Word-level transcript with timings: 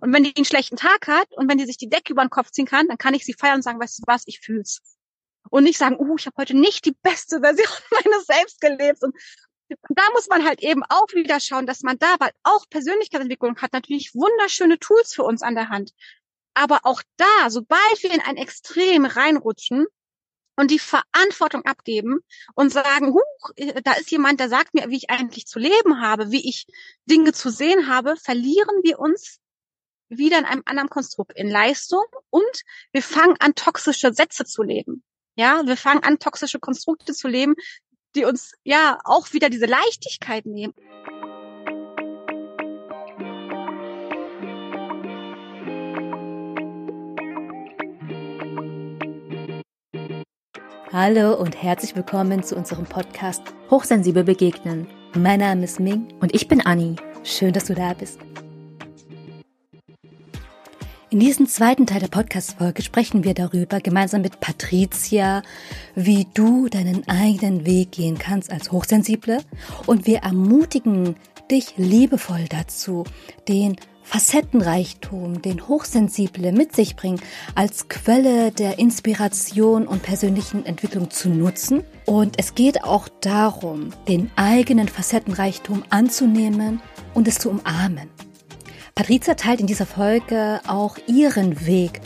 Und 0.00 0.12
wenn 0.12 0.24
die 0.24 0.34
einen 0.34 0.44
schlechten 0.44 0.76
Tag 0.76 1.06
hat 1.06 1.28
und 1.36 1.48
wenn 1.48 1.58
die 1.58 1.66
sich 1.66 1.76
die 1.76 1.88
Decke 1.88 2.12
über 2.12 2.24
den 2.24 2.30
Kopf 2.30 2.50
ziehen 2.50 2.66
kann, 2.66 2.88
dann 2.88 2.98
kann 2.98 3.14
ich 3.14 3.24
sie 3.24 3.34
feiern 3.34 3.56
und 3.56 3.62
sagen, 3.62 3.80
weißt 3.80 4.00
du 4.00 4.02
was, 4.06 4.24
ich 4.26 4.40
fühl's. 4.40 4.80
Und 5.50 5.64
nicht 5.64 5.78
sagen, 5.78 5.96
uh, 5.98 6.16
ich 6.16 6.26
habe 6.26 6.36
heute 6.38 6.56
nicht 6.56 6.84
die 6.84 6.96
beste 7.02 7.40
Version 7.40 7.68
meines 7.90 8.26
Selbst 8.26 8.60
gelebt. 8.60 9.02
Und 9.02 9.14
da 9.88 10.02
muss 10.12 10.28
man 10.28 10.44
halt 10.44 10.62
eben 10.62 10.82
auch 10.88 11.06
wieder 11.14 11.38
schauen, 11.40 11.66
dass 11.66 11.82
man 11.82 11.98
da, 11.98 12.16
weil 12.18 12.32
auch 12.42 12.68
Persönlichkeitsentwicklung 12.70 13.56
hat 13.58 13.72
natürlich 13.72 14.14
wunderschöne 14.14 14.78
Tools 14.78 15.14
für 15.14 15.22
uns 15.22 15.42
an 15.42 15.54
der 15.54 15.68
Hand. 15.68 15.92
Aber 16.54 16.80
auch 16.84 17.02
da, 17.16 17.50
sobald 17.50 18.02
wir 18.02 18.12
in 18.12 18.20
ein 18.20 18.36
Extrem 18.36 19.04
reinrutschen, 19.04 19.86
und 20.56 20.70
die 20.70 20.78
Verantwortung 20.78 21.64
abgeben 21.64 22.20
und 22.54 22.72
sagen, 22.72 23.12
huch, 23.12 23.50
äh, 23.56 23.82
da 23.82 23.94
ist 23.94 24.10
jemand, 24.10 24.40
der 24.40 24.48
sagt 24.48 24.74
mir, 24.74 24.88
wie 24.88 24.96
ich 24.96 25.10
eigentlich 25.10 25.46
zu 25.46 25.58
leben 25.58 26.00
habe, 26.00 26.30
wie 26.30 26.48
ich 26.48 26.66
Dinge 27.06 27.32
zu 27.32 27.50
sehen 27.50 27.88
habe, 27.88 28.16
verlieren 28.16 28.82
wir 28.82 28.98
uns 29.00 29.40
wieder 30.18 30.38
in 30.38 30.44
einem 30.44 30.62
anderen 30.64 30.88
Konstrukt, 30.88 31.32
in 31.36 31.48
Leistung 31.48 32.04
und 32.30 32.62
wir 32.92 33.02
fangen 33.02 33.36
an, 33.40 33.54
toxische 33.54 34.12
Sätze 34.12 34.44
zu 34.44 34.62
leben. 34.62 35.02
Ja, 35.36 35.62
wir 35.66 35.76
fangen 35.76 36.02
an, 36.02 36.18
toxische 36.18 36.60
Konstrukte 36.60 37.12
zu 37.12 37.28
leben, 37.28 37.54
die 38.14 38.24
uns 38.24 38.52
ja 38.62 38.98
auch 39.04 39.32
wieder 39.32 39.50
diese 39.50 39.66
Leichtigkeit 39.66 40.46
nehmen. 40.46 40.74
Hallo 50.92 51.34
und 51.34 51.60
herzlich 51.60 51.96
willkommen 51.96 52.44
zu 52.44 52.54
unserem 52.54 52.84
Podcast 52.84 53.42
Hochsensibel 53.68 54.22
begegnen. 54.22 54.86
Mein 55.16 55.40
Name 55.40 55.64
ist 55.64 55.80
Ming 55.80 56.14
und 56.20 56.32
ich 56.32 56.46
bin 56.46 56.60
Anni. 56.60 56.94
Schön, 57.24 57.52
dass 57.52 57.64
du 57.64 57.74
da 57.74 57.94
bist. 57.94 58.20
In 61.14 61.20
diesem 61.20 61.46
zweiten 61.46 61.86
Teil 61.86 62.00
der 62.00 62.08
Podcast-Folge 62.08 62.82
sprechen 62.82 63.22
wir 63.22 63.34
darüber, 63.34 63.78
gemeinsam 63.78 64.22
mit 64.22 64.40
Patricia, 64.40 65.44
wie 65.94 66.26
du 66.34 66.68
deinen 66.68 67.08
eigenen 67.08 67.64
Weg 67.64 67.92
gehen 67.92 68.18
kannst 68.18 68.50
als 68.50 68.72
Hochsensible 68.72 69.38
und 69.86 70.08
wir 70.08 70.24
ermutigen 70.24 71.14
dich 71.52 71.74
liebevoll 71.76 72.46
dazu, 72.48 73.04
den 73.46 73.76
Facettenreichtum, 74.02 75.40
den 75.40 75.68
Hochsensible 75.68 76.50
mit 76.50 76.74
sich 76.74 76.96
bringen, 76.96 77.20
als 77.54 77.86
Quelle 77.88 78.50
der 78.50 78.80
Inspiration 78.80 79.86
und 79.86 80.02
persönlichen 80.02 80.66
Entwicklung 80.66 81.10
zu 81.10 81.28
nutzen. 81.28 81.84
Und 82.06 82.40
es 82.40 82.56
geht 82.56 82.82
auch 82.82 83.08
darum, 83.20 83.90
den 84.08 84.32
eigenen 84.34 84.88
Facettenreichtum 84.88 85.84
anzunehmen 85.90 86.82
und 87.14 87.28
es 87.28 87.38
zu 87.38 87.50
umarmen. 87.50 88.10
Patricia 88.94 89.34
teilt 89.34 89.60
in 89.60 89.66
dieser 89.66 89.86
Folge 89.86 90.60
auch 90.66 90.96
ihren 91.06 91.66
Weg 91.66 92.00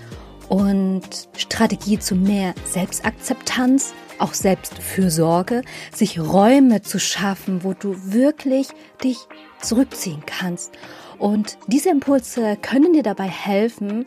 und 0.49 1.29
Strategie 1.37 1.99
zu 1.99 2.15
mehr 2.15 2.55
Selbstakzeptanz, 2.65 3.93
auch 4.19 4.33
Selbstfürsorge, 4.33 5.63
sich 5.95 6.19
Räume 6.19 6.81
zu 6.83 6.99
schaffen, 6.99 7.63
wo 7.63 7.75
du 7.75 8.13
wirklich 8.13 8.69
dich 9.03 9.19
zurückziehen 9.61 10.23
kannst 10.25 10.73
und 11.19 11.59
diese 11.67 11.91
Impulse 11.91 12.57
können 12.57 12.93
dir 12.93 13.03
dabei 13.03 13.29
helfen, 13.29 14.07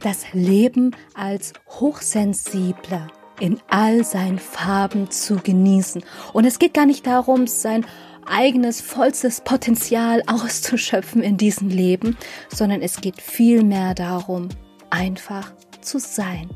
das 0.00 0.24
Leben 0.32 0.94
als 1.14 1.52
hochsensibler 1.68 3.08
in 3.40 3.60
all 3.68 4.04
seinen 4.04 4.38
Farben 4.38 5.10
zu 5.10 5.36
genießen. 5.36 6.02
Und 6.32 6.44
es 6.44 6.58
geht 6.58 6.74
gar 6.74 6.86
nicht 6.86 7.06
darum, 7.06 7.46
sein 7.46 7.84
eigenes 8.30 8.80
vollstes 8.80 9.40
Potenzial 9.40 10.22
auszuschöpfen 10.26 11.22
in 11.22 11.36
diesem 11.36 11.68
Leben, 11.68 12.16
sondern 12.48 12.82
es 12.82 13.00
geht 13.00 13.20
vielmehr 13.20 13.94
darum, 13.94 14.48
einfach 14.90 15.52
zu 15.80 15.98
sein. 15.98 16.48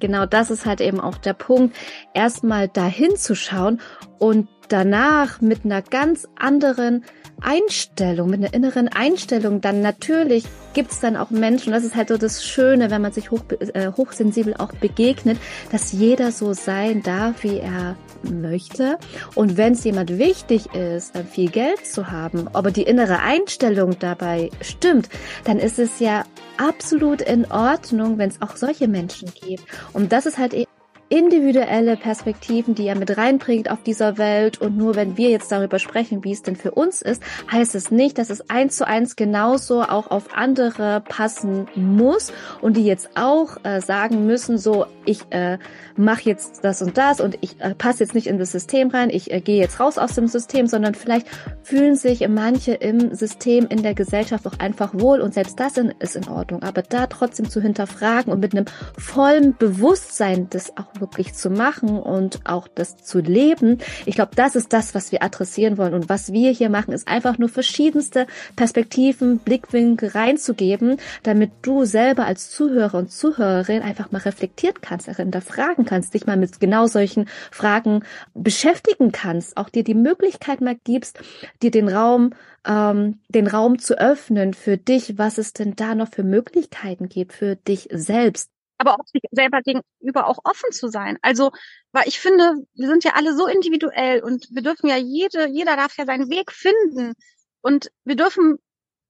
Genau 0.00 0.26
das 0.26 0.50
ist 0.50 0.64
halt 0.64 0.80
eben 0.80 1.00
auch 1.00 1.18
der 1.18 1.32
Punkt, 1.32 1.76
erstmal 2.14 2.68
dahin 2.68 3.16
zu 3.16 3.34
schauen 3.34 3.80
und 4.18 4.48
danach 4.68 5.40
mit 5.40 5.64
einer 5.64 5.82
ganz 5.82 6.28
anderen 6.38 7.04
Einstellung, 7.40 8.30
mit 8.30 8.40
einer 8.40 8.54
inneren 8.54 8.88
Einstellung, 8.88 9.60
dann 9.60 9.80
natürlich 9.80 10.44
gibt 10.74 10.92
es 10.92 11.00
dann 11.00 11.16
auch 11.16 11.30
Menschen, 11.30 11.72
das 11.72 11.84
ist 11.84 11.96
halt 11.96 12.08
so 12.08 12.16
das 12.16 12.44
Schöne, 12.44 12.90
wenn 12.90 13.02
man 13.02 13.12
sich 13.12 13.30
hoch, 13.30 13.42
äh, 13.50 13.90
hochsensibel 13.96 14.54
auch 14.58 14.72
begegnet, 14.72 15.38
dass 15.72 15.92
jeder 15.92 16.32
so 16.32 16.52
sein 16.52 17.02
darf, 17.02 17.42
wie 17.42 17.58
er 17.58 17.96
möchte. 18.22 18.98
Und 19.34 19.56
wenn 19.56 19.72
es 19.72 19.84
jemand 19.84 20.18
wichtig 20.18 20.74
ist, 20.74 21.14
dann 21.14 21.26
viel 21.26 21.50
Geld 21.50 21.86
zu 21.86 22.10
haben, 22.10 22.48
aber 22.52 22.70
die 22.70 22.82
innere 22.82 23.20
Einstellung 23.20 23.98
dabei 23.98 24.50
stimmt, 24.60 25.08
dann 25.44 25.58
ist 25.58 25.78
es 25.78 26.00
ja 26.00 26.24
absolut 26.56 27.22
in 27.22 27.50
Ordnung, 27.50 28.18
wenn 28.18 28.30
es 28.30 28.42
auch 28.42 28.56
solche 28.56 28.88
Menschen 28.88 29.32
gibt. 29.34 29.64
Und 29.92 30.12
das 30.12 30.26
ist 30.26 30.38
halt 30.38 30.54
eben 30.54 30.68
individuelle 31.08 31.96
Perspektiven, 31.96 32.74
die 32.74 32.86
er 32.86 32.96
mit 32.96 33.16
reinbringt 33.16 33.70
auf 33.70 33.82
dieser 33.82 34.18
Welt. 34.18 34.60
Und 34.60 34.76
nur 34.76 34.94
wenn 34.94 35.16
wir 35.16 35.30
jetzt 35.30 35.50
darüber 35.50 35.78
sprechen, 35.78 36.24
wie 36.24 36.32
es 36.32 36.42
denn 36.42 36.56
für 36.56 36.72
uns 36.72 37.02
ist, 37.02 37.22
heißt 37.50 37.74
es 37.74 37.90
nicht, 37.90 38.18
dass 38.18 38.30
es 38.30 38.50
eins 38.50 38.76
zu 38.76 38.86
eins 38.86 39.16
genauso 39.16 39.82
auch 39.82 40.10
auf 40.10 40.36
andere 40.36 41.02
passen 41.08 41.66
muss 41.74 42.32
und 42.60 42.76
die 42.76 42.84
jetzt 42.84 43.10
auch 43.16 43.56
äh, 43.64 43.80
sagen 43.80 44.26
müssen, 44.26 44.58
so, 44.58 44.86
ich 45.04 45.22
äh, 45.30 45.58
mache 45.96 46.22
jetzt 46.24 46.64
das 46.64 46.82
und 46.82 46.98
das 46.98 47.20
und 47.20 47.38
ich 47.40 47.60
äh, 47.60 47.74
passe 47.74 48.04
jetzt 48.04 48.14
nicht 48.14 48.26
in 48.26 48.38
das 48.38 48.52
System 48.52 48.90
rein, 48.90 49.08
ich 49.10 49.32
äh, 49.32 49.40
gehe 49.40 49.58
jetzt 49.58 49.80
raus 49.80 49.96
aus 49.96 50.14
dem 50.14 50.28
System, 50.28 50.66
sondern 50.66 50.94
vielleicht 50.94 51.26
fühlen 51.62 51.96
sich 51.96 52.26
manche 52.28 52.74
im 52.74 53.14
System, 53.14 53.66
in 53.68 53.82
der 53.82 53.94
Gesellschaft 53.94 54.46
auch 54.46 54.58
einfach 54.58 54.92
wohl 54.94 55.20
und 55.20 55.32
selbst 55.32 55.58
das 55.58 55.78
ist 55.98 56.16
in 56.16 56.28
Ordnung. 56.28 56.62
Aber 56.62 56.82
da 56.82 57.06
trotzdem 57.06 57.48
zu 57.48 57.60
hinterfragen 57.60 58.32
und 58.32 58.40
mit 58.40 58.52
einem 58.52 58.66
vollen 58.96 59.56
Bewusstsein 59.56 60.48
das 60.50 60.76
auch 60.76 60.97
wirklich 61.00 61.34
zu 61.34 61.50
machen 61.50 61.98
und 61.98 62.40
auch 62.44 62.68
das 62.68 62.96
zu 62.96 63.20
leben. 63.20 63.78
Ich 64.06 64.14
glaube, 64.14 64.32
das 64.34 64.56
ist 64.56 64.72
das, 64.72 64.94
was 64.94 65.12
wir 65.12 65.22
adressieren 65.22 65.78
wollen. 65.78 65.94
Und 65.94 66.08
was 66.08 66.32
wir 66.32 66.50
hier 66.50 66.70
machen, 66.70 66.92
ist 66.92 67.08
einfach 67.08 67.38
nur 67.38 67.48
verschiedenste 67.48 68.26
Perspektiven, 68.56 69.38
Blickwinkel 69.38 70.10
reinzugeben, 70.10 70.98
damit 71.22 71.50
du 71.62 71.84
selber 71.84 72.26
als 72.26 72.50
Zuhörer 72.50 72.98
und 72.98 73.10
Zuhörerin 73.10 73.82
einfach 73.82 74.10
mal 74.10 74.18
reflektiert 74.18 74.82
kannst, 74.82 75.08
hinterfragen 75.08 75.84
kannst, 75.84 76.14
dich 76.14 76.26
mal 76.26 76.36
mit 76.36 76.60
genau 76.60 76.86
solchen 76.86 77.28
Fragen 77.50 78.02
beschäftigen 78.34 79.12
kannst, 79.12 79.56
auch 79.56 79.68
dir 79.68 79.84
die 79.84 79.94
Möglichkeit 79.94 80.60
mal 80.60 80.76
gibst, 80.84 81.18
dir 81.62 81.70
den 81.70 81.88
Raum 81.88 82.30
ähm, 82.66 83.20
den 83.28 83.46
Raum 83.46 83.78
zu 83.78 83.98
öffnen 83.98 84.54
für 84.54 84.76
dich, 84.76 85.18
was 85.18 85.38
es 85.38 85.52
denn 85.52 85.74
da 85.74 85.94
noch 85.94 86.08
für 86.08 86.22
Möglichkeiten 86.22 87.08
gibt 87.08 87.32
für 87.32 87.56
dich 87.56 87.88
selbst 87.90 88.50
aber 88.78 88.94
auch 88.94 89.06
sich 89.06 89.22
selber 89.32 89.60
gegenüber 89.62 90.28
auch 90.28 90.38
offen 90.44 90.72
zu 90.72 90.88
sein. 90.88 91.18
Also, 91.22 91.50
weil 91.92 92.08
ich 92.08 92.20
finde, 92.20 92.54
wir 92.74 92.88
sind 92.88 93.04
ja 93.04 93.12
alle 93.14 93.36
so 93.36 93.46
individuell 93.46 94.22
und 94.22 94.48
wir 94.50 94.62
dürfen 94.62 94.88
ja 94.88 94.96
jede, 94.96 95.48
jeder 95.48 95.76
darf 95.76 95.96
ja 95.98 96.06
seinen 96.06 96.30
Weg 96.30 96.52
finden 96.52 97.14
und 97.60 97.90
wir 98.04 98.16
dürfen 98.16 98.58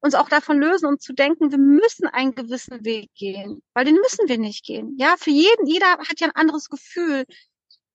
uns 0.01 0.15
auch 0.15 0.29
davon 0.29 0.59
lösen 0.59 0.87
und 0.87 1.03
zu 1.03 1.12
denken, 1.12 1.51
wir 1.51 1.59
müssen 1.59 2.06
einen 2.06 2.34
gewissen 2.34 2.84
Weg 2.84 3.11
gehen, 3.15 3.62
weil 3.75 3.84
den 3.84 3.97
müssen 3.97 4.29
wir 4.29 4.39
nicht 4.39 4.65
gehen. 4.65 4.97
Ja, 4.99 5.17
für 5.19 5.31
jeden, 5.31 5.67
jeder 5.67 5.99
hat 5.99 6.21
ja 6.21 6.29
ein 6.29 6.37
anderes 6.37 6.69
Gefühl. 6.69 7.25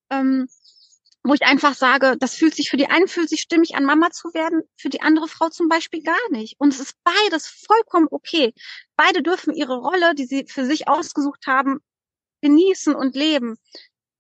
Ähm, 0.10 0.48
wo 1.24 1.34
ich 1.34 1.44
einfach 1.44 1.74
sage, 1.74 2.18
das 2.20 2.36
fühlt 2.36 2.54
sich 2.54 2.70
für 2.70 2.78
die 2.78 2.90
einen 2.90 3.08
fühlt 3.08 3.30
sich 3.30 3.42
stimmig 3.42 3.76
an, 3.76 3.86
Mama 3.86 4.12
zu 4.12 4.34
werden, 4.34 4.62
für 4.78 4.90
die 4.90 5.02
andere 5.02 5.28
Frau 5.30 5.50
zum 5.50 5.70
Beispiel 5.70 6.04
gar 6.04 6.30
nicht. 6.32 6.56
Und 6.60 6.74
es 6.74 6.82
ist 6.82 6.96
beides 7.04 7.48
vollkommen 7.48 8.08
okay. 8.12 8.54
Beide 8.98 9.24
dürfen 9.24 9.54
ihre 9.54 9.78
Rolle, 9.78 10.16
die 10.16 10.26
sie 10.26 10.46
für 10.48 10.66
sich 10.66 10.88
ausgesucht 10.88 11.48
haben, 11.48 11.80
genießen 12.42 12.94
und 12.94 13.16
leben. 13.16 13.56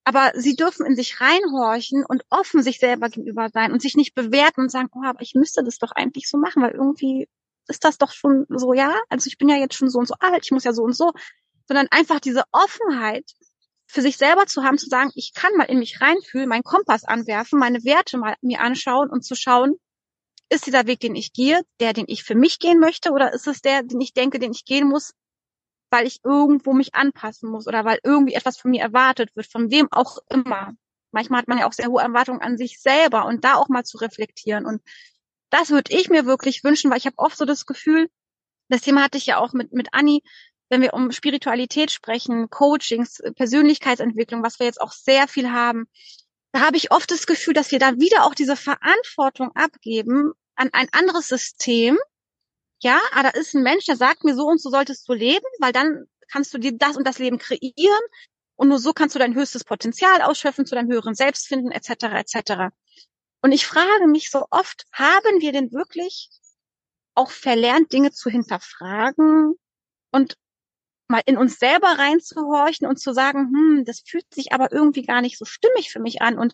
Aber 0.06 0.31
sie 0.36 0.56
dürfen 0.56 0.86
in 0.86 0.96
sich 0.96 1.19
reinhorchen 1.19 2.06
und 2.06 2.24
offen 2.30 2.64
sich 2.64 2.80
selber 2.80 3.09
gegenüber 3.09 3.50
sein 3.50 3.72
und 3.74 3.81
sich 3.81 3.96
nicht 3.96 4.16
bewerten 4.16 4.62
und 4.62 4.72
sagen, 4.72 4.90
oh, 4.94 5.03
aber 5.03 5.22
ich 5.22 5.34
müsste 5.35 5.64
das 5.64 5.78
doch 5.80 5.91
eigentlich 5.91 6.29
so 6.29 6.38
machen, 6.38 6.61
weil 6.64 6.72
irgendwie 6.72 7.28
ist 7.67 7.84
das 7.84 7.97
doch 7.97 8.11
schon 8.11 8.46
so, 8.49 8.73
ja, 8.73 8.97
also 9.09 9.28
ich 9.28 9.38
bin 9.38 9.49
ja 9.49 9.56
jetzt 9.58 9.76
schon 9.76 9.90
so 9.90 9.99
und 9.99 10.08
so 10.08 10.16
alt, 10.20 10.44
ich 10.44 10.52
muss 10.52 10.66
ja 10.66 10.73
so 10.73 10.84
und 10.84 10.96
so, 10.96 11.11
sondern 11.67 11.88
einfach 11.91 12.20
diese 12.20 12.44
Offenheit 12.52 13.26
für 13.88 14.02
sich 14.02 14.18
selber 14.18 14.46
zu 14.46 14.64
haben, 14.64 14.78
zu 14.78 14.88
sagen, 14.88 15.12
ich 15.16 15.34
kann 15.34 15.56
mal 15.56 15.66
in 15.66 15.80
mich 15.80 16.02
reinfühlen, 16.02 16.50
meinen 16.50 16.64
Kompass 16.64 17.03
anwerfen, 17.03 17.59
meine 17.59 17.84
Werte 17.84 18.18
mal 18.18 18.35
mir 18.41 18.62
anschauen 18.62 19.09
und 19.09 19.24
zu 19.24 19.35
schauen, 19.35 19.76
ist 20.50 20.68
dieser 20.68 20.88
Weg, 20.88 21.00
den 21.00 21.16
ich 21.16 21.34
gehe, 21.34 21.62
der, 21.80 21.94
den 21.94 22.06
ich 22.08 22.24
für 22.24 22.35
mich 22.35 22.59
gehen 22.59 22.80
möchte, 22.80 23.12
oder 23.12 23.34
ist 23.34 23.47
es 23.47 23.62
der, 23.62 23.84
den 23.84 24.02
ich 24.02 24.14
denke, 24.14 24.40
den 24.40 24.52
ich 24.52 24.66
gehen 24.66 24.88
muss, 24.88 25.14
weil 25.90 26.08
ich 26.08 26.22
irgendwo 26.24 26.74
mich 26.74 26.96
anpassen 26.96 27.50
muss 27.50 27.68
oder 27.68 27.85
weil 27.85 28.00
irgendwie 28.03 28.34
etwas 28.34 28.58
von 28.58 28.72
mir 28.72 28.82
erwartet 28.82 29.35
wird, 29.35 29.52
von 29.52 29.70
wem 29.70 29.88
auch 29.91 30.18
immer. 30.30 30.74
Manchmal 31.12 31.41
hat 31.41 31.47
man 31.47 31.59
ja 31.59 31.68
auch 31.68 31.74
sehr 31.74 31.88
hohe 31.88 32.02
Erwartungen 32.02 32.41
an 32.41 32.58
sich 32.58 32.82
selber 32.82 33.26
und 33.26 33.44
da 33.44 33.56
auch 33.56 33.70
mal 33.70 33.84
zu 33.84 33.97
reflektieren. 33.97 34.66
Und 34.66 34.82
das 35.52 35.70
würde 35.70 35.96
ich 35.96 36.09
mir 36.09 36.26
wirklich 36.26 36.64
wünschen, 36.64 36.90
weil 36.90 36.97
ich 36.97 37.06
habe 37.06 37.18
oft 37.18 37.38
so 37.38 37.46
das 37.46 37.68
Gefühl, 37.68 38.09
das 38.70 38.82
Thema 38.82 39.03
hatte 39.03 39.20
ich 39.20 39.28
ja 39.28 39.38
auch 39.38 39.53
mit, 39.53 39.72
mit 39.72 39.90
Anni, 39.91 40.24
wenn 40.73 40.81
wir 40.81 40.96
um 40.96 41.11
Spiritualität 41.11 41.91
sprechen, 41.91 42.49
Coachings, 42.49 43.22
Persönlichkeitsentwicklung, 43.35 44.41
was 44.41 44.58
wir 44.58 44.66
jetzt 44.66 44.81
auch 44.81 44.91
sehr 44.91 45.28
viel 45.28 45.52
haben, 45.52 45.85
da 46.52 46.61
habe 46.61 46.78
ich 46.78 46.91
oft 46.91 47.11
das 47.11 47.28
Gefühl, 47.28 47.53
dass 47.53 47.72
wir 47.72 47.78
da 47.78 47.99
wieder 47.99 48.25
auch 48.25 48.34
diese 48.34 48.55
Verantwortung 48.55 49.52
abgeben, 49.53 50.31
an 50.55 50.70
ein 50.73 50.87
anderes 50.91 51.28
System. 51.28 51.99
Ja, 52.81 52.99
aber 53.11 53.29
da 53.29 53.40
ist 53.40 53.53
ein 53.53 53.61
Mensch, 53.61 53.85
der 53.85 53.97
sagt 53.97 54.23
mir, 54.23 54.34
so 54.34 54.47
und 54.47 54.59
so 54.59 54.72
solltest 54.72 55.08
du 55.08 55.14
leben, 55.14 55.46
weil 55.59 55.73
dann 55.73 56.05
kannst 56.31 56.55
du 56.55 56.58
dir 56.58 56.75
das 56.75 56.97
und 56.97 57.05
das 57.05 57.20
Leben 57.20 57.37
kreieren 57.37 58.02
und 58.55 58.70
nur 58.70 58.79
so 58.79 58.93
kannst 58.93 59.14
du 59.14 59.20
dein 59.20 59.35
höchstes 59.35 59.64
Potenzial 59.64 60.23
ausschöpfen, 60.23 60.66
zu 60.66 60.73
deinem 60.73 60.91
höheren 60.91 61.14
Selbst 61.14 61.47
finden, 61.47 61.70
etc. 61.70 62.05
etc. 62.16 62.73
Und 63.43 63.52
ich 63.52 63.67
frage 63.67 64.08
mich 64.08 64.31
so 64.31 64.47
oft, 64.49 64.85
haben 64.91 65.40
wir 65.40 65.52
denn 65.52 65.72
wirklich 65.72 66.29
auch 67.14 67.29
verlernt, 67.29 67.93
Dinge 67.93 68.11
zu 68.11 68.31
hinterfragen 68.31 69.53
und 70.11 70.35
mal 71.08 71.22
in 71.26 71.38
uns 71.38 71.58
selber 71.59 71.88
reinzuhorchen 71.88 72.88
und 72.88 72.97
zu 73.00 73.14
sagen, 73.14 73.52
hm, 73.53 73.84
das 73.85 74.03
fühlt 74.05 74.32
sich 74.34 74.53
aber 74.53 74.72
irgendwie 74.72 75.03
gar 75.03 75.22
nicht 75.22 75.38
so 75.38 75.46
stimmig 75.46 75.91
für 75.91 76.00
mich 76.00 76.22
an 76.22 76.38
und 76.38 76.53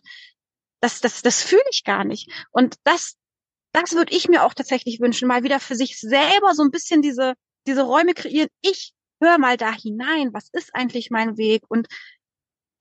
das, 0.80 1.00
das, 1.00 1.22
das 1.22 1.42
fühle 1.42 1.62
ich 1.70 1.84
gar 1.84 2.04
nicht. 2.04 2.30
Und 2.50 2.76
das, 2.84 3.16
das 3.72 3.92
würde 3.92 4.14
ich 4.14 4.28
mir 4.28 4.44
auch 4.44 4.54
tatsächlich 4.54 5.00
wünschen, 5.00 5.28
mal 5.28 5.42
wieder 5.42 5.60
für 5.60 5.76
sich 5.76 5.98
selber 5.98 6.54
so 6.54 6.62
ein 6.62 6.70
bisschen 6.70 7.02
diese, 7.02 7.34
diese 7.66 7.82
Räume 7.82 8.14
kreieren. 8.14 8.48
Ich 8.62 8.94
höre 9.22 9.38
mal 9.38 9.56
da 9.56 9.72
hinein, 9.72 10.32
was 10.32 10.48
ist 10.52 10.74
eigentlich 10.74 11.10
mein 11.10 11.36
Weg 11.36 11.62
und 11.68 11.86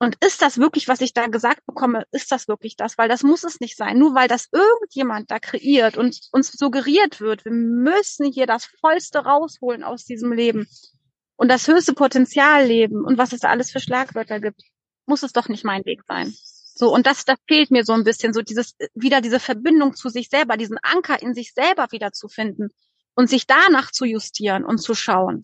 und 0.02 0.16
ist 0.26 0.42
das 0.42 0.58
wirklich, 0.58 0.88
was 0.88 1.02
ich 1.02 1.14
da 1.14 1.28
gesagt 1.28 1.66
bekomme, 1.66 2.06
ist 2.12 2.32
das 2.32 2.48
wirklich 2.48 2.78
das? 2.78 2.98
Weil 2.98 3.10
das 3.10 3.22
muss 3.22 3.44
es 3.44 3.60
nicht 3.60 3.76
sein. 3.76 4.00
Nur 4.00 4.16
weil 4.16 4.30
das 4.30 4.48
irgendjemand 4.54 5.30
da 5.30 5.40
kreiert 5.40 5.98
und 5.98 6.18
uns 6.32 6.54
suggeriert 6.54 7.20
wird, 7.20 7.44
wir 7.44 7.52
müssen 7.52 8.32
hier 8.32 8.48
das 8.48 8.64
Vollste 8.80 9.20
rausholen 9.20 9.84
aus 9.84 10.06
diesem 10.06 10.32
Leben 10.32 10.70
und 11.40 11.48
das 11.48 11.70
höchste 11.70 11.94
Potenzial 11.94 12.66
leben 12.66 13.06
und 13.06 13.18
was 13.18 13.32
es 13.32 13.40
da 13.40 13.50
alles 13.50 13.72
für 13.72 13.80
Schlagwörter 13.80 14.42
gibt, 14.42 14.62
muss 15.06 15.24
es 15.24 15.32
doch 15.32 15.48
nicht 15.48 15.64
mein 15.64 15.86
Weg 15.86 16.02
sein. 16.06 16.34
So, 16.76 16.94
und 16.94 17.08
das, 17.08 17.24
das 17.24 17.38
fehlt 17.48 17.72
mir 17.72 17.86
so 17.86 17.94
ein 17.94 18.04
bisschen, 18.04 18.34
so 18.34 18.42
dieses, 18.42 18.76
wieder 18.94 19.22
diese 19.22 19.40
Verbindung 19.40 19.96
zu 19.96 20.10
sich 20.10 20.28
selber, 20.28 20.58
diesen 20.58 20.78
Anker 20.82 21.22
in 21.22 21.34
sich 21.34 21.54
selber 21.54 21.88
wieder 21.92 22.12
zu 22.12 22.28
finden 22.28 22.72
und 23.16 23.30
sich 23.30 23.48
danach 23.48 23.92
zu 23.92 24.04
justieren 24.04 24.66
und 24.66 24.80
zu 24.80 24.94
schauen. 24.96 25.42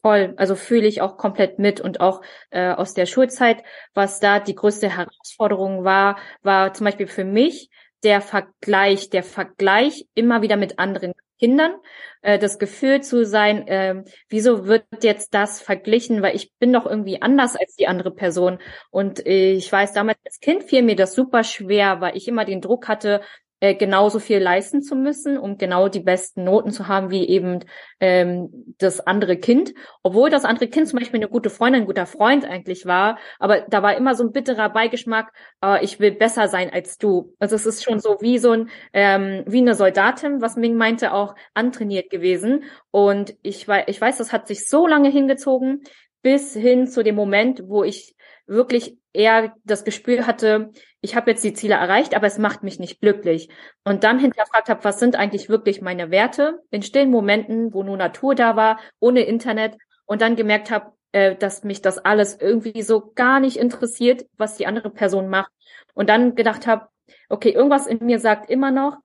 Voll, 0.00 0.34
also 0.36 0.54
fühle 0.54 0.86
ich 0.86 1.00
auch 1.00 1.16
komplett 1.16 1.58
mit 1.58 1.80
und 1.80 1.98
auch 1.98 2.22
äh, 2.50 2.70
aus 2.70 2.94
der 2.94 3.06
Schulzeit, 3.06 3.64
was 3.92 4.20
da 4.20 4.38
die 4.38 4.54
größte 4.54 4.88
Herausforderung 4.88 5.82
war, 5.82 6.16
war 6.42 6.74
zum 6.74 6.84
Beispiel 6.84 7.08
für 7.08 7.24
mich 7.24 7.70
der 8.04 8.20
Vergleich, 8.20 9.10
der 9.10 9.24
Vergleich 9.24 10.06
immer 10.14 10.42
wieder 10.42 10.56
mit 10.56 10.78
anderen 10.78 11.12
Kindern, 11.38 11.74
äh, 12.22 12.38
das 12.38 12.58
Gefühl 12.58 13.02
zu 13.02 13.24
sein, 13.24 13.66
äh, 13.68 14.02
wieso 14.28 14.66
wird 14.66 14.84
jetzt 15.02 15.34
das 15.34 15.60
verglichen, 15.60 16.22
weil 16.22 16.36
ich 16.36 16.52
bin 16.58 16.72
doch 16.72 16.86
irgendwie 16.86 17.20
anders 17.22 17.56
als 17.56 17.76
die 17.76 17.86
andere 17.86 18.12
Person. 18.12 18.58
Und 18.90 19.26
äh, 19.26 19.52
ich 19.52 19.70
weiß, 19.70 19.92
damals 19.92 20.18
als 20.24 20.40
Kind 20.40 20.64
fiel 20.64 20.82
mir 20.82 20.96
das 20.96 21.14
super 21.14 21.44
schwer, 21.44 22.00
weil 22.00 22.16
ich 22.16 22.28
immer 22.28 22.44
den 22.44 22.60
Druck 22.60 22.88
hatte, 22.88 23.20
äh, 23.64 23.74
genauso 23.74 24.18
viel 24.18 24.40
leisten 24.40 24.82
zu 24.82 24.94
müssen, 24.94 25.38
um 25.38 25.56
genau 25.56 25.88
die 25.88 26.00
besten 26.00 26.44
Noten 26.44 26.70
zu 26.70 26.86
haben 26.86 27.10
wie 27.10 27.26
eben 27.26 27.60
ähm, 27.98 28.50
das 28.76 29.00
andere 29.00 29.38
Kind. 29.38 29.72
Obwohl 30.02 30.28
das 30.28 30.44
andere 30.44 30.68
Kind 30.68 30.86
zum 30.86 30.98
Beispiel 30.98 31.18
eine 31.18 31.30
gute 31.30 31.48
Freundin, 31.48 31.82
ein 31.82 31.86
guter 31.86 32.04
Freund 32.04 32.44
eigentlich 32.44 32.84
war, 32.84 33.18
aber 33.38 33.62
da 33.62 33.82
war 33.82 33.96
immer 33.96 34.14
so 34.14 34.22
ein 34.22 34.32
bitterer 34.32 34.68
Beigeschmack, 34.68 35.32
äh, 35.64 35.82
ich 35.82 35.98
will 35.98 36.12
besser 36.12 36.48
sein 36.48 36.70
als 36.74 36.98
du. 36.98 37.34
Also 37.38 37.56
es 37.56 37.64
ist 37.64 37.82
schon 37.82 38.00
so 38.00 38.18
wie 38.20 38.36
so 38.36 38.50
ein, 38.50 38.68
ähm, 38.92 39.44
wie 39.46 39.62
eine 39.62 39.74
Soldatin, 39.74 40.42
was 40.42 40.56
Ming 40.56 40.76
meinte, 40.76 41.14
auch 41.14 41.34
antrainiert 41.54 42.10
gewesen. 42.10 42.64
Und 42.90 43.34
ich, 43.40 43.66
weiß, 43.66 43.84
ich 43.86 43.98
weiß, 43.98 44.18
das 44.18 44.30
hat 44.30 44.46
sich 44.46 44.68
so 44.68 44.86
lange 44.86 45.08
hingezogen, 45.08 45.84
bis 46.24 46.54
hin 46.54 46.86
zu 46.86 47.04
dem 47.04 47.14
Moment, 47.14 47.62
wo 47.68 47.84
ich 47.84 48.16
wirklich 48.46 48.96
eher 49.12 49.54
das 49.64 49.84
Gespür 49.84 50.26
hatte, 50.26 50.70
ich 51.02 51.14
habe 51.14 51.30
jetzt 51.30 51.44
die 51.44 51.52
Ziele 51.52 51.74
erreicht, 51.74 52.16
aber 52.16 52.26
es 52.26 52.38
macht 52.38 52.62
mich 52.62 52.78
nicht 52.78 53.00
glücklich. 53.02 53.50
Und 53.84 54.04
dann 54.04 54.18
hinterfragt 54.18 54.70
habe, 54.70 54.84
was 54.84 54.98
sind 54.98 55.16
eigentlich 55.16 55.50
wirklich 55.50 55.82
meine 55.82 56.10
Werte 56.10 56.62
in 56.70 56.82
stillen 56.82 57.10
Momenten, 57.10 57.74
wo 57.74 57.82
nur 57.82 57.98
Natur 57.98 58.34
da 58.34 58.56
war, 58.56 58.80
ohne 59.00 59.20
Internet 59.20 59.76
und 60.06 60.22
dann 60.22 60.34
gemerkt 60.34 60.70
habe, 60.70 60.92
äh, 61.12 61.36
dass 61.36 61.62
mich 61.62 61.82
das 61.82 61.98
alles 61.98 62.40
irgendwie 62.40 62.82
so 62.82 63.12
gar 63.14 63.38
nicht 63.38 63.58
interessiert, 63.58 64.24
was 64.38 64.56
die 64.56 64.66
andere 64.66 64.88
Person 64.88 65.28
macht. 65.28 65.52
Und 65.92 66.08
dann 66.08 66.34
gedacht 66.34 66.66
habe, 66.66 66.88
okay, 67.28 67.50
irgendwas 67.50 67.86
in 67.86 68.04
mir 68.04 68.18
sagt 68.18 68.48
immer 68.48 68.70
noch, 68.70 68.96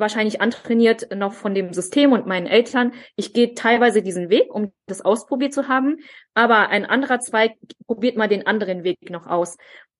wahrscheinlich 0.00 0.40
antrainiert 0.40 1.14
noch 1.14 1.32
von 1.32 1.54
dem 1.54 1.72
System 1.72 2.12
und 2.12 2.26
meinen 2.26 2.46
Eltern. 2.46 2.92
Ich 3.16 3.32
gehe 3.32 3.54
teilweise 3.54 4.02
diesen 4.02 4.30
Weg, 4.30 4.54
um 4.54 4.72
das 4.86 5.02
ausprobiert 5.02 5.52
zu 5.52 5.68
haben, 5.68 5.98
aber 6.34 6.68
ein 6.68 6.84
anderer 6.84 7.20
Zweig 7.20 7.52
probiert 7.86 8.16
mal 8.16 8.28
den 8.28 8.46
anderen 8.46 8.84
Weg 8.84 9.10
noch 9.10 9.26
aus. 9.26 9.56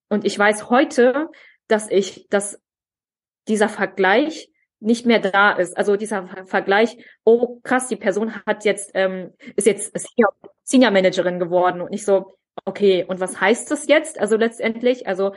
Und 0.08 0.24
ich 0.24 0.38
weiß 0.38 0.70
heute, 0.70 1.28
dass 1.68 1.90
ich, 1.90 2.26
dass 2.28 2.60
dieser 3.48 3.68
Vergleich 3.68 4.50
nicht 4.80 5.06
mehr 5.06 5.18
da 5.18 5.52
ist. 5.52 5.76
Also 5.76 5.96
dieser 5.96 6.26
Vergleich, 6.46 6.96
oh 7.24 7.60
krass, 7.62 7.88
die 7.88 7.96
Person 7.96 8.34
hat 8.46 8.64
jetzt, 8.64 8.92
ähm, 8.94 9.32
ist 9.56 9.66
jetzt 9.66 9.92
Senior 10.62 10.90
Managerin 10.90 11.38
geworden 11.38 11.80
und 11.80 11.90
nicht 11.90 12.04
so, 12.04 12.38
okay, 12.64 13.04
und 13.06 13.20
was 13.20 13.40
heißt 13.40 13.70
das 13.70 13.88
jetzt? 13.88 14.20
Also 14.20 14.36
letztendlich, 14.36 15.06
also 15.06 15.32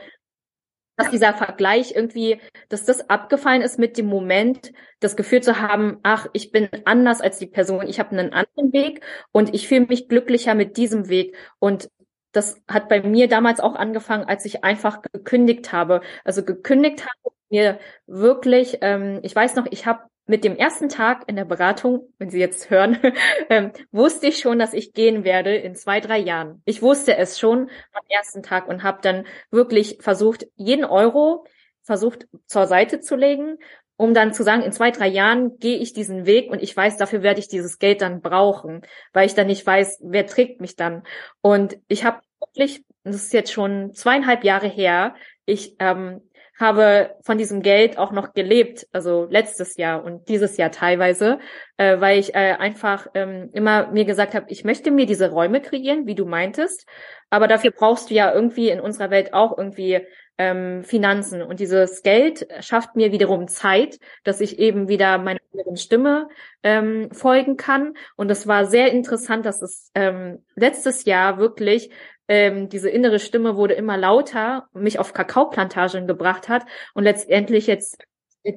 dass 0.96 1.10
dieser 1.10 1.34
Vergleich 1.34 1.94
irgendwie, 1.94 2.40
dass 2.68 2.84
das 2.84 3.08
abgefallen 3.08 3.62
ist 3.62 3.78
mit 3.78 3.96
dem 3.98 4.06
Moment, 4.06 4.72
das 5.00 5.16
Gefühl 5.16 5.42
zu 5.42 5.60
haben, 5.60 5.98
ach, 6.02 6.26
ich 6.32 6.52
bin 6.52 6.68
anders 6.84 7.20
als 7.20 7.38
die 7.38 7.46
Person, 7.46 7.88
ich 7.88 7.98
habe 7.98 8.10
einen 8.10 8.32
anderen 8.32 8.72
Weg 8.72 9.04
und 9.32 9.54
ich 9.54 9.68
fühle 9.68 9.86
mich 9.86 10.08
glücklicher 10.08 10.54
mit 10.54 10.76
diesem 10.76 11.08
Weg. 11.08 11.36
Und 11.58 11.90
das 12.32 12.62
hat 12.68 12.88
bei 12.88 13.02
mir 13.02 13.28
damals 13.28 13.60
auch 13.60 13.74
angefangen, 13.74 14.24
als 14.24 14.44
ich 14.44 14.64
einfach 14.64 15.02
gekündigt 15.02 15.72
habe. 15.72 16.00
Also 16.24 16.44
gekündigt 16.44 17.02
habe, 17.06 17.34
mir 17.50 17.78
wirklich, 18.06 18.78
ähm, 18.80 19.20
ich 19.22 19.36
weiß 19.36 19.54
noch, 19.56 19.66
ich 19.70 19.86
habe 19.86 20.04
mit 20.26 20.44
dem 20.44 20.56
ersten 20.56 20.88
Tag 20.88 21.24
in 21.26 21.36
der 21.36 21.44
Beratung, 21.44 22.12
wenn 22.18 22.30
Sie 22.30 22.38
jetzt 22.38 22.70
hören, 22.70 22.98
ähm, 23.50 23.72
wusste 23.90 24.28
ich 24.28 24.38
schon, 24.38 24.58
dass 24.58 24.72
ich 24.72 24.92
gehen 24.92 25.24
werde 25.24 25.54
in 25.54 25.74
zwei, 25.74 26.00
drei 26.00 26.18
Jahren. 26.18 26.62
Ich 26.64 26.82
wusste 26.82 27.16
es 27.16 27.38
schon 27.38 27.70
am 27.92 28.04
ersten 28.08 28.42
Tag 28.42 28.68
und 28.68 28.82
habe 28.82 29.00
dann 29.02 29.26
wirklich 29.50 29.98
versucht, 30.00 30.46
jeden 30.54 30.84
Euro 30.84 31.46
versucht 31.82 32.28
zur 32.46 32.66
Seite 32.66 33.00
zu 33.00 33.16
legen, 33.16 33.58
um 33.96 34.14
dann 34.14 34.32
zu 34.32 34.42
sagen, 34.42 34.62
in 34.62 34.72
zwei, 34.72 34.90
drei 34.90 35.08
Jahren 35.08 35.58
gehe 35.58 35.78
ich 35.78 35.92
diesen 35.92 36.26
Weg 36.26 36.50
und 36.50 36.62
ich 36.62 36.76
weiß, 36.76 36.96
dafür 36.96 37.22
werde 37.22 37.40
ich 37.40 37.48
dieses 37.48 37.78
Geld 37.78 38.00
dann 38.00 38.20
brauchen, 38.20 38.82
weil 39.12 39.26
ich 39.26 39.34
dann 39.34 39.48
nicht 39.48 39.66
weiß, 39.66 40.00
wer 40.02 40.26
trägt 40.26 40.60
mich 40.60 40.76
dann. 40.76 41.02
Und 41.40 41.78
ich 41.88 42.04
habe 42.04 42.20
wirklich, 42.40 42.84
das 43.04 43.16
ist 43.16 43.32
jetzt 43.32 43.52
schon 43.52 43.92
zweieinhalb 43.94 44.44
Jahre 44.44 44.68
her, 44.68 45.14
ich 45.44 45.76
ähm, 45.78 46.20
habe 46.62 47.14
von 47.20 47.36
diesem 47.36 47.60
Geld 47.60 47.98
auch 47.98 48.12
noch 48.12 48.32
gelebt, 48.32 48.86
also 48.92 49.26
letztes 49.28 49.76
Jahr 49.76 50.02
und 50.02 50.28
dieses 50.30 50.56
Jahr 50.56 50.70
teilweise, 50.70 51.38
äh, 51.76 52.00
weil 52.00 52.18
ich 52.18 52.34
äh, 52.34 52.56
einfach 52.58 53.08
ähm, 53.12 53.50
immer 53.52 53.88
mir 53.92 54.06
gesagt 54.06 54.34
habe, 54.34 54.46
ich 54.48 54.64
möchte 54.64 54.90
mir 54.90 55.04
diese 55.04 55.30
Räume 55.30 55.60
kreieren, 55.60 56.06
wie 56.06 56.14
du 56.14 56.24
meintest, 56.24 56.88
aber 57.28 57.48
dafür 57.48 57.72
brauchst 57.72 58.08
du 58.08 58.14
ja 58.14 58.32
irgendwie 58.32 58.70
in 58.70 58.80
unserer 58.80 59.10
Welt 59.10 59.34
auch 59.34 59.58
irgendwie 59.58 60.00
ähm, 60.38 60.82
Finanzen 60.84 61.42
und 61.42 61.60
dieses 61.60 62.02
Geld 62.02 62.46
schafft 62.60 62.96
mir 62.96 63.12
wiederum 63.12 63.48
Zeit, 63.48 63.98
dass 64.24 64.40
ich 64.40 64.58
eben 64.58 64.88
wieder 64.88 65.18
meiner 65.18 65.40
inneren 65.52 65.76
Stimme 65.76 66.28
ähm, 66.62 67.10
folgen 67.12 67.58
kann 67.58 67.94
und 68.16 68.30
es 68.30 68.46
war 68.46 68.64
sehr 68.64 68.92
interessant, 68.92 69.44
dass 69.44 69.60
es 69.60 69.90
ähm, 69.94 70.42
letztes 70.54 71.04
Jahr 71.04 71.36
wirklich 71.36 71.90
ähm, 72.32 72.70
diese 72.70 72.88
innere 72.88 73.18
Stimme 73.18 73.56
wurde 73.58 73.74
immer 73.74 73.98
lauter, 73.98 74.66
mich 74.72 74.98
auf 74.98 75.12
Kakaoplantagen 75.12 76.06
gebracht 76.06 76.48
hat 76.48 76.64
und 76.94 77.04
letztendlich 77.04 77.66
jetzt 77.66 78.02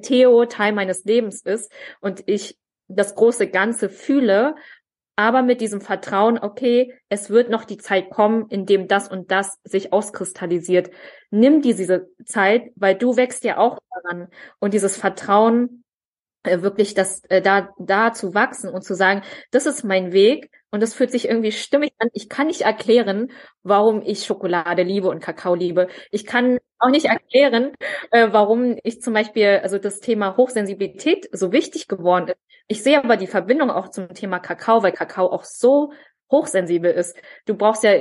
Theo 0.00 0.46
Teil 0.46 0.72
meines 0.72 1.04
Lebens 1.04 1.42
ist 1.42 1.70
und 2.00 2.22
ich 2.24 2.56
das 2.88 3.14
große 3.14 3.48
Ganze 3.48 3.90
fühle, 3.90 4.54
aber 5.14 5.42
mit 5.42 5.60
diesem 5.60 5.82
Vertrauen, 5.82 6.38
okay, 6.38 6.94
es 7.10 7.28
wird 7.28 7.50
noch 7.50 7.64
die 7.64 7.76
Zeit 7.76 8.08
kommen, 8.08 8.46
in 8.48 8.64
dem 8.64 8.88
das 8.88 9.08
und 9.08 9.30
das 9.30 9.58
sich 9.62 9.92
auskristallisiert. 9.92 10.90
Nimm 11.30 11.60
diese 11.60 12.08
Zeit, 12.24 12.70
weil 12.76 12.94
du 12.94 13.18
wächst 13.18 13.44
ja 13.44 13.58
auch 13.58 13.78
daran 13.90 14.28
und 14.58 14.72
dieses 14.72 14.96
Vertrauen 14.96 15.84
wirklich 16.62 16.94
das 16.94 17.22
äh, 17.28 17.42
da 17.42 17.70
da 17.78 18.12
zu 18.12 18.34
wachsen 18.34 18.70
und 18.70 18.82
zu 18.82 18.94
sagen, 18.94 19.22
das 19.50 19.66
ist 19.66 19.84
mein 19.84 20.12
Weg 20.12 20.50
und 20.70 20.82
das 20.82 20.94
fühlt 20.94 21.10
sich 21.10 21.28
irgendwie 21.28 21.52
stimmig 21.52 21.92
an. 21.98 22.08
Ich 22.12 22.28
kann 22.28 22.48
nicht 22.48 22.62
erklären, 22.62 23.30
warum 23.62 24.02
ich 24.02 24.24
Schokolade 24.24 24.82
liebe 24.82 25.08
und 25.08 25.20
Kakao 25.20 25.54
liebe. 25.54 25.88
Ich 26.10 26.26
kann 26.26 26.58
auch 26.78 26.90
nicht 26.90 27.06
erklären, 27.06 27.72
äh, 28.10 28.28
warum 28.30 28.78
ich 28.82 29.00
zum 29.00 29.14
Beispiel 29.14 29.60
also 29.62 29.78
das 29.78 30.00
Thema 30.00 30.36
Hochsensibilität 30.36 31.28
so 31.32 31.52
wichtig 31.52 31.88
geworden 31.88 32.28
ist. 32.28 32.38
Ich 32.68 32.82
sehe 32.82 33.02
aber 33.02 33.16
die 33.16 33.26
Verbindung 33.28 33.70
auch 33.70 33.88
zum 33.90 34.08
Thema 34.12 34.38
Kakao, 34.38 34.82
weil 34.82 34.92
Kakao 34.92 35.30
auch 35.30 35.44
so 35.44 35.92
hochsensibel 36.30 36.90
ist. 36.90 37.16
Du 37.46 37.54
brauchst 37.54 37.84
ja 37.84 37.92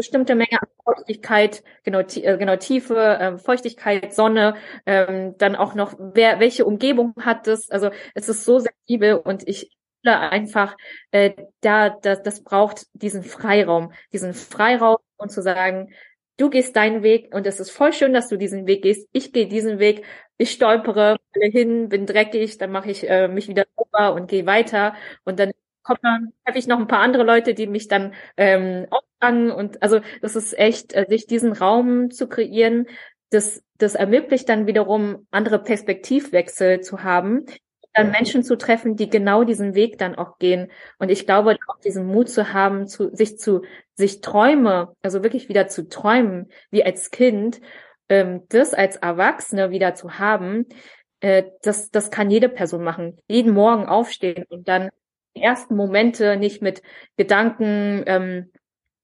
bestimmte 0.00 0.34
Menge 0.34 0.62
an 0.62 0.68
Feuchtigkeit, 0.82 1.62
genau, 1.84 2.00
äh, 2.00 2.38
genau 2.38 2.56
Tiefe, 2.56 2.96
äh, 2.96 3.38
Feuchtigkeit, 3.38 4.14
Sonne, 4.14 4.54
ähm, 4.86 5.34
dann 5.36 5.56
auch 5.56 5.74
noch, 5.74 5.94
wer, 5.98 6.40
welche 6.40 6.64
Umgebung 6.64 7.14
hat 7.20 7.46
es? 7.46 7.70
Also 7.70 7.90
es 8.14 8.28
ist 8.30 8.44
so 8.46 8.60
sensibel 8.60 9.16
und 9.16 9.46
ich 9.46 9.70
fühle 10.02 10.18
einfach, 10.18 10.74
äh, 11.10 11.32
da, 11.60 11.90
das, 11.90 12.22
das 12.22 12.42
braucht 12.42 12.86
diesen 12.94 13.22
Freiraum, 13.22 13.92
diesen 14.12 14.32
Freiraum 14.32 14.96
und 15.18 15.30
zu 15.30 15.42
sagen, 15.42 15.92
du 16.38 16.48
gehst 16.48 16.74
deinen 16.76 17.02
Weg 17.02 17.34
und 17.34 17.46
es 17.46 17.60
ist 17.60 17.70
voll 17.70 17.92
schön, 17.92 18.14
dass 18.14 18.28
du 18.28 18.38
diesen 18.38 18.66
Weg 18.66 18.82
gehst. 18.82 19.06
Ich 19.12 19.32
gehe 19.34 19.46
diesen 19.48 19.78
Weg. 19.78 20.04
ich 20.38 20.52
stolpere, 20.52 21.18
hin, 21.34 21.90
bin 21.90 22.06
dreckig, 22.06 22.56
dann 22.56 22.72
mache 22.72 22.90
ich 22.90 23.08
äh, 23.08 23.28
mich 23.28 23.48
wieder 23.48 23.66
sauber 23.76 24.14
und 24.14 24.28
gehe 24.28 24.46
weiter 24.46 24.94
und 25.24 25.38
dann 25.38 25.52
kommt 25.90 26.04
dann 26.04 26.32
habe 26.46 26.58
ich 26.58 26.66
noch 26.66 26.78
ein 26.78 26.86
paar 26.86 27.00
andere 27.00 27.24
Leute, 27.24 27.54
die 27.54 27.66
mich 27.66 27.88
dann 27.88 28.14
ähm, 28.36 28.86
auffangen 28.90 29.50
und 29.50 29.82
also 29.82 30.00
das 30.22 30.36
ist 30.36 30.56
echt, 30.56 30.94
äh, 30.94 31.06
sich 31.08 31.26
diesen 31.26 31.52
Raum 31.52 32.10
zu 32.10 32.28
kreieren, 32.28 32.86
das 33.30 33.62
das 33.78 33.94
ermöglicht 33.94 34.48
dann 34.48 34.66
wiederum 34.66 35.26
andere 35.30 35.58
Perspektivwechsel 35.62 36.80
zu 36.80 37.02
haben, 37.02 37.46
dann 37.94 38.10
Menschen 38.10 38.44
zu 38.44 38.56
treffen, 38.56 38.94
die 38.94 39.08
genau 39.08 39.42
diesen 39.42 39.74
Weg 39.74 39.98
dann 39.98 40.14
auch 40.14 40.38
gehen. 40.38 40.70
Und 40.98 41.10
ich 41.10 41.26
glaube, 41.26 41.56
auch 41.66 41.80
diesen 41.80 42.06
Mut 42.06 42.28
zu 42.28 42.52
haben, 42.52 42.86
zu 42.86 43.14
sich 43.14 43.38
zu 43.38 43.62
sich 43.94 44.20
Träume, 44.20 44.94
also 45.02 45.22
wirklich 45.22 45.48
wieder 45.48 45.66
zu 45.66 45.88
träumen, 45.88 46.50
wie 46.70 46.84
als 46.84 47.10
Kind, 47.10 47.60
ähm, 48.08 48.42
das 48.48 48.74
als 48.74 48.96
Erwachsene 48.96 49.70
wieder 49.70 49.94
zu 49.94 50.18
haben, 50.18 50.66
äh, 51.20 51.44
das 51.62 51.90
das 51.90 52.10
kann 52.10 52.30
jede 52.30 52.48
Person 52.48 52.84
machen. 52.84 53.18
Jeden 53.26 53.54
Morgen 53.54 53.86
aufstehen 53.86 54.44
und 54.48 54.68
dann 54.68 54.90
ersten 55.40 55.76
Momente 55.76 56.36
nicht 56.36 56.62
mit 56.62 56.82
Gedanken, 57.16 58.04
ähm, 58.06 58.52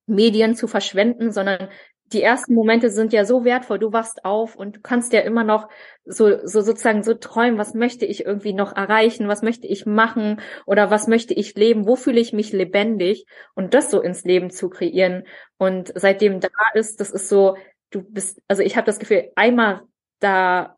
Medien 0.07 0.55
zu 0.55 0.69
verschwenden, 0.69 1.33
sondern 1.33 1.69
die 2.13 2.23
ersten 2.23 2.55
Momente 2.55 2.91
sind 2.91 3.13
ja 3.13 3.25
so 3.25 3.45
wertvoll. 3.45 3.79
Du 3.79 3.93
wachst 3.93 4.25
auf 4.25 4.55
und 4.55 4.77
du 4.77 4.81
kannst 4.81 5.13
ja 5.13 5.21
immer 5.21 5.43
noch 5.43 5.69
so, 6.05 6.47
so 6.47 6.61
sozusagen 6.61 7.03
so 7.03 7.15
träumen, 7.15 7.59
was 7.59 7.75
möchte 7.75 8.07
ich 8.07 8.25
irgendwie 8.25 8.53
noch 8.53 8.77
erreichen, 8.77 9.27
was 9.27 9.43
möchte 9.43 9.67
ich 9.67 9.87
machen 9.87 10.41
oder 10.67 10.91
was 10.91 11.09
möchte 11.09 11.35
ich 11.35 11.57
leben, 11.57 11.87
wo 11.87 11.97
fühle 11.97 12.21
ich 12.21 12.33
mich 12.33 12.53
lebendig 12.53 13.27
und 13.55 13.75
das 13.75 13.91
so 13.91 14.01
ins 14.01 14.25
Leben 14.25 14.51
zu 14.51 14.69
kreieren. 14.69 15.25
Und 15.59 15.93
seitdem 15.97 16.39
da 16.39 16.49
ist, 16.75 17.01
das 17.01 17.11
ist 17.11 17.29
so, 17.29 17.57
du 17.91 18.03
bist, 18.03 18.41
also 18.47 18.63
ich 18.63 18.77
habe 18.77 18.87
das 18.87 19.01
Gefühl, 19.01 19.33
einmal 19.35 19.83
da 20.21 20.76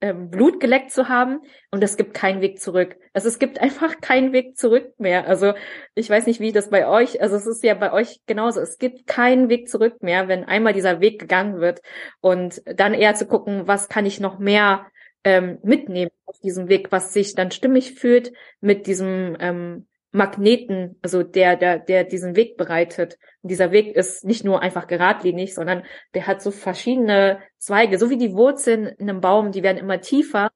ähm, 0.00 0.30
Blut 0.30 0.60
geleckt 0.60 0.90
zu 0.90 1.08
haben 1.08 1.40
und 1.70 1.82
es 1.84 1.96
gibt 1.96 2.14
keinen 2.14 2.40
Weg 2.40 2.60
zurück. 2.60 2.96
Also 3.12 3.28
es 3.28 3.38
gibt 3.38 3.60
einfach 3.60 4.00
keinen 4.00 4.32
Weg 4.32 4.56
zurück 4.56 4.92
mehr. 4.98 5.26
Also 5.26 5.52
ich 5.94 6.08
weiß 6.08 6.26
nicht, 6.26 6.40
wie 6.40 6.52
das 6.52 6.70
bei 6.70 6.86
euch, 6.86 7.20
also 7.20 7.36
es 7.36 7.46
ist 7.46 7.62
ja 7.62 7.74
bei 7.74 7.92
euch 7.92 8.20
genauso. 8.26 8.60
Es 8.60 8.78
gibt 8.78 9.06
keinen 9.06 9.48
Weg 9.48 9.68
zurück 9.68 10.02
mehr, 10.02 10.28
wenn 10.28 10.44
einmal 10.44 10.72
dieser 10.72 11.00
Weg 11.00 11.20
gegangen 11.20 11.60
wird 11.60 11.80
und 12.20 12.62
dann 12.64 12.94
eher 12.94 13.14
zu 13.14 13.26
gucken, 13.26 13.66
was 13.66 13.88
kann 13.88 14.06
ich 14.06 14.20
noch 14.20 14.38
mehr 14.38 14.86
ähm, 15.24 15.58
mitnehmen 15.62 16.10
auf 16.24 16.38
diesem 16.40 16.68
Weg, 16.68 16.92
was 16.92 17.12
sich 17.12 17.34
dann 17.34 17.50
stimmig 17.50 17.94
fühlt 17.94 18.32
mit 18.60 18.86
diesem 18.86 19.36
ähm, 19.38 19.86
Magneten, 20.12 20.98
also 21.02 21.22
der, 21.22 21.56
der, 21.56 21.78
der 21.78 22.04
diesen 22.04 22.36
Weg 22.36 22.56
bereitet. 22.56 23.18
Und 23.42 23.50
dieser 23.50 23.70
Weg 23.70 23.94
ist 23.94 24.24
nicht 24.24 24.44
nur 24.44 24.60
einfach 24.60 24.86
geradlinig, 24.86 25.54
sondern 25.54 25.84
der 26.14 26.26
hat 26.26 26.42
so 26.42 26.50
verschiedene 26.50 27.40
Zweige, 27.58 27.98
so 27.98 28.10
wie 28.10 28.18
die 28.18 28.34
Wurzeln 28.34 28.86
in 28.86 29.08
einem 29.08 29.20
Baum, 29.20 29.52
die 29.52 29.62
werden 29.62 29.78
immer 29.78 30.00
tiefer. 30.00 30.50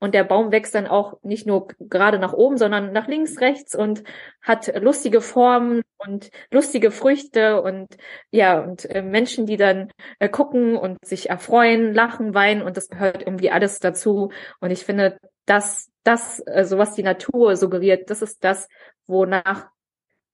Und 0.00 0.14
der 0.14 0.24
Baum 0.24 0.52
wächst 0.52 0.74
dann 0.74 0.86
auch 0.86 1.18
nicht 1.22 1.46
nur 1.46 1.68
gerade 1.78 2.18
nach 2.18 2.34
oben, 2.34 2.58
sondern 2.58 2.92
nach 2.92 3.08
links, 3.08 3.40
rechts 3.40 3.74
und 3.74 4.02
hat 4.42 4.70
lustige 4.82 5.22
Formen 5.22 5.82
und 5.96 6.30
lustige 6.50 6.90
Früchte 6.90 7.62
und 7.62 7.96
ja, 8.30 8.60
und 8.60 8.84
äh, 8.90 9.00
Menschen, 9.00 9.46
die 9.46 9.56
dann 9.56 9.90
äh, 10.18 10.28
gucken 10.28 10.76
und 10.76 11.02
sich 11.04 11.30
erfreuen, 11.30 11.94
lachen, 11.94 12.34
weinen 12.34 12.60
und 12.60 12.76
das 12.76 12.90
gehört 12.90 13.22
irgendwie 13.22 13.50
alles 13.50 13.78
dazu. 13.80 14.30
Und 14.60 14.70
ich 14.72 14.84
finde, 14.84 15.16
das, 15.46 15.90
das, 16.04 16.40
also 16.46 16.78
was 16.78 16.94
die 16.94 17.02
Natur 17.02 17.56
suggeriert, 17.56 18.10
das 18.10 18.22
ist 18.22 18.44
das, 18.44 18.68
wonach 19.06 19.66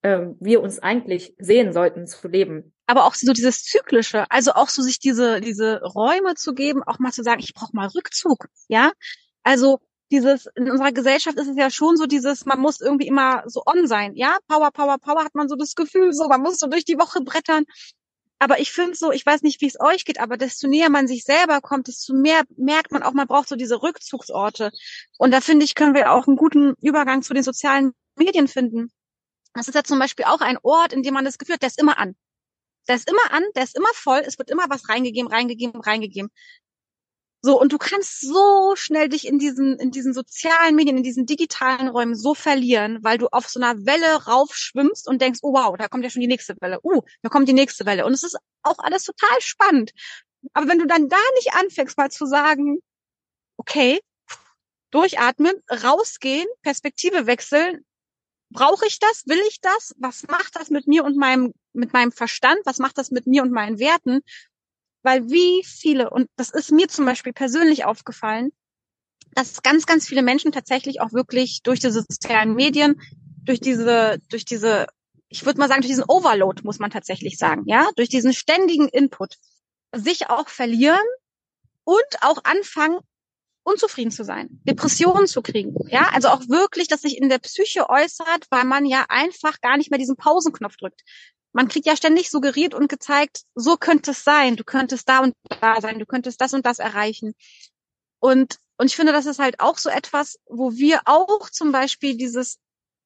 ähm, 0.03 0.37
wir 0.41 0.63
uns 0.63 0.79
eigentlich 0.79 1.35
sehen 1.39 1.73
sollten 1.73 2.07
zu 2.07 2.29
leben. 2.29 2.75
Aber 2.87 3.05
auch 3.05 3.15
so 3.15 3.33
dieses 3.33 3.65
Zyklische, 3.65 4.31
also 4.31 4.53
auch 4.53 4.69
so 4.69 4.83
sich 4.83 4.99
diese, 4.99 5.41
diese 5.41 5.81
Räume 5.83 6.35
zu 6.35 6.55
geben, 6.55 6.83
auch 6.83 6.99
mal 6.99 7.13
zu 7.13 7.23
sagen, 7.23 7.41
ich 7.41 7.55
brauche 7.55 7.75
mal 7.75 7.89
Rückzug, 7.89 8.47
ja. 8.69 8.93
Also 9.43 9.79
dieses, 10.11 10.47
in 10.57 10.71
unserer 10.71 10.91
Gesellschaft 10.93 11.39
ist 11.39 11.49
es 11.49 11.57
ja 11.57 11.71
schon 11.71 11.97
so 11.97 12.07
dieses, 12.07 12.45
man 12.45 12.59
muss 12.59 12.81
irgendwie 12.81 13.07
immer 13.07 13.45
so 13.47 13.63
on 13.65 13.87
sein, 13.87 14.15
ja. 14.17 14.39
Power, 14.49 14.71
Power, 14.73 14.99
Power 14.99 15.25
hat 15.25 15.35
man 15.35 15.49
so 15.49 15.57
das 15.57 15.75
Gefühl, 15.75 16.13
so, 16.13 16.29
man 16.29 16.41
muss 16.41 16.59
so 16.59 16.67
durch 16.67 16.85
die 16.85 16.99
Woche 16.99 17.21
brettern. 17.21 17.65
Aber 18.43 18.59
ich 18.59 18.73
finde 18.73 18.97
so, 18.97 19.13
ich 19.13 19.25
weiß 19.25 19.43
nicht, 19.43 19.61
wie 19.61 19.67
es 19.67 19.79
euch 19.79 20.07
geht, 20.07 20.19
aber 20.19 20.39
desto 20.39 20.67
näher 20.67 20.89
man 20.89 21.07
sich 21.07 21.25
selber 21.25 21.61
kommt, 21.61 21.89
desto 21.89 22.15
mehr 22.15 22.43
merkt 22.57 22.91
man 22.91 23.03
auch, 23.03 23.13
man 23.13 23.27
braucht 23.27 23.49
so 23.49 23.55
diese 23.55 23.83
Rückzugsorte. 23.83 24.73
Und 25.19 25.31
da 25.31 25.43
finde 25.43 25.67
ich, 25.67 25.75
können 25.75 25.95
wir 25.95 26.11
auch 26.11 26.27
einen 26.27 26.39
guten 26.39 26.75
Übergang 26.81 27.21
zu 27.21 27.35
den 27.35 27.43
sozialen 27.43 27.93
Medien 28.17 28.49
finden. 28.49 28.91
Das 29.53 29.69
ist 29.69 29.75
ja 29.75 29.85
zum 29.85 29.99
Beispiel 29.99 30.25
auch 30.25 30.41
ein 30.41 30.57
Ort, 30.63 30.95
in 30.95 31.03
dem 31.03 31.13
man 31.13 31.27
das 31.27 31.37
Gefühl 31.37 31.57
hat, 31.57 31.63
der 31.63 31.69
ist 31.69 31.79
immer 31.79 31.99
an. 31.99 32.17
Der 32.89 32.97
ist 32.97 33.11
immer 33.11 33.31
an, 33.31 33.43
der 33.55 33.65
ist 33.65 33.77
immer 33.77 33.93
voll, 33.93 34.23
es 34.27 34.39
wird 34.39 34.51
immer 34.51 34.71
was 34.71 34.89
reingegeben, 34.89 35.31
reingegeben, 35.31 35.79
reingegeben. 35.79 36.31
So, 37.43 37.59
und 37.59 37.73
du 37.73 37.79
kannst 37.79 38.21
so 38.21 38.75
schnell 38.77 39.09
dich 39.09 39.27
in 39.27 39.39
diesen, 39.39 39.79
in 39.79 39.91
diesen 39.91 40.13
sozialen 40.13 40.77
Medien, 40.77 40.99
in 40.99 41.03
diesen 41.03 41.25
digitalen 41.25 41.89
Räumen 41.89 42.15
so 42.15 42.35
verlieren, 42.35 42.99
weil 43.03 43.17
du 43.17 43.29
auf 43.29 43.49
so 43.49 43.59
einer 43.61 43.87
Welle 43.87 44.25
raufschwimmst 44.27 45.09
und 45.09 45.23
denkst, 45.23 45.41
oh 45.43 45.55
wow, 45.55 45.75
da 45.79 45.89
kommt 45.89 46.05
ja 46.05 46.11
schon 46.11 46.21
die 46.21 46.27
nächste 46.27 46.55
Welle. 46.61 46.81
Uh, 46.83 47.01
da 47.23 47.31
kommt 47.31 47.49
die 47.49 47.55
nächste 47.55 47.87
Welle. 47.87 48.05
Und 48.05 48.13
es 48.13 48.25
ist 48.25 48.37
auch 48.63 48.79
alles 48.79 49.05
total 49.05 49.41
spannend. 49.41 49.93
Aber 50.53 50.69
wenn 50.69 50.79
du 50.79 50.87
dann 50.87 51.09
da 51.09 51.17
nicht 51.37 51.55
anfängst, 51.55 51.97
mal 51.97 52.11
zu 52.11 52.27
sagen, 52.27 52.81
okay, 53.57 54.01
durchatmen, 54.91 55.55
rausgehen, 55.71 56.47
Perspektive 56.63 57.27
wechseln, 57.27 57.87
brauche 58.51 58.87
ich 58.87 58.99
das? 58.99 59.23
Will 59.27 59.41
ich 59.49 59.61
das? 59.61 59.95
Was 59.99 60.27
macht 60.29 60.57
das 60.57 60.69
mit 60.69 60.87
mir 60.87 61.05
und 61.05 61.17
meinem, 61.17 61.55
mit 61.73 61.93
meinem 61.93 62.13
Verstand? 62.13 62.59
Was 62.65 62.79
macht 62.79 62.99
das 62.99 63.11
mit 63.11 63.27
mir 63.27 63.43
und 63.43 63.53
meinen 63.53 63.79
Werten? 63.79 64.21
Weil 65.03 65.31
wie 65.31 65.65
viele, 65.65 66.11
und 66.11 66.29
das 66.37 66.51
ist 66.51 66.73
mir 66.73 66.89
zum 66.89 67.07
Beispiel 67.07 67.33
persönlich 67.33 67.85
aufgefallen, 67.85 68.51
dass 69.35 69.63
ganz, 69.63 69.87
ganz 69.87 70.07
viele 70.07 70.23
Menschen 70.23 70.53
tatsächlich 70.53 71.01
auch 71.01 71.13
wirklich 71.13 71.63
durch 71.63 71.81
diese 71.81 72.03
sozialen 72.03 72.55
Medien, 72.55 73.01
durch 73.45 73.61
diese, 73.61 74.19
durch 74.29 74.45
diese, 74.45 74.87
ich 75.29 75.47
würde 75.47 75.59
mal 75.59 75.69
sagen, 75.69 75.83
durch 75.83 75.91
diesen 75.91 76.05
Overload, 76.05 76.63
muss 76.65 76.79
man 76.79 76.91
tatsächlich 76.91 77.39
sagen, 77.39 77.63
ja, 77.67 77.89
durch 77.97 78.09
diesen 78.09 78.33
ständigen 78.33 78.89
Input 78.89 79.37
sich 79.95 80.29
auch 80.29 80.49
verlieren 80.49 80.99
und 81.85 82.23
auch 82.23 82.45
anfangen, 82.45 82.99
unzufrieden 83.63 84.11
zu 84.11 84.25
sein, 84.25 84.61
Depressionen 84.65 85.27
zu 85.27 85.43
kriegen. 85.43 85.75
Ja, 85.89 86.11
also 86.13 86.29
auch 86.29 86.49
wirklich, 86.49 86.89
dass 86.89 87.03
sich 87.03 87.19
in 87.19 87.29
der 87.29 87.39
Psyche 87.39 87.89
äußert, 87.89 88.47
weil 88.51 88.65
man 88.65 88.87
ja 88.87 89.07
einfach 89.09 89.61
gar 89.61 89.77
nicht 89.77 89.91
mehr 89.91 89.99
diesen 89.99 90.17
Pausenknopf 90.17 90.77
drückt. 90.77 91.03
Man 91.53 91.69
kriegt 91.69 91.87
ja 91.87 91.97
ständig 91.97 92.31
suggeriert 92.31 92.75
und 92.75 92.89
gezeigt, 92.89 93.43
so 93.55 93.77
könnte 93.77 94.13
es 94.13 94.25
sein, 94.25 94.57
du 94.57 94.65
könntest 94.65 95.09
da 95.09 95.21
und 95.21 95.35
da 95.61 95.81
sein, 95.81 95.99
du 95.99 96.07
könntest 96.07 96.41
das 96.41 96.55
und 96.55 96.65
das 96.65 96.79
erreichen. 96.79 97.35
Und, 98.21 98.59
und 98.77 98.87
ich 98.87 98.97
finde, 98.97 99.13
das 99.13 99.27
ist 99.27 99.39
halt 99.39 99.61
auch 99.61 99.79
so 99.79 99.91
etwas, 99.91 100.39
wo 100.47 100.73
wir 100.73 101.01
auch 101.07 101.51
zum 101.51 101.73
Beispiel 101.73 102.17
dieses, 102.17 102.59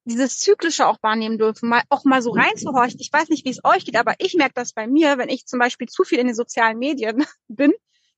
dieses 0.04 0.38
Zyklische 0.38 0.86
auch 0.86 0.98
wahrnehmen 1.02 1.38
dürfen, 1.38 1.68
mal, 1.68 1.82
auch 1.88 2.04
mal 2.04 2.20
so 2.20 2.32
reinzuhorchen. 2.32 3.00
Ich 3.00 3.12
weiß 3.12 3.28
nicht, 3.30 3.44
wie 3.44 3.50
es 3.50 3.64
euch 3.64 3.84
geht, 3.84 3.96
aber 3.96 4.14
ich 4.18 4.34
merke 4.34 4.54
das 4.54 4.72
bei 4.72 4.86
mir, 4.86 5.16
wenn 5.16 5.28
ich 5.28 5.46
zum 5.46 5.58
Beispiel 5.58 5.88
zu 5.88 6.04
viel 6.04 6.18
in 6.18 6.26
den 6.26 6.36
sozialen 6.36 6.78
Medien 6.78 7.24
bin, 7.48 7.72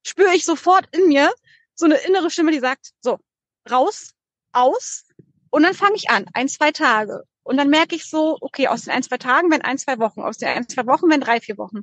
spüre 0.05 0.35
ich 0.35 0.45
sofort 0.45 0.89
in 0.93 1.09
mir, 1.09 1.33
so 1.75 1.85
eine 1.85 1.97
innere 1.97 2.31
Stimme, 2.31 2.53
die 2.53 2.61
sagt, 2.61 2.91
so, 3.01 3.19
raus, 3.71 4.13
aus. 4.53 5.05
Und 5.51 5.63
dann 5.63 5.75
fange 5.75 5.97
ich 5.97 6.11
an, 6.11 6.27
ein, 6.33 6.49
zwei 6.49 6.73
Tage. 6.73 7.23
Und 7.47 7.57
dann 7.57 7.71
merke 7.71 7.95
ich 7.95 8.09
so, 8.09 8.37
okay, 8.41 8.69
aus 8.69 8.83
den 8.83 8.93
ein, 8.93 9.03
zwei 9.03 9.19
Tagen 9.19 9.51
werden 9.51 9.63
ein, 9.63 9.79
zwei 9.79 9.99
Wochen, 9.99 10.21
aus 10.21 10.39
den 10.39 10.49
ein, 10.49 10.69
zwei 10.69 10.87
Wochen 10.87 11.09
werden 11.09 11.21
drei, 11.21 11.41
vier 11.41 11.59
Wochen. 11.59 11.81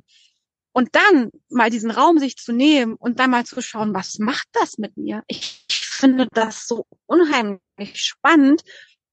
Und 0.72 0.90
dann 0.92 1.30
mal 1.48 1.70
diesen 1.70 1.90
Raum 1.90 2.18
sich 2.18 2.36
zu 2.36 2.52
nehmen 2.52 2.94
und 2.94 3.20
dann 3.20 3.30
mal 3.30 3.44
zu 3.44 3.60
schauen, 3.62 3.94
was 3.94 4.18
macht 4.18 4.48
das 4.52 4.78
mit 4.78 4.96
mir? 4.96 5.22
Ich, 5.26 5.64
finde 5.68 6.26
das 6.32 6.66
so 6.66 6.86
unheimlich 7.06 7.60
spannend, 7.94 8.62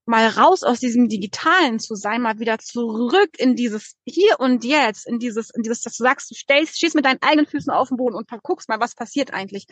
mal 0.05 0.27
raus 0.27 0.63
aus 0.63 0.79
diesem 0.79 1.07
Digitalen 1.07 1.79
zu 1.79 1.95
sein, 1.95 2.21
mal 2.21 2.39
wieder 2.39 2.57
zurück 2.57 3.29
in 3.37 3.55
dieses 3.55 3.93
Hier 4.03 4.39
und 4.39 4.65
Jetzt, 4.65 5.07
in 5.07 5.19
dieses, 5.19 5.51
in 5.51 5.61
dieses, 5.61 5.81
dass 5.81 5.95
du 5.95 6.03
sagst, 6.03 6.31
du 6.31 6.35
stellst, 6.35 6.75
stehst 6.75 6.95
mit 6.95 7.05
deinen 7.05 7.21
eigenen 7.21 7.45
Füßen 7.45 7.71
auf 7.71 7.89
den 7.89 7.97
Boden 7.97 8.15
und 8.15 8.27
guckst 8.43 8.67
mal, 8.67 8.79
was 8.79 8.95
passiert 8.95 9.31
eigentlich 9.31 9.67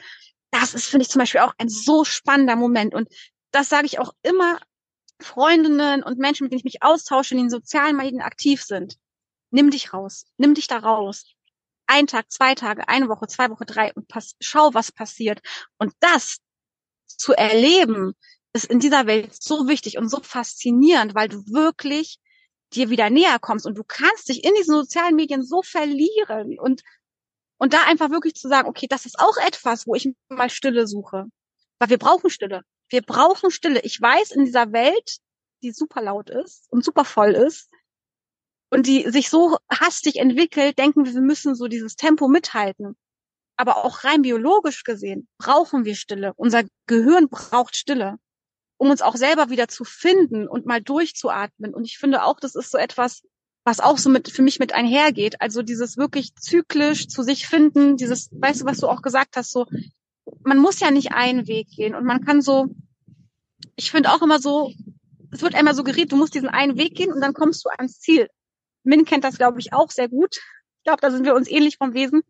das 0.52 0.74
ist, 0.74 0.86
finde 0.86 1.04
ich 1.04 1.10
zum 1.10 1.20
Beispiel 1.20 1.42
auch 1.42 1.54
ein 1.58 1.70
so 1.70 2.04
spannender 2.04 2.56
Moment. 2.56 2.94
Und 2.94 3.10
das 3.52 3.70
sage 3.70 3.86
ich 3.86 4.00
auch 4.00 4.14
immer 4.24 4.60
Freundinnen 5.20 6.04
und 6.04 6.18
Menschen, 6.18 6.46
mit 6.46 6.52
denen 6.52 6.60
ich 6.60 6.64
mich 6.64 6.84
austausche, 6.84 7.36
die 7.36 7.42
in 7.42 7.46
den 7.46 7.50
sozialen 7.50 7.98
Medien 7.98 8.22
aktiv 8.22 8.64
sind. 8.64 8.98
Nimm 9.52 9.70
dich 9.72 9.94
raus. 9.94 10.26
Nimm 10.38 10.54
dich 10.54 10.68
da 10.68 10.78
raus. 10.78 11.26
Ein 11.88 12.08
Tag, 12.08 12.32
zwei 12.32 12.56
Tage, 12.56 12.88
eine 12.88 13.10
Woche, 13.10 13.28
zwei 13.28 13.50
Wochen, 13.50 13.66
drei 13.66 13.92
und 13.94 14.08
pass, 14.08 14.36
schau, 14.40 14.74
was 14.74 14.92
passiert. 14.92 15.42
Und 15.78 15.94
das 16.00 16.38
zu 17.08 17.34
erleben, 17.34 18.14
ist 18.54 18.66
in 18.66 18.80
dieser 18.80 19.08
Welt 19.08 19.32
so 19.42 19.68
wichtig 19.68 19.98
und 19.98 20.10
so 20.10 20.22
faszinierend, 20.22 21.16
weil 21.16 21.30
du 21.30 21.38
wirklich 21.48 22.20
dir 22.74 22.90
wieder 22.90 23.10
näher 23.10 23.40
kommst 23.40 23.66
und 23.66 23.76
du 23.78 23.84
kannst 23.84 24.30
dich 24.30 24.44
in 24.44 24.54
diesen 24.56 24.76
sozialen 24.76 25.16
Medien 25.16 25.44
so 25.44 25.62
verlieren 25.64 26.60
und 26.60 26.84
und 27.60 27.74
da 27.74 27.84
einfach 27.84 28.10
wirklich 28.10 28.36
zu 28.36 28.48
sagen, 28.48 28.70
okay, 28.70 28.88
das 28.90 29.06
ist 29.06 29.20
auch 29.20 29.36
etwas, 29.46 29.86
wo 29.86 29.94
ich 29.94 30.10
mal 30.30 30.50
Stille 30.50 30.88
suche. 30.88 31.26
Weil 31.78 31.90
wir 31.90 31.98
brauchen 31.98 32.30
Stille. 32.30 32.64
Wir 32.90 33.02
brauchen 33.02 33.52
Stille. 33.52 33.82
Ich 33.84 34.02
weiß, 34.02 34.32
in 34.32 34.46
dieser 34.46 34.72
Welt, 34.72 35.20
die 35.64 35.72
super 35.72 36.02
laut 36.02 36.30
ist 36.30 36.68
und 36.72 36.84
super 36.84 37.06
voll 37.06 37.32
ist 37.32 37.70
und 38.72 38.88
die 38.88 39.10
sich 39.10 39.30
so 39.30 39.58
hastig 39.70 40.18
entwickelt, 40.18 40.78
denken 40.80 41.06
wir, 41.06 41.14
wir 41.14 41.22
müssen 41.22 41.56
so 41.56 41.68
dieses 41.68 41.96
Tempo 41.96 42.28
mithalten. 42.28 42.96
aber 43.60 43.84
auch 43.84 44.06
rein 44.06 44.22
biologisch 44.22 44.84
gesehen 44.86 45.28
brauchen 45.38 45.84
wir 45.84 45.96
Stille. 45.96 46.32
Unser 46.38 46.64
Gehirn 46.88 47.28
braucht 47.28 47.76
Stille, 47.76 48.18
um 48.78 48.90
uns 48.90 49.02
auch 49.02 49.18
selber 49.18 49.50
wieder 49.50 49.68
zu 49.68 49.84
finden 49.84 50.48
und 50.48 50.66
mal 50.66 50.82
durchzuatmen. 50.82 51.74
Und 51.74 51.84
ich 51.84 51.98
finde 51.98 52.24
auch, 52.24 52.40
das 52.40 52.56
ist 52.56 52.72
so 52.72 52.78
etwas, 52.78 53.22
was 53.66 53.82
auch 53.82 53.98
so 53.98 54.10
mit, 54.10 54.30
für 54.32 54.44
mich 54.44 54.60
mit 54.60 54.74
einhergeht. 54.74 55.42
Also 55.42 55.62
dieses 55.62 55.98
wirklich 55.98 56.34
zyklisch 56.36 57.10
zu 57.10 57.22
sich 57.22 57.48
finden, 57.48 57.98
dieses, 57.98 58.30
weißt 58.32 58.62
du, 58.62 58.66
was 58.66 58.78
du 58.78 58.88
auch 58.88 59.02
gesagt 59.02 59.36
hast, 59.36 59.52
so, 59.52 59.66
man 60.44 60.58
muss 60.58 60.80
ja 60.80 60.92
nicht 60.92 61.12
einen 61.12 61.48
Weg 61.48 61.70
gehen 61.70 61.96
und 61.96 62.06
man 62.06 62.26
kann 62.26 62.42
so, 62.42 62.68
ich 63.76 63.92
finde 63.92 64.12
auch 64.12 64.22
immer 64.22 64.40
so, 64.40 64.74
es 65.32 65.42
wird 65.42 65.56
einmal 65.56 65.76
suggeriert, 65.76 66.12
du 66.12 66.16
musst 66.16 66.34
diesen 66.34 66.50
einen 66.50 66.78
Weg 66.78 66.96
gehen 66.96 67.12
und 67.12 67.22
dann 67.22 67.34
kommst 67.34 67.66
du 67.66 67.70
ans 67.70 68.00
Ziel. 68.00 68.30
Min 68.84 69.06
kennt 69.06 69.24
das, 69.24 69.38
glaube 69.38 69.60
ich, 69.60 69.74
auch 69.74 69.92
sehr 69.92 70.10
gut. 70.10 70.38
Ich 70.38 70.84
glaube, 70.84 71.02
da 71.02 71.12
sind 71.12 71.26
wir 71.26 71.36
uns 71.36 71.50
ähnlich 71.50 71.78
vom 71.78 71.94
Wesen. 71.94 72.22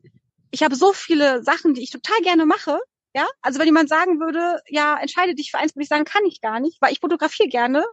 Ich 0.51 0.63
habe 0.63 0.75
so 0.75 0.93
viele 0.93 1.43
Sachen, 1.43 1.73
die 1.73 1.81
ich 1.81 1.91
total 1.91 2.19
gerne 2.21 2.45
mache. 2.45 2.79
Ja, 3.15 3.27
also 3.41 3.59
wenn 3.59 3.65
jemand 3.65 3.89
sagen 3.89 4.19
würde, 4.19 4.61
ja, 4.67 4.97
entscheide 4.99 5.33
dich 5.33 5.49
für 5.49 5.57
eins, 5.57 5.75
würde 5.75 5.83
ich 5.83 5.89
sagen, 5.89 6.05
kann 6.05 6.25
ich 6.25 6.41
gar 6.41 6.59
nicht, 6.59 6.79
weil 6.79 6.91
ich 6.91 6.99
fotografiere 6.99 7.49
gerne. 7.49 7.83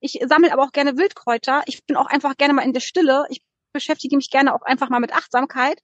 Ich 0.00 0.18
sammle 0.26 0.52
aber 0.52 0.64
auch 0.64 0.72
gerne 0.72 0.98
Wildkräuter. 0.98 1.62
Ich 1.66 1.84
bin 1.86 1.96
auch 1.96 2.06
einfach 2.06 2.36
gerne 2.36 2.52
mal 2.52 2.62
in 2.62 2.74
der 2.74 2.80
Stille. 2.80 3.24
Ich 3.30 3.42
beschäftige 3.72 4.16
mich 4.16 4.30
gerne 4.30 4.54
auch 4.54 4.62
einfach 4.62 4.90
mal 4.90 5.00
mit 5.00 5.14
Achtsamkeit 5.14 5.80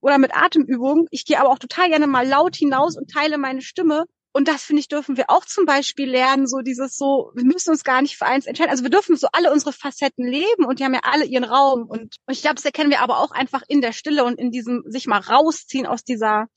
oder 0.00 0.18
mit 0.18 0.34
Atemübungen. 0.34 1.06
Ich 1.10 1.24
gehe 1.24 1.40
aber 1.40 1.50
auch 1.50 1.58
total 1.58 1.88
gerne 1.88 2.06
mal 2.06 2.26
laut 2.26 2.56
hinaus 2.56 2.96
und 2.96 3.10
teile 3.10 3.38
meine 3.38 3.62
Stimme. 3.62 4.04
Und 4.36 4.48
das 4.48 4.64
finde 4.64 4.80
ich, 4.80 4.88
dürfen 4.88 5.16
wir 5.16 5.30
auch 5.30 5.44
zum 5.44 5.64
Beispiel 5.64 6.10
lernen, 6.10 6.48
so 6.48 6.58
dieses 6.58 6.96
so, 6.96 7.30
wir 7.34 7.44
müssen 7.44 7.70
uns 7.70 7.84
gar 7.84 8.02
nicht 8.02 8.16
für 8.16 8.26
eins 8.26 8.46
entscheiden. 8.46 8.70
Also 8.70 8.82
wir 8.82 8.90
dürfen 8.90 9.16
so 9.16 9.28
alle 9.32 9.52
unsere 9.52 9.72
Facetten 9.72 10.26
leben 10.26 10.64
und 10.64 10.80
die 10.80 10.84
haben 10.84 10.94
ja 10.94 11.02
alle 11.04 11.24
ihren 11.24 11.44
Raum. 11.44 11.82
Und, 11.84 12.16
und 12.26 12.32
ich 12.32 12.42
glaube, 12.42 12.56
das 12.56 12.64
erkennen 12.64 12.90
wir 12.90 13.00
aber 13.00 13.20
auch 13.20 13.30
einfach 13.30 13.62
in 13.68 13.80
der 13.80 13.92
Stille 13.92 14.24
und 14.24 14.40
in 14.40 14.50
diesem 14.50 14.82
sich 14.86 15.06
mal 15.06 15.20
rausziehen 15.20 15.86
aus 15.86 16.02
dieser 16.02 16.48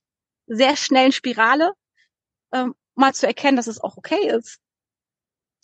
sehr 0.48 0.76
schnellen 0.76 1.12
Spirale, 1.12 1.72
ähm, 2.52 2.74
mal 2.96 3.14
zu 3.14 3.28
erkennen, 3.28 3.58
dass 3.58 3.68
es 3.68 3.80
auch 3.80 3.96
okay 3.96 4.28
ist. 4.28 4.58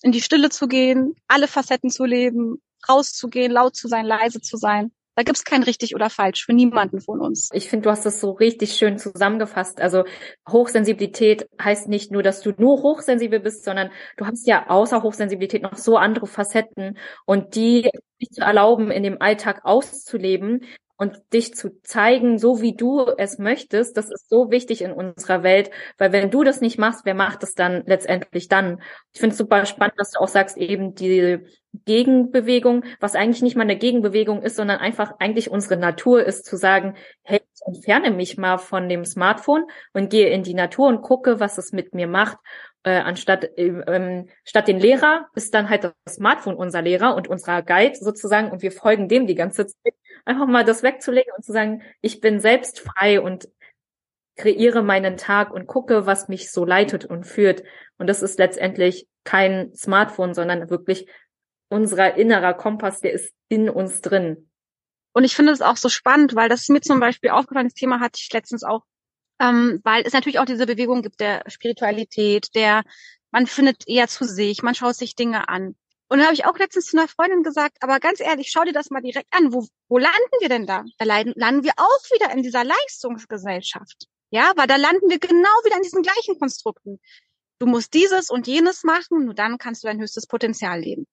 In 0.04 0.12
die 0.12 0.22
Stille 0.22 0.50
zu 0.50 0.68
gehen, 0.68 1.16
alle 1.28 1.48
Facetten 1.48 1.90
zu 1.90 2.06
leben, 2.06 2.62
rauszugehen, 2.88 3.52
laut 3.52 3.76
zu 3.76 3.88
sein, 3.88 4.06
leise 4.06 4.40
zu 4.40 4.58
sein. 4.58 4.92
Da 5.16 5.24
gibt's 5.24 5.44
kein 5.44 5.62
richtig 5.62 5.94
oder 5.94 6.10
falsch 6.10 6.46
für 6.46 6.54
niemanden 6.54 7.00
von 7.00 7.20
uns. 7.20 7.50
Ich 7.54 7.70
finde, 7.70 7.84
du 7.84 7.92
hast 7.92 8.06
das 8.06 8.20
so 8.20 8.32
richtig 8.32 8.74
schön 8.74 8.98
zusammengefasst. 8.98 9.80
Also 9.80 10.06
Hochsensibilität 10.50 11.48
heißt 11.62 11.88
nicht 11.88 12.12
nur, 12.12 12.24
dass 12.24 12.42
du 12.42 12.54
nur 12.58 12.82
hochsensibel 12.82 13.40
bist, 13.40 13.64
sondern 13.64 13.92
du 14.18 14.26
hast 14.26 14.48
ja 14.48 14.70
außer 14.70 15.04
Hochsensibilität 15.04 15.62
noch 15.62 15.78
so 15.78 15.98
andere 15.98 16.26
Facetten 16.26 16.98
und 17.26 17.56
die 17.56 17.90
nicht 18.20 18.34
zu 18.34 18.42
erlauben, 18.42 18.90
in 18.90 19.04
dem 19.04 19.22
Alltag 19.22 19.62
auszuleben, 19.66 20.64
und 20.98 21.22
dich 21.34 21.56
zu 21.56 21.82
zeigen, 21.82 22.38
so 22.38 22.62
wie 22.62 22.76
du 22.76 23.06
es 23.18 23.40
möchtest, 23.40 23.98
das 23.98 24.12
ist 24.12 24.30
so 24.30 24.52
wichtig 24.52 24.82
in 24.82 24.92
unserer 24.92 25.44
Welt, 25.44 25.72
weil 25.98 26.12
wenn 26.12 26.30
du 26.30 26.44
das 26.44 26.62
nicht 26.62 26.78
machst, 26.78 27.02
wer 27.04 27.16
macht 27.16 27.44
es 27.44 27.56
dann 27.56 27.84
letztendlich 27.86 28.48
dann? 28.48 28.82
Ich 29.12 29.20
finde 29.20 29.34
es 29.34 29.38
super 29.38 29.66
spannend, 29.66 29.96
dass 29.98 30.12
du 30.12 30.20
auch 30.20 30.28
sagst, 30.28 30.58
eben 30.58 30.94
die 30.94 31.40
Gegenbewegung, 31.86 32.84
was 33.00 33.16
eigentlich 33.16 33.42
nicht 33.42 33.56
mal 33.56 33.64
eine 33.64 33.78
Gegenbewegung 33.78 34.44
ist, 34.44 34.56
sondern 34.56 34.78
einfach 34.78 35.14
eigentlich 35.20 35.50
unsere 35.50 35.78
Natur 35.78 36.24
ist 36.24 36.46
zu 36.46 36.56
sagen, 36.56 36.96
hey, 37.24 37.42
ich 37.54 37.62
entferne 37.66 38.12
mich 38.12 38.38
mal 38.38 38.60
von 38.60 38.88
dem 38.88 39.06
Smartphone 39.06 39.66
und 39.94 40.12
gehe 40.12 40.30
in 40.30 40.44
die 40.44 40.54
Natur 40.54 40.88
und 40.88 41.02
gucke, 41.02 41.40
was 41.40 41.58
es 41.58 41.72
mit 41.72 41.96
mir 41.96 42.08
macht 42.08 42.38
äh, 42.84 43.00
anstatt 43.00 43.50
ähm, 43.58 44.30
statt 44.44 44.68
den 44.68 44.80
Lehrer 44.80 45.28
ist 45.36 45.54
dann 45.54 45.70
halt 45.70 45.86
das 45.86 46.16
Smartphone 46.16 46.56
unser 46.56 46.82
Lehrer 46.82 47.16
und 47.16 47.28
unser 47.28 47.62
Guide 47.62 47.96
sozusagen 47.96 48.52
und 48.52 48.62
wir 48.62 48.72
folgen 48.72 49.08
dem 49.08 49.28
die 49.28 49.36
ganze 49.36 49.68
Zeit. 49.68 49.94
Einfach 50.26 50.48
mal 50.48 50.64
das 50.64 50.84
wegzulegen 50.84 51.34
und 51.36 51.44
zu 51.44 51.52
sagen, 51.52 51.82
ich 52.02 52.22
bin 52.22 52.40
selbst 52.40 52.80
frei 52.80 53.20
und 53.20 53.50
kreiere 54.36 54.82
meinen 54.82 55.18
Tag 55.18 55.52
und 55.52 55.68
gucke, 55.68 56.06
was 56.06 56.28
mich 56.28 56.52
so 56.52 56.66
leitet 56.66 57.06
und 57.06 57.26
führt. 57.26 57.64
Und 57.98 58.08
das 58.08 58.22
ist 58.22 58.40
letztendlich 58.40 59.08
kein 59.24 59.74
Smartphone, 59.76 60.34
sondern 60.34 60.70
wirklich 60.70 61.08
unserer 61.70 62.16
innerer 62.16 62.54
Kompass, 62.54 63.00
der 63.00 63.14
ist 63.14 63.34
in 63.50 63.70
uns 63.70 64.02
drin. 64.02 64.50
Und 65.14 65.24
ich 65.24 65.36
finde 65.36 65.52
es 65.52 65.62
auch 65.62 65.78
so 65.78 65.90
spannend, 65.90 66.36
weil 66.36 66.50
das 66.50 66.62
ist 66.62 66.70
mir 66.70 66.82
zum 66.82 67.00
Beispiel 67.00 67.30
aufgefallen, 67.30 67.68
das 67.68 67.76
Thema 67.76 68.00
hatte 68.00 68.20
ich 68.20 68.32
letztens 68.34 68.64
auch 68.64 68.84
ähm, 69.40 69.82
weil 69.84 70.04
es 70.06 70.14
natürlich 70.14 70.40
auch 70.40 70.46
diese 70.46 70.66
Bewegung 70.66 71.02
gibt 71.02 71.20
der 71.20 71.44
Spiritualität, 71.48 72.50
der 72.56 72.84
man 73.32 73.48
findet 73.48 73.88
eher 73.88 74.08
zu 74.08 74.26
sich, 74.26 74.62
man 74.62 74.76
schaut 74.76 74.96
sich 74.96 75.16
Dinge 75.16 75.50
an. 75.50 75.76
Und 76.08 76.20
da 76.20 76.26
habe 76.26 76.36
ich 76.36 76.46
auch 76.46 76.58
letztens 76.60 76.86
zu 76.86 76.98
einer 76.98 77.08
Freundin 77.08 77.42
gesagt, 77.42 77.78
aber 77.82 78.00
ganz 78.00 78.20
ehrlich, 78.20 78.52
schau 78.52 78.64
dir 78.64 78.74
das 78.74 78.92
mal 78.92 79.02
direkt 79.02 79.34
an. 79.34 79.52
Wo, 79.52 79.66
wo 79.88 79.98
landen 79.98 80.38
wir 80.40 80.50
denn 80.50 80.68
da? 80.68 80.84
Da 81.00 81.06
landen 81.06 81.64
wir 81.64 81.74
auch 81.78 82.12
wieder 82.14 82.32
in 82.32 82.44
dieser 82.44 82.64
Leistungsgesellschaft. 82.64 84.06
Ja, 84.30 84.52
weil 84.56 84.68
da 84.68 84.76
landen 84.76 85.10
wir 85.10 85.18
genau 85.18 85.50
wieder 85.66 85.78
in 85.78 85.82
diesen 85.82 86.04
gleichen 86.04 86.38
Konstrukten. 86.38 87.00
Du 87.58 87.66
musst 87.66 87.94
dieses 87.94 88.30
und 88.30 88.46
jenes 88.46 88.84
machen, 88.84 89.26
nur 89.26 89.34
dann 89.34 89.58
kannst 89.58 89.84
du 89.84 89.88
dein 89.88 90.00
höchstes 90.00 90.28
Potenzial 90.28 90.80
leben. 90.80 91.08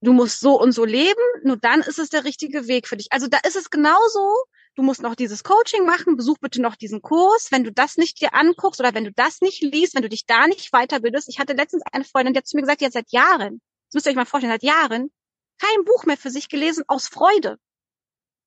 Du 0.00 0.12
musst 0.12 0.40
so 0.40 0.60
und 0.60 0.72
so 0.72 0.84
leben, 0.84 1.20
nur 1.44 1.56
dann 1.56 1.80
ist 1.82 1.98
es 1.98 2.08
der 2.08 2.24
richtige 2.24 2.66
Weg 2.66 2.88
für 2.88 2.96
dich. 2.96 3.08
Also 3.10 3.28
da 3.28 3.38
ist 3.46 3.56
es 3.56 3.70
genauso 3.70 4.34
du 4.80 4.86
musst 4.86 5.02
noch 5.02 5.14
dieses 5.14 5.44
Coaching 5.44 5.84
machen, 5.84 6.16
besuch 6.16 6.38
bitte 6.38 6.62
noch 6.62 6.74
diesen 6.74 7.02
Kurs. 7.02 7.52
Wenn 7.52 7.64
du 7.64 7.70
das 7.70 7.98
nicht 7.98 8.18
dir 8.18 8.32
anguckst 8.32 8.80
oder 8.80 8.94
wenn 8.94 9.04
du 9.04 9.12
das 9.12 9.42
nicht 9.42 9.60
liest, 9.60 9.94
wenn 9.94 10.00
du 10.00 10.08
dich 10.08 10.24
da 10.24 10.46
nicht 10.46 10.70
weiterbildest. 10.72 11.28
Ich 11.28 11.38
hatte 11.38 11.52
letztens 11.52 11.82
eine 11.92 12.04
Freundin, 12.04 12.32
die 12.32 12.38
hat 12.38 12.46
zu 12.46 12.56
mir 12.56 12.62
gesagt, 12.62 12.80
die 12.80 12.86
hat 12.86 12.94
seit 12.94 13.12
Jahren, 13.12 13.60
das 13.88 13.94
müsst 13.94 14.06
ihr 14.06 14.10
euch 14.10 14.16
mal 14.16 14.24
vorstellen, 14.24 14.54
seit 14.54 14.62
Jahren 14.62 15.12
kein 15.58 15.84
Buch 15.84 16.06
mehr 16.06 16.16
für 16.16 16.30
sich 16.30 16.48
gelesen 16.48 16.84
aus 16.88 17.08
Freude. 17.08 17.58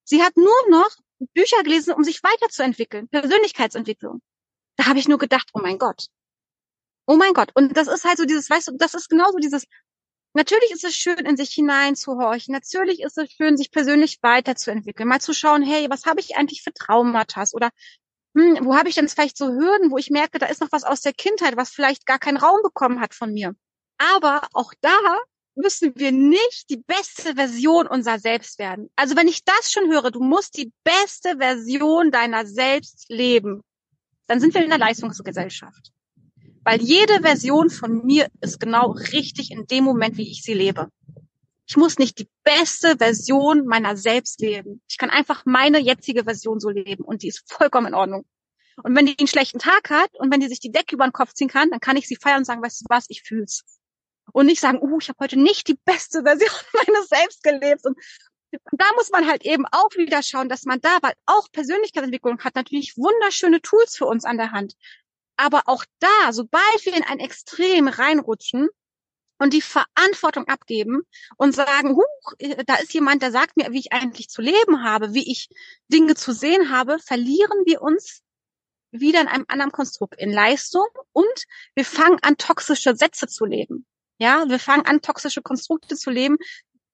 Sie 0.05 0.23
hat 0.23 0.35
nur 0.35 0.69
noch 0.69 0.89
Bücher 1.35 1.61
gelesen, 1.61 1.93
um 1.93 2.03
sich 2.03 2.23
weiterzuentwickeln, 2.23 3.07
Persönlichkeitsentwicklung. 3.09 4.23
Da 4.77 4.87
habe 4.87 4.97
ich 4.97 5.07
nur 5.07 5.19
gedacht, 5.19 5.51
oh 5.53 5.59
mein 5.61 5.77
Gott. 5.77 6.07
Oh 7.05 7.15
mein 7.15 7.33
Gott. 7.33 7.51
Und 7.53 7.77
das 7.77 7.87
ist 7.87 8.05
halt 8.05 8.17
so 8.17 8.25
dieses, 8.25 8.49
weißt 8.49 8.69
du, 8.69 8.71
das 8.77 8.95
ist 8.95 9.07
genauso 9.07 9.37
dieses, 9.37 9.65
Natürlich 10.33 10.71
ist 10.71 10.83
es 10.83 10.95
schön, 10.95 11.19
in 11.19 11.37
sich 11.37 11.51
hineinzuhorchen. 11.51 12.53
Natürlich 12.53 13.01
ist 13.01 13.17
es 13.17 13.31
schön, 13.31 13.55
sich 13.55 13.71
persönlich 13.71 14.17
weiterzuentwickeln. 14.21 15.07
Mal 15.07 15.21
zu 15.21 15.33
schauen, 15.33 15.61
hey, 15.61 15.87
was 15.89 16.05
habe 16.05 16.19
ich 16.19 16.35
eigentlich 16.35 16.63
für 16.63 16.73
Traumata? 16.73 17.43
Oder 17.53 17.69
hm, 18.35 18.59
wo 18.65 18.75
habe 18.75 18.89
ich 18.89 18.95
denn 18.95 19.07
vielleicht 19.07 19.37
so 19.37 19.47
Hürden, 19.47 19.91
wo 19.91 19.97
ich 19.97 20.09
merke, 20.09 20.39
da 20.39 20.47
ist 20.47 20.61
noch 20.61 20.71
was 20.71 20.83
aus 20.83 21.01
der 21.01 21.13
Kindheit, 21.13 21.55
was 21.55 21.69
vielleicht 21.69 22.05
gar 22.05 22.17
keinen 22.17 22.37
Raum 22.37 22.61
bekommen 22.63 22.99
hat 22.99 23.13
von 23.13 23.31
mir. 23.31 23.55
Aber 23.99 24.47
auch 24.53 24.73
da 24.81 24.97
müssen 25.55 25.93
wir 25.95 26.11
nicht 26.11 26.69
die 26.69 26.77
beste 26.77 27.35
Version 27.35 27.85
unserer 27.85 28.17
selbst 28.17 28.57
werden. 28.57 28.89
Also 28.95 29.15
wenn 29.15 29.27
ich 29.27 29.43
das 29.45 29.71
schon 29.71 29.91
höre, 29.91 30.09
du 30.09 30.19
musst 30.19 30.57
die 30.57 30.71
beste 30.83 31.37
Version 31.37 32.09
deiner 32.09 32.47
selbst 32.47 33.05
leben, 33.09 33.61
dann 34.25 34.39
sind 34.39 34.55
wir 34.55 34.63
in 34.63 34.69
der 34.69 34.79
Leistungsgesellschaft. 34.79 35.91
Weil 36.63 36.81
jede 36.81 37.21
Version 37.21 37.69
von 37.69 38.05
mir 38.05 38.27
ist 38.41 38.59
genau 38.59 38.91
richtig 38.91 39.51
in 39.51 39.67
dem 39.67 39.83
Moment, 39.83 40.17
wie 40.17 40.29
ich 40.29 40.43
sie 40.43 40.53
lebe. 40.53 40.89
Ich 41.65 41.77
muss 41.77 41.97
nicht 41.97 42.19
die 42.19 42.29
beste 42.43 42.97
Version 42.97 43.65
meiner 43.65 43.95
selbst 43.95 44.41
leben. 44.41 44.81
Ich 44.87 44.97
kann 44.97 45.09
einfach 45.09 45.43
meine 45.45 45.79
jetzige 45.79 46.23
Version 46.25 46.59
so 46.59 46.69
leben 46.69 47.03
und 47.03 47.23
die 47.23 47.29
ist 47.29 47.43
vollkommen 47.51 47.87
in 47.87 47.93
Ordnung. 47.93 48.25
Und 48.81 48.95
wenn 48.95 49.05
die 49.05 49.17
einen 49.17 49.27
schlechten 49.27 49.59
Tag 49.59 49.89
hat 49.89 50.09
und 50.19 50.31
wenn 50.31 50.39
die 50.39 50.47
sich 50.47 50.59
die 50.59 50.71
Decke 50.71 50.95
über 50.95 51.05
den 51.05 51.13
Kopf 51.13 51.33
ziehen 51.33 51.47
kann, 51.47 51.69
dann 51.69 51.79
kann 51.79 51.97
ich 51.97 52.07
sie 52.07 52.15
feiern 52.15 52.39
und 52.39 52.45
sagen, 52.45 52.61
weißt 52.61 52.81
du 52.81 52.85
was, 52.89 53.05
ich 53.09 53.21
fühl's. 53.21 53.63
Und 54.31 54.47
nicht 54.47 54.61
sagen, 54.61 54.79
uh, 54.81 54.97
ich 54.99 55.09
habe 55.09 55.19
heute 55.19 55.39
nicht 55.39 55.67
die 55.67 55.77
beste 55.85 56.23
Version 56.23 56.49
meines 56.73 57.07
Selbst 57.07 57.43
gelebt. 57.43 57.85
Und 57.85 57.97
da 58.71 58.85
muss 58.95 59.09
man 59.11 59.27
halt 59.27 59.45
eben 59.45 59.65
auch 59.71 59.89
wieder 59.95 60.23
schauen, 60.23 60.49
dass 60.49 60.63
man 60.63 60.79
da, 60.81 60.97
weil 61.01 61.13
auch 61.25 61.51
Persönlichkeitsentwicklung 61.51 62.39
hat 62.39 62.55
natürlich 62.55 62.97
wunderschöne 62.97 63.61
Tools 63.61 63.95
für 63.95 64.05
uns 64.05 64.25
an 64.25 64.37
der 64.37 64.51
Hand. 64.51 64.75
Aber 65.35 65.63
auch 65.65 65.83
da, 65.99 66.31
sobald 66.31 66.85
wir 66.85 66.95
in 66.95 67.03
ein 67.03 67.19
Extrem 67.19 67.87
reinrutschen 67.87 68.69
und 69.39 69.53
die 69.53 69.61
Verantwortung 69.61 70.47
abgeben 70.47 71.01
und 71.37 71.53
sagen, 71.53 71.95
huch, 71.95 72.33
äh, 72.37 72.63
da 72.65 72.75
ist 72.75 72.93
jemand, 72.93 73.21
der 73.21 73.31
sagt 73.31 73.57
mir, 73.57 73.71
wie 73.71 73.79
ich 73.79 73.93
eigentlich 73.93 74.29
zu 74.29 74.41
leben 74.41 74.83
habe, 74.83 75.13
wie 75.13 75.29
ich 75.31 75.49
Dinge 75.87 76.15
zu 76.15 76.33
sehen 76.33 76.71
habe, 76.71 76.99
verlieren 76.99 77.65
wir 77.65 77.81
uns 77.81 78.21
wieder 78.91 79.21
in 79.21 79.27
einem 79.27 79.45
anderen 79.47 79.71
Konstrukt, 79.71 80.21
in 80.21 80.31
Leistung 80.31 80.87
und 81.11 81.45
wir 81.75 81.83
fangen 81.83 82.19
an, 82.21 82.37
toxische 82.37 82.95
Sätze 82.95 83.27
zu 83.27 83.45
leben. 83.45 83.85
Ja, 84.19 84.47
wir 84.47 84.59
fangen 84.59 84.85
an, 84.85 85.01
toxische 85.01 85.41
Konstrukte 85.41 85.95
zu 85.95 86.11
leben, 86.11 86.37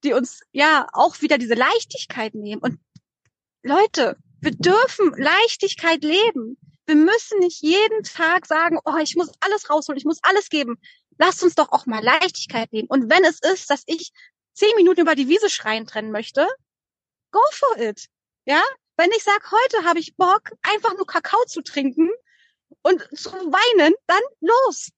die 0.04 0.14
uns 0.14 0.42
ja 0.52 0.88
auch 0.94 1.22
wieder 1.22 1.38
diese 1.38 1.56
Leichtigkeit 1.56 2.34
nehmen. 2.34 2.62
Und 2.62 2.80
Leute, 3.64 4.18
wir 4.40 4.52
dürfen 4.52 5.14
Leichtigkeit 5.18 6.04
leben. 6.04 6.58
Wir 6.90 6.96
müssen 6.96 7.38
nicht 7.38 7.62
jeden 7.62 8.02
Tag 8.02 8.48
sagen, 8.48 8.80
oh, 8.84 8.98
ich 8.98 9.16
muss 9.16 9.30
alles 9.42 9.70
rausholen, 9.70 10.00
ich 10.00 10.06
muss 10.06 10.18
alles 10.24 10.50
geben. 10.50 10.82
Lasst 11.20 11.44
uns 11.44 11.54
doch 11.54 11.72
auch 11.72 11.86
mal 11.86 12.04
Leichtigkeit 12.04 12.74
nehmen. 12.74 12.88
Und 12.88 13.12
wenn 13.12 13.24
es 13.26 13.40
ist, 13.42 13.70
dass 13.70 13.84
ich 13.86 14.12
zehn 14.54 14.76
Minuten 14.76 15.02
über 15.02 15.14
die 15.14 15.28
Wiese 15.28 15.52
schreien 15.52 15.86
trennen 15.86 16.10
möchte, 16.10 16.48
go 17.30 17.42
for 17.52 17.78
it. 17.78 18.08
Ja? 18.46 18.64
Wenn 18.98 19.12
ich 19.12 19.24
sage, 19.24 19.52
heute 19.52 19.88
habe 19.88 20.00
ich 20.00 20.16
Bock, 20.16 20.50
einfach 20.64 20.96
nur 20.98 21.06
Kakao 21.06 21.46
zu 21.46 21.62
trinken 21.62 22.10
und 22.82 23.02
zu 23.16 23.30
weinen, 23.34 23.94
dann 24.08 24.24
los. 24.40 24.90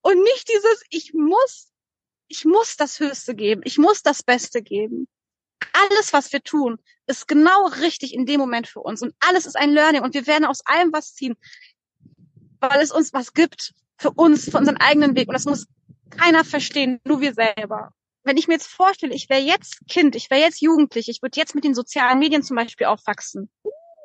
Und 0.00 0.22
nicht 0.22 0.48
dieses, 0.48 0.82
ich 0.88 1.12
muss, 1.12 1.68
ich 2.26 2.46
muss 2.46 2.78
das 2.78 3.00
Höchste 3.00 3.34
geben, 3.34 3.60
ich 3.66 3.76
muss 3.76 4.02
das 4.02 4.22
Beste 4.22 4.62
geben 4.62 5.08
alles, 5.72 6.12
was 6.12 6.32
wir 6.32 6.42
tun, 6.42 6.78
ist 7.06 7.28
genau 7.28 7.66
richtig 7.80 8.14
in 8.14 8.26
dem 8.26 8.40
Moment 8.40 8.66
für 8.66 8.80
uns. 8.80 9.02
Und 9.02 9.14
alles 9.20 9.46
ist 9.46 9.56
ein 9.56 9.70
Learning 9.72 10.02
und 10.02 10.14
wir 10.14 10.26
werden 10.26 10.44
aus 10.44 10.64
allem 10.64 10.92
was 10.92 11.14
ziehen. 11.14 11.36
weil 12.60 12.80
es 12.80 12.92
uns 12.92 13.12
was 13.12 13.34
gibt 13.34 13.74
für 13.98 14.10
uns, 14.10 14.50
für 14.50 14.56
unseren 14.56 14.78
eigenen 14.78 15.14
Weg. 15.16 15.28
Und 15.28 15.34
das 15.34 15.44
muss 15.44 15.66
keiner 16.10 16.44
verstehen, 16.44 17.00
nur 17.04 17.20
wir 17.20 17.34
selber. 17.34 17.92
Wenn 18.22 18.38
ich 18.38 18.48
mir 18.48 18.54
jetzt 18.54 18.68
vorstelle, 18.68 19.14
ich 19.14 19.28
wäre 19.28 19.42
jetzt 19.42 19.86
Kind, 19.86 20.16
ich 20.16 20.30
wäre 20.30 20.40
jetzt 20.40 20.62
Jugendlich, 20.62 21.10
ich 21.10 21.20
würde 21.20 21.38
jetzt 21.38 21.54
mit 21.54 21.64
den 21.64 21.74
sozialen 21.74 22.18
Medien 22.18 22.42
zum 22.42 22.56
Beispiel 22.56 22.86
aufwachsen. 22.86 23.50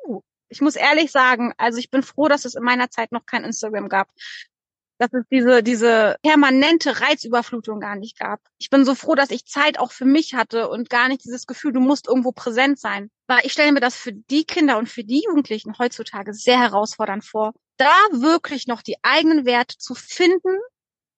Uh, 0.06 0.20
ich 0.50 0.60
muss 0.60 0.76
ehrlich 0.76 1.10
sagen, 1.10 1.54
also 1.56 1.78
ich 1.78 1.90
bin 1.90 2.02
froh, 2.02 2.28
dass 2.28 2.44
es 2.44 2.54
in 2.54 2.62
meiner 2.62 2.90
Zeit 2.90 3.12
noch 3.12 3.24
kein 3.24 3.44
Instagram 3.44 3.88
gab 3.88 4.10
dass 5.00 5.14
es 5.14 5.24
diese, 5.30 5.62
diese 5.62 6.16
permanente 6.22 7.00
Reizüberflutung 7.00 7.80
gar 7.80 7.96
nicht 7.96 8.18
gab. 8.18 8.38
Ich 8.58 8.68
bin 8.68 8.84
so 8.84 8.94
froh, 8.94 9.14
dass 9.14 9.30
ich 9.30 9.46
Zeit 9.46 9.78
auch 9.78 9.92
für 9.92 10.04
mich 10.04 10.34
hatte 10.34 10.68
und 10.68 10.90
gar 10.90 11.08
nicht 11.08 11.24
dieses 11.24 11.46
Gefühl, 11.46 11.72
du 11.72 11.80
musst 11.80 12.06
irgendwo 12.06 12.32
präsent 12.32 12.78
sein. 12.78 13.10
Weil 13.26 13.40
ich 13.44 13.52
stelle 13.52 13.72
mir 13.72 13.80
das 13.80 13.96
für 13.96 14.12
die 14.12 14.44
Kinder 14.44 14.76
und 14.76 14.90
für 14.90 15.02
die 15.02 15.22
Jugendlichen 15.24 15.78
heutzutage 15.78 16.34
sehr 16.34 16.60
herausfordernd 16.60 17.24
vor, 17.24 17.54
da 17.78 17.94
wirklich 18.10 18.66
noch 18.66 18.82
die 18.82 18.96
eigenen 19.02 19.46
Werte 19.46 19.78
zu 19.78 19.94
finden, 19.94 20.58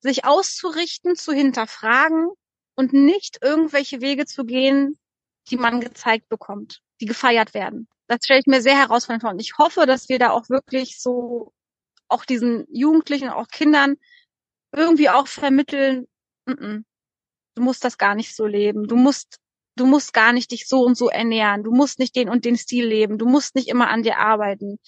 sich 0.01 0.25
auszurichten, 0.25 1.17
zu 1.17 1.33
hinterfragen 1.33 2.29
und 2.77 2.93
nicht 2.93 3.39
irgendwelche 3.43 4.01
Wege 4.01 4.27
zu 4.27 4.45
gehen, 4.45 4.97
die 5.51 5.57
man 5.57 5.81
gezeigt 5.81 6.29
bekommt, 6.29 6.83
die 7.01 7.07
gefeiert 7.07 7.53
werden. 7.53 7.89
Das 8.07 8.21
stelle 8.23 8.39
ich 8.39 8.47
mir 8.47 8.63
sehr 8.63 8.79
herausfordernd 8.79 9.23
vor. 9.23 9.31
Und 9.33 9.41
ich 9.41 9.59
hoffe, 9.59 9.87
dass 9.87 10.09
wir 10.09 10.21
da 10.21 10.31
auch 10.31 10.49
wirklich 10.49 11.01
so 11.01 11.53
auch 12.13 12.25
diesen 12.25 12.67
Jugendlichen, 12.71 13.29
auch 13.29 13.49
Kindern 13.49 13.97
irgendwie 14.73 15.11
auch 15.11 15.27
vermitteln, 15.27 16.07
n 16.47 16.57
-n, 16.57 16.85
du 17.55 17.63
musst 17.63 17.85
das 17.85 17.99
gar 17.99 18.15
nicht 18.15 18.35
so 18.35 18.47
leben. 18.47 18.87
Du 18.89 18.97
musst, 18.97 19.39
du 19.77 19.87
musst 19.87 20.13
gar 20.13 20.33
nicht 20.33 20.51
dich 20.51 20.69
so 20.69 20.83
und 20.83 20.97
so 20.97 21.09
ernähren. 21.09 21.63
Du 21.65 21.73
musst 21.73 21.99
nicht 21.99 22.17
den 22.17 22.29
und 22.29 22.45
den 22.45 22.57
Stil 22.57 22.87
leben. 22.87 23.19
Du 23.19 23.27
musst 23.27 23.55
nicht 23.55 23.69
immer 23.69 23.91
an 23.91 24.03
dir 24.03 24.19
arbeiten. 24.19 24.79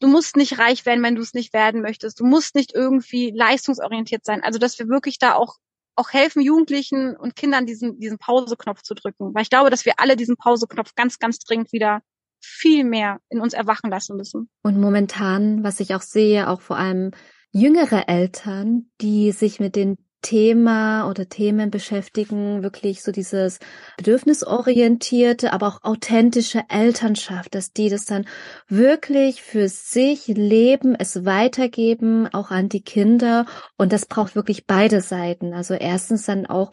Du 0.00 0.08
musst 0.08 0.36
nicht 0.36 0.58
reich 0.58 0.86
werden, 0.86 1.02
wenn 1.02 1.16
du 1.16 1.22
es 1.22 1.34
nicht 1.34 1.52
werden 1.52 1.82
möchtest. 1.82 2.20
Du 2.20 2.24
musst 2.24 2.54
nicht 2.54 2.74
irgendwie 2.74 3.32
leistungsorientiert 3.34 4.24
sein. 4.24 4.42
Also, 4.42 4.58
dass 4.58 4.78
wir 4.78 4.88
wirklich 4.88 5.18
da 5.18 5.34
auch 5.34 5.56
auch 5.98 6.12
helfen, 6.12 6.40
Jugendlichen 6.42 7.16
und 7.16 7.34
Kindern 7.34 7.66
diesen, 7.66 7.98
diesen 7.98 8.18
Pauseknopf 8.18 8.82
zu 8.82 8.94
drücken. 8.94 9.34
Weil 9.34 9.42
ich 9.42 9.50
glaube, 9.50 9.68
dass 9.68 9.84
wir 9.84 9.94
alle 9.98 10.16
diesen 10.16 10.36
Pauseknopf 10.36 10.94
ganz, 10.94 11.18
ganz 11.18 11.40
dringend 11.40 11.72
wieder 11.72 12.02
viel 12.40 12.84
mehr 12.84 13.18
in 13.28 13.40
uns 13.40 13.52
erwachen 13.52 13.90
lassen 13.90 14.16
müssen. 14.16 14.48
Und 14.62 14.80
momentan, 14.80 15.64
was 15.64 15.80
ich 15.80 15.94
auch 15.94 16.02
sehe, 16.02 16.48
auch 16.48 16.60
vor 16.60 16.76
allem 16.76 17.10
jüngere 17.50 18.08
Eltern, 18.08 18.90
die 19.00 19.32
sich 19.32 19.60
mit 19.60 19.76
den 19.76 19.96
Thema 20.22 21.08
oder 21.08 21.28
Themen 21.28 21.70
beschäftigen, 21.70 22.62
wirklich 22.62 23.02
so 23.02 23.12
dieses 23.12 23.58
bedürfnisorientierte, 23.96 25.52
aber 25.52 25.68
auch 25.68 25.84
authentische 25.84 26.62
Elternschaft, 26.68 27.54
dass 27.54 27.72
die 27.72 27.88
das 27.88 28.04
dann 28.04 28.26
wirklich 28.68 29.42
für 29.42 29.68
sich 29.68 30.26
leben, 30.26 30.96
es 30.98 31.24
weitergeben, 31.24 32.26
auch 32.32 32.50
an 32.50 32.68
die 32.68 32.82
Kinder. 32.82 33.46
Und 33.76 33.92
das 33.92 34.06
braucht 34.06 34.34
wirklich 34.34 34.66
beide 34.66 35.00
Seiten. 35.00 35.54
Also 35.54 35.74
erstens 35.74 36.26
dann 36.26 36.46
auch 36.46 36.70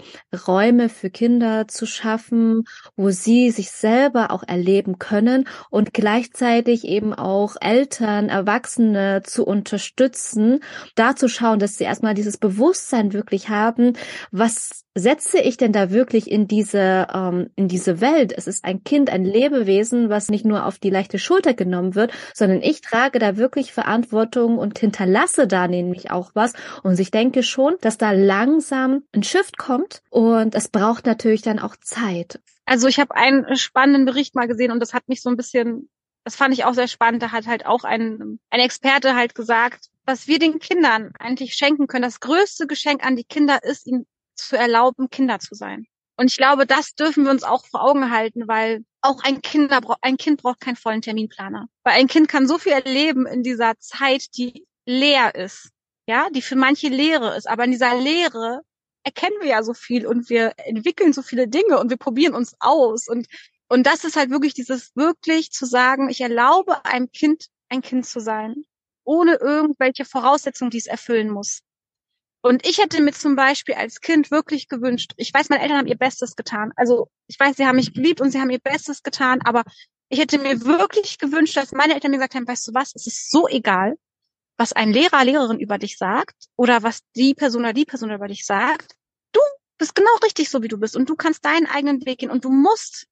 Räume 0.48 0.90
für 0.90 1.10
Kinder 1.10 1.68
zu 1.68 1.86
schaffen, 1.86 2.64
wo 2.96 3.12
sie 3.12 3.52
sich 3.52 3.72
selber 3.72 4.32
auch 4.32 4.44
erleben 4.44 4.98
können 5.00 5.48
und 5.70 5.94
gleichzeitig 5.94 6.86
eben 6.86 7.14
auch 7.14 7.56
Eltern, 7.60 8.30
Erwachsene 8.30 9.22
zu 9.24 9.46
unterstützen, 9.46 10.62
da 10.96 11.16
zu 11.16 11.28
schauen, 11.28 11.60
dass 11.60 11.78
sie 11.78 11.84
erstmal 11.84 12.14
dieses 12.14 12.38
Bewusstsein 12.38 13.14
wirklich 13.14 13.35
wirklich 13.36 13.50
haben, 13.50 13.94
was 14.32 14.86
setze 14.96 15.40
ich 15.40 15.58
denn 15.58 15.74
da 15.74 15.92
wirklich 15.92 16.32
in 16.32 16.48
diese, 16.48 17.08
ähm, 17.14 17.50
in 17.56 17.68
diese 17.68 18.00
Welt? 18.00 18.34
Es 18.36 18.48
ist 18.48 18.64
ein 18.64 18.84
Kind, 18.84 19.10
ein 19.10 19.26
Lebewesen, 19.26 20.10
was 20.10 20.30
nicht 20.30 20.46
nur 20.46 20.66
auf 20.66 20.80
die 20.80 20.90
leichte 20.90 21.20
Schulter 21.20 21.54
genommen 21.54 21.96
wird, 21.96 22.14
sondern 22.34 22.62
ich 22.62 22.80
trage 22.80 23.20
da 23.20 23.36
wirklich 23.36 23.74
Verantwortung 23.74 24.58
und 24.58 24.80
hinterlasse 24.80 25.48
da 25.48 25.68
nämlich 25.68 26.12
auch 26.12 26.32
was. 26.34 26.54
Und 26.84 27.00
ich 27.00 27.12
denke 27.12 27.44
schon, 27.44 27.76
dass 27.82 27.98
da 27.98 28.12
langsam 28.12 29.04
ein 29.14 29.24
Shift 29.24 29.58
kommt 29.58 30.02
und 30.10 30.56
es 30.56 30.70
braucht 30.70 31.06
natürlich 31.06 31.42
dann 31.42 31.60
auch 31.60 31.76
Zeit. 31.76 32.40
Also 32.66 32.88
ich 32.88 33.00
habe 33.00 33.16
einen 33.16 33.58
spannenden 33.58 34.06
Bericht 34.06 34.34
mal 34.34 34.48
gesehen 34.48 34.72
und 34.72 34.80
das 34.80 34.94
hat 34.94 35.08
mich 35.08 35.22
so 35.22 35.30
ein 35.30 35.38
bisschen 35.38 35.90
das 36.28 36.36
fand 36.36 36.56
ich 36.56 36.66
auch 36.66 36.74
sehr 36.74 36.88
spannend. 36.88 37.22
Da 37.22 37.32
hat 37.32 37.46
halt 37.46 37.68
auch 37.68 37.84
ein, 37.84 38.40
ein 38.50 38.60
Experte 38.60 39.16
halt 39.16 39.36
gesagt, 39.36 39.92
was 40.06 40.28
wir 40.28 40.40
den 40.40 40.60
Kindern 40.60 41.12
eigentlich 41.20 41.54
schenken 41.54 41.88
können. 41.88 42.04
Das 42.04 42.20
größte 42.20 42.68
Geschenk 42.68 43.06
an 43.06 43.16
die 43.16 43.24
Kinder 43.24 43.64
ist, 43.64 43.88
ihnen 43.88 44.06
zu 44.36 44.58
erlauben, 44.58 45.10
Kinder 45.10 45.40
zu 45.40 45.56
sein. 45.56 45.86
Und 46.18 46.28
ich 46.32 46.38
glaube, 46.38 46.66
das 46.66 46.96
dürfen 46.96 47.26
wir 47.26 47.32
uns 47.32 47.44
auch 47.44 47.66
vor 47.66 47.84
Augen 47.84 48.12
halten, 48.12 48.48
weil 48.48 48.86
auch 49.02 49.24
ein, 49.24 49.42
Kinder, 49.42 49.82
ein 50.02 50.18
Kind 50.18 50.42
braucht 50.42 50.62
keinen 50.62 50.78
vollen 50.78 51.02
Terminplaner. 51.02 51.68
Weil 51.84 52.00
ein 52.00 52.08
Kind 52.08 52.30
kann 52.30 52.48
so 52.48 52.58
viel 52.58 52.72
erleben 52.72 53.26
in 53.26 53.44
dieser 53.44 53.78
Zeit, 53.80 54.28
die 54.38 54.66
leer 54.86 55.36
ist. 55.36 55.70
Ja, 56.08 56.30
die 56.30 56.42
für 56.42 56.56
manche 56.56 56.88
Leere 56.88 57.36
ist. 57.36 57.50
Aber 57.50 57.66
in 57.66 57.72
dieser 57.72 58.00
Leere 58.00 58.62
erkennen 59.04 59.36
wir 59.42 59.50
ja 59.50 59.64
so 59.64 59.74
viel 59.74 60.08
und 60.08 60.30
wir 60.30 60.54
entwickeln 60.58 61.14
so 61.14 61.22
viele 61.22 61.48
Dinge 61.48 61.80
und 61.80 61.90
wir 61.90 61.98
probieren 61.98 62.34
uns 62.34 62.56
aus 62.60 63.08
und 63.08 63.28
und 63.68 63.88
das 63.88 64.04
ist 64.04 64.16
halt 64.16 64.30
wirklich 64.30 64.54
dieses 64.54 64.96
wirklich 64.96 65.52
zu 65.52 65.66
sagen, 65.66 66.10
ich 66.10 66.22
erlaube 66.22 66.86
einem 66.86 67.12
Kind 67.12 67.48
ein 67.70 67.82
Kind 67.82 68.06
zu 68.06 68.20
sein, 68.20 68.64
ohne 69.06 69.36
irgendwelche 69.36 70.06
Voraussetzungen, 70.06 70.72
die 70.72 70.78
es 70.78 70.88
erfüllen 70.88 71.30
muss. 71.30 71.62
Und 72.42 72.68
ich 72.68 72.78
hätte 72.78 73.02
mir 73.02 73.12
zum 73.12 73.36
Beispiel 73.36 73.74
als 73.74 74.02
Kind 74.02 74.30
wirklich 74.30 74.68
gewünscht, 74.68 75.14
ich 75.18 75.34
weiß, 75.34 75.50
meine 75.50 75.64
Eltern 75.64 75.80
haben 75.80 75.88
ihr 75.88 75.98
Bestes 75.98 76.36
getan. 76.36 76.74
Also 76.76 77.10
ich 77.28 77.40
weiß, 77.40 77.58
sie 77.58 77.66
haben 77.66 77.78
mich 77.78 77.94
geliebt 77.94 78.22
und 78.22 78.30
sie 78.30 78.40
haben 78.40 78.52
ihr 78.52 78.60
Bestes 78.60 79.02
getan, 79.02 79.42
aber 79.42 79.64
ich 80.10 80.20
hätte 80.20 80.38
mir 80.38 80.64
wirklich 80.64 81.18
gewünscht, 81.18 81.58
dass 81.58 81.72
meine 81.72 81.96
Eltern 81.96 82.12
mir 82.12 82.18
gesagt 82.18 82.36
haben, 82.36 82.48
weißt 82.48 82.68
du 82.68 82.74
was, 82.76 82.94
es 82.94 83.08
ist 83.08 83.32
so 83.32 83.48
egal, 83.48 83.98
was 84.58 84.74
ein 84.74 84.94
Lehrer, 84.94 85.24
Lehrerin 85.24 85.60
über 85.60 85.80
dich 85.80 85.98
sagt 85.98 86.36
oder 86.56 86.84
was 86.84 87.00
die 87.16 87.34
Person 87.34 87.64
oder 87.64 87.74
die 87.74 87.86
Person 87.86 88.12
über 88.12 88.28
dich 88.28 88.46
sagt. 88.46 88.94
Du 89.32 89.42
bist 89.80 89.96
genau 89.96 90.16
richtig 90.24 90.50
so, 90.50 90.62
wie 90.62 90.68
du 90.68 90.78
bist 90.78 90.96
und 90.96 91.10
du 91.10 91.16
kannst 91.16 91.44
deinen 91.46 91.66
eigenen 91.66 92.06
Weg 92.06 92.20
gehen 92.20 92.30
und 92.30 92.46
du 92.46 92.50
musst 92.52 93.08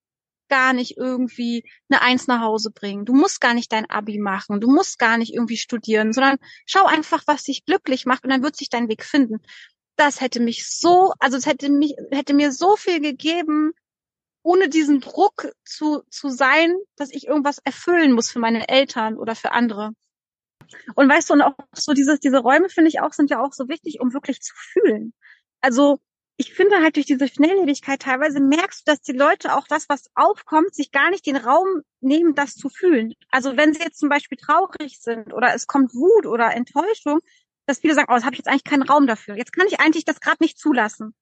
gar 0.54 0.74
nicht 0.74 0.98
irgendwie 0.98 1.63
eine 1.89 2.04
Eins 2.04 2.28
nach 2.28 2.39
Hause 2.39 2.70
bringen. 2.70 3.06
Du 3.06 3.13
musst 3.16 3.42
gar 3.42 3.56
nicht 3.56 3.72
dein 3.72 3.89
Abi 3.89 4.20
machen. 4.20 4.62
Du 4.62 4.70
musst 4.70 5.00
gar 5.00 5.18
nicht 5.18 5.34
irgendwie 5.34 5.58
studieren, 5.58 6.13
sondern 6.13 6.38
schau 6.68 6.86
einfach, 6.86 7.24
was 7.26 7.42
dich 7.42 7.66
glücklich 7.66 8.06
macht 8.06 8.24
und 8.24 8.30
dann 8.30 8.44
wird 8.44 8.56
sich 8.56 8.70
dein 8.70 8.88
Weg 8.88 9.04
finden. 9.04 9.39
Das 9.96 10.22
hätte 10.22 10.39
mich 10.39 10.70
so, 10.70 11.12
also 11.18 11.38
es 11.38 11.48
hätte 11.48 11.72
mich, 11.72 11.96
hätte 12.12 12.36
mir 12.36 12.52
so 12.52 12.76
viel 12.76 13.00
gegeben, 13.00 13.72
ohne 14.44 14.70
diesen 14.70 15.02
Druck 15.02 15.52
zu, 15.66 16.04
zu 16.12 16.30
sein, 16.30 16.76
dass 16.98 17.10
ich 17.10 17.26
irgendwas 17.26 17.58
erfüllen 17.63 18.12
muss 18.12 18.30
für 18.30 18.39
meine 18.39 18.70
Eltern 18.70 19.18
oder 19.18 19.34
für 19.34 19.54
andere. 19.54 19.94
Und 20.94 21.10
weißt 21.10 21.32
du, 21.32 21.34
und 21.34 21.42
auch 21.42 21.56
so 21.74 21.94
dieses, 21.94 22.20
diese 22.20 22.38
Räume 22.38 22.70
finde 22.70 22.89
ich 22.89 23.00
auch, 23.00 23.13
sind 23.13 23.32
ja 23.32 23.42
auch 23.42 23.54
so 23.54 23.70
wichtig, 23.70 24.02
um 24.02 24.13
wirklich 24.13 24.39
zu 24.42 24.54
fühlen. 24.56 25.16
Also 25.62 26.00
ich 26.38 26.54
finde 26.54 26.78
halt 26.82 26.96
durch 26.96 27.06
diese 27.06 27.28
Schnelllebigkeit 27.28 28.02
teilweise 28.02 28.39
merkst 28.39 28.88
du, 28.88 28.91
dass 28.91 29.02
die 29.02 29.12
Leute 29.13 29.56
auch 29.56 29.67
das, 29.67 29.88
was 29.88 30.10
aufkommt, 30.15 30.74
sich 30.74 30.91
gar 30.91 31.10
nicht 31.12 31.26
den 31.26 31.36
Raum 31.36 31.82
nehmen, 32.02 32.34
das 32.34 32.56
zu 32.56 32.69
fühlen. 32.69 33.13
Also 33.30 33.56
wenn 33.56 33.74
sie 33.74 33.82
jetzt 33.82 34.00
zum 34.00 34.10
Beispiel 34.10 34.38
traurig 34.38 35.00
sind 35.00 35.32
oder 35.34 35.54
es 35.54 35.67
kommt 35.67 35.93
Wut 35.93 36.26
oder 36.26 36.54
Enttäuschung, 36.54 37.19
dass 37.65 37.80
viele 37.80 37.93
sagen, 37.93 38.08
oh, 38.12 38.15
das 38.15 38.26
habe 38.26 38.34
ich 38.34 38.39
jetzt 38.39 38.48
eigentlich 38.48 38.63
keinen 38.63 38.84
Raum 38.84 39.08
dafür. 39.08 39.36
Jetzt 39.36 39.54
kann 39.54 39.67
ich 39.67 39.80
eigentlich 39.80 40.06
das 40.06 40.19
gerade 40.19 40.38
nicht 40.41 40.58
zulassen. 40.58 41.13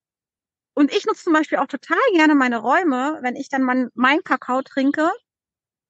Und 0.74 0.92
ich 0.96 1.06
nutze 1.06 1.26
zum 1.26 1.34
Beispiel 1.34 1.58
auch 1.58 1.68
total 1.68 2.00
gerne 2.14 2.34
meine 2.34 2.58
Räume, 2.58 3.20
wenn 3.22 3.36
ich 3.36 3.50
dann 3.50 3.64
mein, 3.64 3.90
mein 3.94 4.24
Kakao 4.24 4.62
trinke 4.62 5.12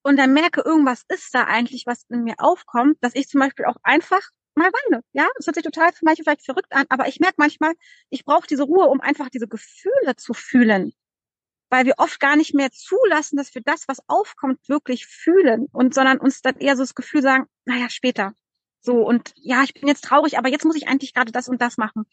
und 0.02 0.18
dann 0.18 0.34
merke, 0.34 0.62
irgendwas 0.62 1.04
ist 1.08 1.34
da 1.36 1.44
eigentlich, 1.44 1.86
was 1.86 2.06
in 2.10 2.24
mir 2.24 2.36
aufkommt, 2.40 2.98
dass 3.02 3.14
ich 3.16 3.30
zum 3.30 3.40
Beispiel 3.40 3.66
auch 3.66 3.78
einfach 3.84 4.22
mal 4.56 4.72
weine. 4.72 5.04
Ja, 5.14 5.28
es 5.38 5.48
hört 5.48 5.56
sich 5.56 5.64
total 5.64 5.92
für 5.94 6.06
manche 6.06 6.24
vielleicht 6.24 6.46
verrückt 6.46 6.74
an, 6.74 6.86
aber 6.90 7.08
ich 7.08 7.20
merke 7.20 7.36
manchmal, 7.38 7.74
ich 8.10 8.26
brauche 8.26 8.48
diese 8.48 8.64
Ruhe, 8.64 8.88
um 8.88 9.02
einfach 9.02 9.30
diese 9.30 9.48
Gefühle 9.48 10.16
zu 10.18 10.34
fühlen. 10.34 10.94
Weil 11.70 11.86
wir 11.86 11.96
oft 11.98 12.20
gar 12.20 12.36
nicht 12.36 12.54
mehr 12.54 12.72
zulassen, 12.72 13.38
dass 13.38 13.56
wir 13.56 13.62
das, 13.64 13.88
was 13.88 14.00
aufkommt, 14.08 14.68
wirklich 14.68 15.06
fühlen 15.08 15.68
und 15.72 15.94
sondern 15.94 16.20
uns 16.20 16.42
dann 16.42 16.58
eher 16.58 16.76
so 16.76 16.84
das 16.84 16.96
Gefühl 16.96 17.22
sagen, 17.22 17.46
naja, 17.66 17.90
später. 17.90 18.34
So, 18.82 18.96
und 19.06 19.32
ja, 19.36 19.64
ich 19.64 19.74
bin 19.74 19.88
jetzt 19.88 20.04
traurig, 20.04 20.38
aber 20.38 20.50
jetzt 20.50 20.66
muss 20.66 20.76
ich 20.76 20.88
eigentlich 20.88 21.14
gerade 21.14 21.32
das 21.32 21.48
und 21.48 21.62
das 21.62 21.78
machen. 21.78 22.06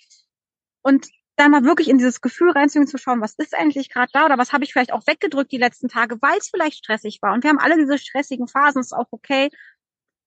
Und 0.83 1.09
dann 1.39 1.51
mal 1.51 1.65
wirklich 1.65 1.89
in 1.89 1.99
dieses 1.99 2.21
Gefühl 2.21 2.51
reinzugehen, 2.51 2.89
zu 2.89 2.99
schauen, 2.99 3.21
was 3.21 3.35
ist 3.35 3.57
eigentlich 3.57 3.91
gerade 3.91 4.11
da 4.13 4.27
oder 4.27 4.39
was 4.39 4.53
habe 4.53 4.65
ich 4.65 4.73
vielleicht 4.73 4.93
auch 4.93 5.07
weggedrückt 5.07 5.53
die 5.53 5.59
letzten 5.59 5.89
Tage, 5.89 6.21
weil 6.21 6.39
es 6.39 6.49
vielleicht 6.49 6.79
stressig 6.79 7.21
war. 7.23 7.33
Und 7.33 7.45
wir 7.45 7.51
haben 7.51 7.59
alle 7.59 7.77
diese 7.77 7.99
stressigen 7.99 8.49
Phasen, 8.49 8.81
ist 8.81 8.93
auch 8.93 9.07
okay. 9.11 9.51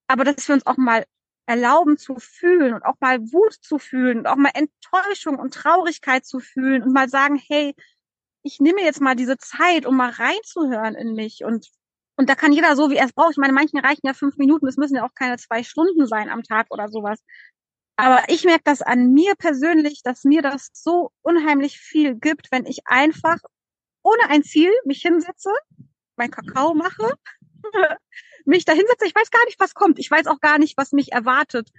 Aber 0.08 0.24
dass 0.24 0.48
wir 0.48 0.56
uns 0.56 0.66
auch 0.66 0.78
mal 0.78 1.06
erlauben 1.52 1.98
zu 1.98 2.16
fühlen 2.18 2.74
und 2.74 2.84
auch 2.84 2.96
mal 3.02 3.20
Wut 3.20 3.54
zu 3.62 3.78
fühlen 3.78 4.20
und 4.20 4.28
auch 4.28 4.38
mal 4.38 4.52
Enttäuschung 4.54 5.38
und 5.38 5.54
Traurigkeit 5.54 6.26
zu 6.26 6.40
fühlen 6.40 6.82
und 6.82 6.94
mal 6.94 7.10
sagen, 7.10 7.42
hey, 7.48 7.76
ich 8.42 8.62
nehme 8.62 8.82
jetzt 8.82 9.02
mal 9.02 9.16
diese 9.16 9.38
Zeit, 9.38 9.86
um 9.86 9.98
mal 9.98 10.12
reinzuhören 10.12 10.96
in 10.96 11.14
mich 11.14 11.44
und 11.44 11.68
und 12.18 12.30
da 12.30 12.36
kann 12.36 12.54
jeder 12.54 12.76
so, 12.76 12.92
wie 12.92 12.98
er 12.98 13.06
es 13.06 13.14
braucht. 13.14 13.32
Ich 13.32 13.38
meine, 13.38 13.54
manchen 13.54 13.80
reichen 13.80 14.06
ja 14.06 14.14
fünf 14.14 14.38
Minuten, 14.38 14.68
es 14.68 14.78
müssen 14.78 14.96
ja 14.96 15.04
auch 15.04 15.14
keine 15.16 15.38
zwei 15.38 15.64
Stunden 15.64 16.06
sein 16.06 16.30
am 16.30 16.44
Tag 16.44 16.68
oder 16.70 16.88
sowas. 16.88 17.20
Aber 17.96 18.22
ich 18.28 18.44
merke 18.44 18.64
das 18.64 18.82
an 18.82 19.12
mir 19.14 19.34
persönlich, 19.36 20.02
dass 20.04 20.24
mir 20.24 20.42
das 20.42 20.70
so 20.74 21.12
unheimlich 21.24 21.80
viel 21.80 22.16
gibt, 22.16 22.52
wenn 22.52 22.66
ich 22.66 22.82
einfach 22.86 23.40
ohne 24.04 24.30
ein 24.30 24.44
Ziel 24.44 24.72
mich 24.86 25.02
hinsetze, 25.02 25.50
mein 26.16 26.30
Kakao 26.30 26.76
mache 26.76 27.14
mich 28.46 28.66
da 28.66 28.74
hinsetze, 28.74 29.06
ich 29.06 29.16
weiß 29.16 29.32
gar 29.32 29.46
nicht, 29.46 29.60
was 29.60 29.74
kommt. 29.74 30.00
Ich 30.00 30.10
weiß 30.10 30.28
auch 30.28 30.40
gar 30.40 30.60
nicht, 30.60 30.78
was 30.78 30.92
mich 30.92 31.12
erwartet. 31.12 31.70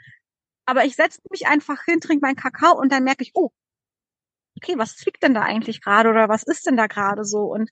Aber 0.66 0.84
ich 0.84 0.96
setze 0.96 1.20
mich 1.30 1.46
einfach 1.46 1.84
hin, 1.84 2.00
trinke 2.00 2.24
meinen 2.26 2.36
Kakao 2.36 2.78
und 2.78 2.92
dann 2.92 3.04
merke 3.04 3.22
ich, 3.22 3.32
oh, 3.34 3.50
okay, 4.56 4.78
was 4.78 4.96
zwickt 4.96 5.22
denn 5.22 5.34
da 5.34 5.42
eigentlich 5.42 5.80
gerade 5.82 6.10
oder 6.10 6.28
was 6.28 6.44
ist 6.44 6.66
denn 6.66 6.76
da 6.76 6.86
gerade 6.86 7.24
so? 7.24 7.42
Und 7.42 7.70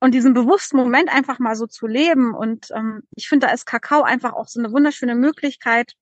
und 0.00 0.12
diesen 0.12 0.32
bewussten 0.34 0.78
Moment 0.78 1.10
einfach 1.10 1.38
mal 1.38 1.54
so 1.54 1.66
zu 1.66 1.86
leben. 1.86 2.34
Und 2.34 2.70
ähm, 2.74 3.02
ich 3.16 3.28
finde, 3.28 3.46
da 3.46 3.52
ist 3.52 3.66
Kakao 3.66 4.02
einfach 4.02 4.32
auch 4.32 4.48
so 4.48 4.58
eine 4.58 4.72
wunderschöne 4.72 5.14
Möglichkeit, 5.14 5.92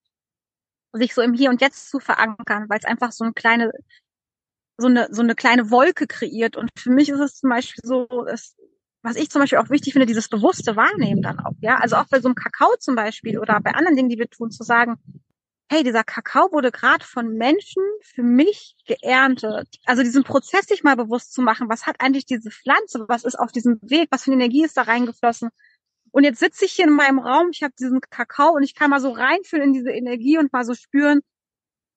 sich 0.93 1.15
so 1.15 1.21
im 1.21 1.35
Hier 1.35 1.51
und 1.51 1.61
Jetzt 1.61 1.91
zu 1.91 1.99
verankern, 2.01 2.67
weil 2.69 2.79
es 2.79 2.85
einfach 2.85 3.13
so 3.13 3.25
eine 3.25 3.33
kleine, 3.33 3.73
so 4.79 4.87
eine, 4.87 5.09
so 5.11 5.23
eine 5.23 5.35
kleine 5.35 5.71
Wolke 5.71 6.07
kreiert. 6.07 6.57
Und 6.57 6.71
für 6.79 6.91
mich 6.91 7.09
ist 7.09 7.19
es 7.19 7.41
zum 7.41 7.51
Beispiel 7.51 7.83
so, 7.85 8.07
dass, 8.25 8.57
was 9.09 9.17
ich 9.17 9.31
zum 9.31 9.41
Beispiel 9.41 9.59
auch 9.59 9.71
wichtig 9.71 9.95
finde, 9.95 10.07
dieses 10.07 10.29
bewusste 10.29 10.77
Wahrnehmen 10.77 11.23
dann 11.23 11.41
auch, 11.41 11.55
ja. 11.61 11.79
Also 11.79 11.97
auch 11.97 12.07
bei 12.11 12.21
so 12.21 12.29
einem 12.29 12.35
Kakao 12.35 12.77
zum 12.79 12.95
Beispiel 12.95 13.39
oder 13.39 13.59
bei 13.61 13.73
anderen 13.73 13.97
Dingen, 13.97 14.11
die 14.11 14.19
wir 14.19 14.29
tun, 14.29 14.51
zu 14.51 14.65
sagen, 14.65 14.97
hey, 15.71 15.83
dieser 15.83 16.05
Kakao 16.05 16.53
wurde 16.53 16.71
gerade 16.71 17.05
von 17.05 17.35
Menschen 17.35 17.83
für 18.03 18.23
mich 18.23 18.77
geerntet. 18.87 19.69
Also 19.87 20.03
diesen 20.03 20.25
Prozess 20.25 20.67
sich 20.67 20.83
mal 20.83 20.97
bewusst 20.97 21.33
zu 21.33 21.41
machen, 21.41 21.69
was 21.71 21.87
hat 21.87 21.97
eigentlich 22.01 22.27
diese 22.27 22.51
Pflanze, 22.51 23.07
was 23.09 23.25
ist 23.25 23.39
auf 23.39 23.51
diesem 23.51 23.79
Weg, 23.83 24.09
was 24.11 24.25
für 24.25 24.33
eine 24.33 24.43
Energie 24.43 24.65
ist 24.65 24.77
da 24.77 24.83
reingeflossen. 24.83 25.49
Und 26.11 26.25
jetzt 26.25 26.41
sitze 26.41 26.67
ich 26.67 26.73
hier 26.73 26.87
in 26.87 26.95
meinem 26.95 27.19
Raum, 27.19 27.49
ich 27.51 27.63
habe 27.63 27.75
diesen 27.79 28.01
Kakao 28.01 28.55
und 28.55 28.63
ich 28.63 28.75
kann 28.75 28.91
mal 28.91 29.01
so 29.01 29.11
reinfühlen 29.11 29.69
in 29.69 29.73
diese 29.73 29.91
Energie 29.91 30.37
und 30.37 30.53
mal 30.53 30.65
so 30.65 30.75
spüren, 30.75 31.21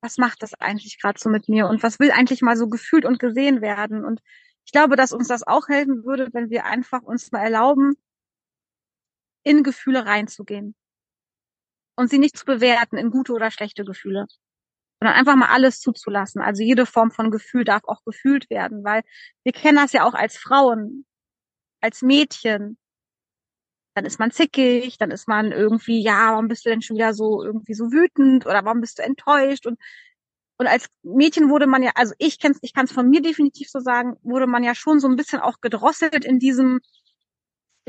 was 0.02 0.18
macht 0.18 0.44
das 0.44 0.54
eigentlich 0.56 1.00
gerade 1.00 1.20
so 1.20 1.30
mit 1.30 1.50
mir 1.50 1.68
und 1.68 1.84
was 1.84 2.00
will 2.00 2.12
eigentlich 2.12 2.42
mal 2.42 2.56
so 2.56 2.68
gefühlt 2.68 3.06
und 3.06 3.20
gesehen 3.20 3.62
werden. 3.62 4.06
Und 4.06 4.22
ich 4.66 4.72
glaube, 4.72 4.96
dass 4.96 5.12
uns 5.12 5.28
das 5.28 5.46
auch 5.46 5.68
helfen 5.68 6.04
würde, 6.06 6.30
wenn 6.34 6.50
wir 6.50 6.66
einfach 6.66 7.02
uns 7.02 7.32
mal 7.32 7.42
erlauben, 7.44 7.96
in 9.44 9.64
Gefühle 9.64 10.06
reinzugehen 10.06 10.76
und 11.96 12.10
sie 12.10 12.20
nicht 12.20 12.38
zu 12.38 12.46
bewerten 12.46 12.98
in 12.98 13.12
gute 13.12 13.34
oder 13.34 13.52
schlechte 13.52 13.84
Gefühle, 13.86 14.28
sondern 15.00 15.18
einfach 15.18 15.36
mal 15.36 15.50
alles 15.50 15.80
zuzulassen. 15.80 16.42
Also 16.42 16.64
jede 16.64 16.86
Form 16.86 17.12
von 17.12 17.32
Gefühl 17.32 17.64
darf 17.64 17.84
auch 17.86 18.04
gefühlt 18.06 18.50
werden, 18.50 18.84
weil 18.84 19.04
wir 19.44 19.54
kennen 19.54 19.78
das 19.78 19.94
ja 19.94 20.06
auch 20.06 20.14
als 20.14 20.38
Frauen, 20.38 21.06
als 21.82 22.02
Mädchen. 22.02 22.78
Dann 23.96 24.06
ist 24.06 24.20
man 24.20 24.32
zickig, 24.32 24.98
dann 24.98 25.12
ist 25.12 25.28
man 25.28 25.52
irgendwie, 25.52 26.02
ja, 26.02 26.32
warum 26.32 26.48
bist 26.48 26.66
du 26.66 26.70
denn 26.70 26.82
schon 26.82 26.96
wieder 26.98 27.14
so 27.14 27.44
irgendwie 27.44 27.74
so 27.74 27.92
wütend 27.92 28.46
oder 28.46 28.64
warum 28.64 28.82
bist 28.82 29.00
du 29.00 29.04
enttäuscht 29.04 29.66
und 29.68 29.80
und 30.62 30.68
als 30.68 30.86
Mädchen 31.02 31.50
wurde 31.50 31.66
man 31.66 31.82
ja, 31.82 31.90
also 31.96 32.14
ich 32.20 32.38
kenn's, 32.38 32.60
ich 32.62 32.72
kann 32.76 32.86
es 32.86 32.92
von 32.92 33.10
mir 33.10 33.24
definitiv 33.24 33.68
so 33.68 33.80
sagen, 33.80 34.18
wurde 34.22 34.46
man 34.46 34.64
ja 34.64 34.76
schon 34.76 35.00
so 35.00 35.08
ein 35.08 35.16
bisschen 35.16 35.40
auch 35.40 35.60
gedrosselt 35.60 36.24
in 36.24 36.38
diesem, 36.38 36.82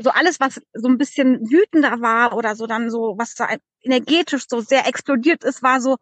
so 0.01 0.09
alles, 0.09 0.39
was 0.39 0.59
so 0.73 0.87
ein 0.87 0.97
bisschen 0.97 1.51
wütender 1.51 2.01
war 2.01 2.35
oder 2.35 2.55
so 2.55 2.65
dann 2.65 2.89
so, 2.89 3.13
was 3.15 3.35
so 3.35 3.43
energetisch 3.83 4.45
so 4.49 4.59
sehr 4.59 4.87
explodiert 4.87 5.43
ist, 5.43 5.61
war 5.61 5.81
so, 5.81 5.97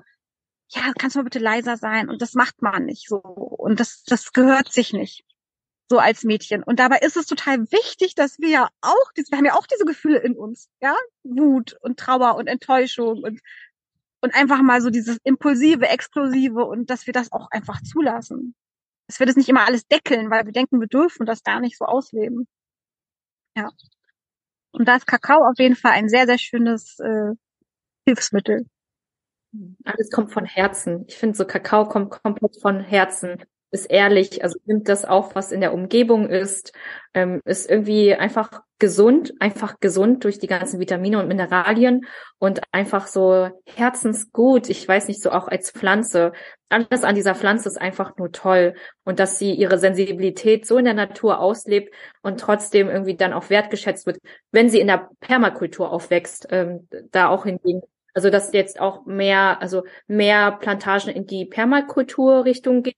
ja, 0.70 0.94
kannst 0.98 1.18
du 1.18 1.20
mal 1.20 1.26
bitte 1.26 1.40
leiser 1.40 1.76
sein? 1.76 2.08
Und 2.08 2.22
das 2.22 2.36
macht 2.36 2.62
man 2.62 2.86
nicht 2.86 3.10
so. 3.10 3.18
Und 3.18 3.82
das, 3.82 4.04
das 4.06 4.32
gehört 4.32 4.72
sich 4.72 4.94
nicht. 4.94 5.26
So 5.90 6.00
als 6.00 6.24
Mädchen. 6.24 6.64
Und 6.64 6.80
dabei 6.80 7.00
ist 7.00 7.18
es 7.18 7.26
total 7.26 7.70
wichtig, 7.70 8.16
dass 8.16 8.40
wir 8.40 8.48
ja 8.48 8.70
auch, 8.80 9.12
wir 9.14 9.38
haben 9.38 9.46
ja 9.46 9.56
auch 9.56 9.68
diese 9.68 9.84
Gefühle 9.84 10.20
in 10.20 10.38
uns, 10.38 10.70
ja? 10.80 10.96
Wut 11.24 11.76
und 11.82 12.00
Trauer 12.00 12.36
und 12.36 12.48
Enttäuschung 12.48 13.24
und, 13.24 13.42
und 14.22 14.36
einfach 14.36 14.62
mal 14.62 14.82
so 14.82 14.90
dieses 14.90 15.18
impulsive, 15.24 15.88
explosive 15.88 16.64
und 16.66 16.90
dass 16.90 17.08
wir 17.08 17.14
das 17.14 17.32
auch 17.32 17.50
einfach 17.52 17.82
zulassen. 17.82 18.56
Dass 19.08 19.20
wir 19.20 19.26
das 19.26 19.36
nicht 19.36 19.50
immer 19.50 19.66
alles 19.66 19.86
deckeln, 19.88 20.30
weil 20.30 20.46
wir 20.46 20.54
denken, 20.54 20.80
wir 20.80 20.88
dürfen 20.88 21.26
das 21.26 21.44
gar 21.44 21.60
nicht 21.60 21.78
so 21.78 21.86
ausleben. 21.86 22.48
Ja. 23.58 23.70
Und 24.72 24.88
da 24.88 24.96
ist 24.96 25.08
Kakao 25.08 25.44
auf 25.46 25.58
jeden 25.58 25.76
Fall 25.76 25.92
ein 25.92 26.08
sehr, 26.08 26.26
sehr 26.26 26.38
schönes 26.38 26.98
äh, 27.00 27.34
Hilfsmittel. 28.06 28.68
Alles 29.84 30.10
kommt 30.12 30.32
von 30.32 30.46
Herzen. 30.46 31.04
Ich 31.08 31.18
finde, 31.18 31.36
so 31.36 31.46
Kakao 31.46 31.88
kommt 31.88 32.12
komplett 32.12 32.62
von 32.62 32.80
Herzen, 32.80 33.44
ist 33.72 33.86
ehrlich, 33.86 34.44
also 34.44 34.60
nimmt 34.66 34.90
das 34.90 35.06
auf, 35.06 35.34
was 35.34 35.52
in 35.52 35.62
der 35.62 35.74
Umgebung 35.74 36.30
ist, 36.30 36.74
ähm, 37.14 37.42
ist 37.46 37.70
irgendwie 37.70 38.14
einfach 38.14 38.62
gesund, 38.80 39.34
einfach 39.40 39.80
gesund 39.80 40.24
durch 40.24 40.40
die 40.40 40.48
ganzen 40.48 40.80
Vitamine 40.80 41.20
und 41.20 41.28
Mineralien 41.28 42.06
und 42.38 42.62
einfach 42.72 43.08
so 43.08 43.50
herzensgut. 43.66 44.70
Ich 44.70 44.88
weiß 44.88 45.08
nicht, 45.08 45.22
so 45.22 45.32
auch 45.32 45.48
als 45.48 45.72
Pflanze. 45.72 46.34
Alles 46.70 47.04
an 47.04 47.16
dieser 47.16 47.36
Pflanze 47.36 47.70
ist 47.70 47.80
einfach 47.80 48.18
nur 48.18 48.32
toll 48.32 48.76
und 49.04 49.20
dass 49.20 49.40
sie 49.40 49.54
ihre 49.54 49.78
Sensibilität 49.78 50.66
so 50.66 50.78
in 50.78 50.86
der 50.86 50.94
Natur 50.94 51.40
auslebt 51.40 51.94
und 52.22 52.40
trotzdem 52.40 52.90
irgendwie 52.90 53.16
dann 53.16 53.34
auch 53.34 53.50
wertgeschätzt 53.50 54.06
wird, 54.06 54.20
wenn 54.52 54.70
sie 54.70 54.80
in 54.80 54.88
der 54.88 55.10
Permakultur 55.22 55.92
aufwächst, 55.92 56.48
ähm, 56.52 56.88
da 57.12 57.30
auch 57.30 57.46
hingegen 57.46 57.82
also 58.14 58.30
dass 58.30 58.52
jetzt 58.54 58.80
auch 58.80 59.06
mehr, 59.06 59.62
also 59.62 59.84
mehr 60.08 60.52
Plantagen 60.52 61.10
in 61.10 61.26
die 61.26 61.46
Permakulturrichtung 61.46 62.84
gehen. 62.84 62.96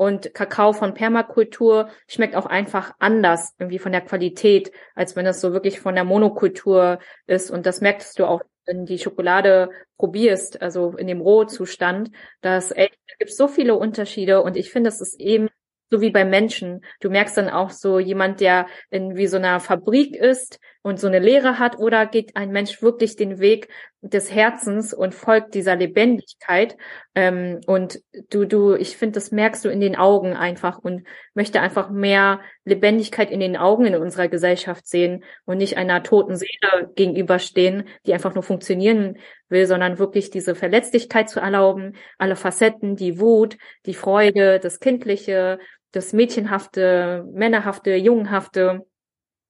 Und 0.00 0.32
Kakao 0.32 0.72
von 0.72 0.94
Permakultur 0.94 1.90
schmeckt 2.08 2.34
auch 2.34 2.46
einfach 2.46 2.94
anders, 3.00 3.54
irgendwie 3.58 3.78
von 3.78 3.92
der 3.92 4.00
Qualität, 4.00 4.72
als 4.94 5.14
wenn 5.14 5.26
das 5.26 5.42
so 5.42 5.52
wirklich 5.52 5.78
von 5.78 5.94
der 5.94 6.04
Monokultur 6.04 7.00
ist. 7.26 7.50
Und 7.50 7.66
das 7.66 7.82
merkst 7.82 8.18
du 8.18 8.24
auch, 8.24 8.40
wenn 8.64 8.86
die 8.86 8.98
Schokolade 8.98 9.68
probierst, 9.98 10.62
also 10.62 10.96
in 10.96 11.06
dem 11.06 11.20
Rohzustand. 11.20 12.12
dass 12.40 12.70
echt, 12.70 12.98
da 13.08 13.14
gibt 13.18 13.30
so 13.30 13.46
viele 13.46 13.74
Unterschiede. 13.74 14.40
Und 14.40 14.56
ich 14.56 14.70
finde, 14.70 14.88
das 14.88 15.02
ist 15.02 15.20
eben 15.20 15.50
so 15.90 16.00
wie 16.00 16.10
bei 16.10 16.24
Menschen. 16.24 16.80
Du 17.00 17.10
merkst 17.10 17.36
dann 17.36 17.50
auch 17.50 17.68
so 17.68 17.98
jemand, 17.98 18.40
der 18.40 18.68
in 18.88 19.16
wie 19.16 19.26
so 19.26 19.36
einer 19.36 19.60
Fabrik 19.60 20.16
ist 20.16 20.60
und 20.80 20.98
so 20.98 21.08
eine 21.08 21.18
Lehre 21.18 21.58
hat, 21.58 21.78
oder 21.78 22.06
geht 22.06 22.36
ein 22.36 22.52
Mensch 22.52 22.80
wirklich 22.80 23.16
den 23.16 23.38
Weg 23.38 23.68
des 24.02 24.32
Herzens 24.34 24.94
und 24.94 25.14
folgt 25.14 25.54
dieser 25.54 25.76
Lebendigkeit. 25.76 26.76
Ähm, 27.14 27.60
und 27.66 28.00
du, 28.30 28.46
du, 28.46 28.74
ich 28.74 28.96
finde, 28.96 29.14
das 29.14 29.30
merkst 29.30 29.64
du 29.64 29.68
in 29.68 29.80
den 29.80 29.94
Augen 29.96 30.34
einfach 30.34 30.78
und 30.78 31.06
möchte 31.34 31.60
einfach 31.60 31.90
mehr 31.90 32.40
Lebendigkeit 32.64 33.30
in 33.30 33.40
den 33.40 33.56
Augen 33.56 33.84
in 33.84 33.96
unserer 33.96 34.28
Gesellschaft 34.28 34.86
sehen 34.86 35.22
und 35.44 35.58
nicht 35.58 35.76
einer 35.76 36.02
toten 36.02 36.36
Seele 36.36 36.90
gegenüberstehen, 36.94 37.88
die 38.06 38.14
einfach 38.14 38.34
nur 38.34 38.42
funktionieren 38.42 39.18
will, 39.48 39.66
sondern 39.66 39.98
wirklich 39.98 40.30
diese 40.30 40.54
Verletzlichkeit 40.54 41.28
zu 41.28 41.40
erlauben, 41.40 41.96
alle 42.16 42.36
Facetten, 42.36 42.96
die 42.96 43.20
Wut, 43.20 43.58
die 43.84 43.94
Freude, 43.94 44.60
das 44.60 44.80
Kindliche, 44.80 45.58
das 45.92 46.14
Mädchenhafte, 46.14 47.26
Männerhafte, 47.32 47.96
Jungenhafte. 47.96 48.86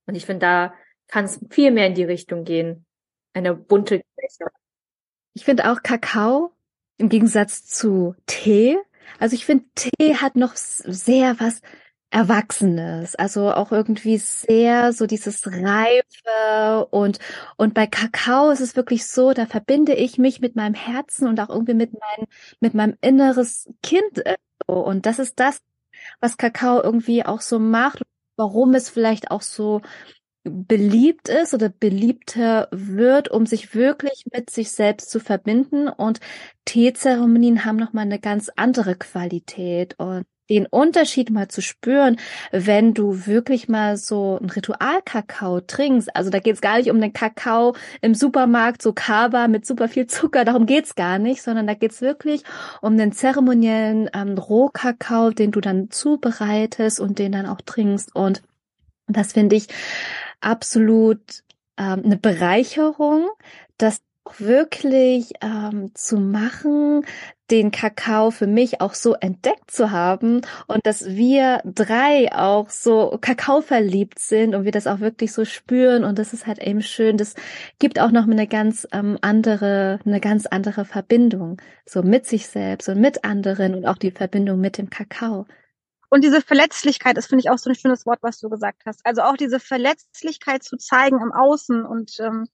Und 0.06 0.16
ich 0.16 0.26
finde, 0.26 0.40
da 0.40 0.74
kann 1.06 1.26
es 1.26 1.38
viel 1.50 1.70
mehr 1.70 1.86
in 1.86 1.94
die 1.94 2.04
Richtung 2.04 2.44
gehen. 2.44 2.86
Eine 3.32 3.54
bunte 3.54 4.02
Gesellschaft. 4.16 4.56
Ich 5.34 5.44
finde 5.44 5.70
auch 5.70 5.82
Kakao 5.82 6.52
im 6.98 7.08
Gegensatz 7.08 7.64
zu 7.64 8.14
Tee. 8.26 8.78
Also 9.18 9.34
ich 9.34 9.46
finde, 9.46 9.64
Tee 9.74 10.16
hat 10.16 10.36
noch 10.36 10.56
sehr 10.56 11.38
was 11.40 11.60
Erwachsenes, 12.12 13.14
also 13.14 13.52
auch 13.52 13.70
irgendwie 13.70 14.18
sehr 14.18 14.92
so 14.92 15.06
dieses 15.06 15.46
Reife 15.46 16.88
und 16.90 17.20
und 17.56 17.72
bei 17.72 17.86
Kakao 17.86 18.50
ist 18.50 18.60
es 18.60 18.74
wirklich 18.74 19.06
so, 19.06 19.32
da 19.32 19.46
verbinde 19.46 19.94
ich 19.94 20.18
mich 20.18 20.40
mit 20.40 20.56
meinem 20.56 20.74
Herzen 20.74 21.28
und 21.28 21.38
auch 21.38 21.48
irgendwie 21.48 21.74
mit 21.74 21.92
meinem 21.92 22.26
mit 22.58 22.74
meinem 22.74 22.96
inneres 23.00 23.72
Kind 23.84 24.24
und 24.66 25.06
das 25.06 25.20
ist 25.20 25.38
das, 25.38 25.60
was 26.20 26.36
Kakao 26.36 26.82
irgendwie 26.82 27.24
auch 27.24 27.40
so 27.40 27.60
macht, 27.60 28.02
warum 28.36 28.74
es 28.74 28.90
vielleicht 28.90 29.30
auch 29.30 29.42
so 29.42 29.80
beliebt 30.44 31.29
ist 31.29 31.55
oder 31.55 31.68
beliebter 31.68 32.68
wird, 32.70 33.31
um 33.31 33.46
sich 33.46 33.74
wirklich 33.74 34.24
mit 34.33 34.50
sich 34.50 34.72
selbst 34.72 35.11
zu 35.11 35.20
verbinden. 35.20 35.88
Und 35.88 36.20
Teezeremonien 36.64 37.64
haben 37.64 37.76
nochmal 37.76 38.05
eine 38.05 38.18
ganz 38.18 38.50
andere 38.57 38.96
Qualität 38.96 39.94
und 39.98 40.24
den 40.50 40.66
Unterschied 40.66 41.31
mal 41.31 41.48
zu 41.48 41.62
spüren, 41.62 42.16
wenn 42.50 42.92
du 42.92 43.26
wirklich 43.26 43.68
mal 43.68 43.96
so 43.96 44.38
ein 44.42 44.50
Ritualkakao 44.50 45.61
trinkst. 45.61 46.14
Also 46.14 46.29
da 46.29 46.40
geht's 46.40 46.61
gar 46.61 46.79
nicht 46.79 46.90
um 46.90 47.00
den 47.00 47.12
Kakao 47.12 47.76
im 48.03 48.14
Supermarkt, 48.14 48.83
so 48.83 48.92
Kaba 48.92 49.46
mit 49.46 49.64
super 49.64 49.88
viel 49.88 50.09
Zucker, 50.09 50.44
darum 50.44 50.66
geht's 50.66 50.96
gar 50.96 51.18
nicht, 51.18 51.42
sondern 51.42 51.68
da 51.68 51.74
geht's 51.74 52.00
wirklich 52.00 52.42
um 52.83 52.98
den 52.98 53.12
zeremoniellen 53.12 54.11
ähm, 54.12 54.37
Rohkakao, 54.37 55.31
den 55.31 55.53
du 55.53 55.61
dann 55.61 55.90
zubereitest 55.90 56.98
und 56.98 57.20
den 57.20 57.31
dann 57.33 57.46
auch 57.46 57.61
trinkst. 57.61 58.14
Und 58.14 58.42
das 59.16 59.33
finde 59.33 59.57
ich 59.57 59.68
absolut 60.40 61.42
ähm, 61.79 62.03
eine 62.05 62.16
Bereicherung, 62.16 63.29
das 63.79 64.03
wirklich 64.38 65.33
ähm, 65.40 65.90
zu 65.94 66.18
machen, 66.18 67.05
den 67.51 67.70
Kakao 67.73 68.31
für 68.31 68.46
mich 68.46 68.81
auch 68.81 68.94
so 68.94 69.14
entdeckt 69.14 69.70
zu 69.70 69.90
haben 69.90 70.42
und 70.68 70.87
dass 70.87 71.05
wir 71.07 71.62
drei 71.64 72.33
auch 72.33 72.70
so 72.70 73.18
Kakao 73.20 73.61
verliebt 73.61 74.20
sind 74.20 74.55
und 74.55 74.64
wir 74.64 74.73
das 74.73 74.87
auch 74.87 75.01
wirklich 75.01 75.33
so 75.33 75.44
spüren 75.44 76.05
und 76.05 76.18
das 76.18 76.33
ist 76.33 76.46
halt 76.46 76.62
eben 76.62 76.83
schön. 76.83 77.16
Das 77.16 77.35
gibt 77.79 77.99
auch 77.99 78.12
noch 78.12 78.25
eine 78.25 78.46
ganz 78.46 78.87
ähm, 78.92 79.18
andere, 79.20 79.99
eine 80.05 80.20
ganz 80.20 80.46
andere 80.46 80.85
Verbindung 80.85 81.61
so 81.85 82.03
mit 82.03 82.27
sich 82.27 82.46
selbst 82.46 82.88
und 82.88 83.01
mit 83.01 83.25
anderen 83.25 83.75
und 83.75 83.87
auch 83.87 83.99
die 83.99 84.12
Verbindung 84.12 84.61
mit 84.61 84.79
dem 84.79 84.90
Kakao. 84.90 85.46
Und 86.11 86.25
diese 86.25 86.42
Verletzlichkeit 86.42 87.16
ist, 87.16 87.29
finde 87.29 87.42
ich, 87.42 87.51
auch 87.51 87.59
so 87.59 87.70
ein 87.70 87.77
schönes 87.77 88.05
Wort, 88.05 88.18
was 88.20 88.40
du 88.40 88.51
gesagt 88.51 88.83
hast. 88.85 89.01
Also 89.07 89.23
auch 89.23 89.37
diese 89.37 89.61
Verletzlichkeit 89.61 90.64
zu 90.64 90.77
zeigen 90.77 91.20
im 91.23 91.33
Außen 91.33 91.87
und 91.87 92.18
ähm, 92.18 92.49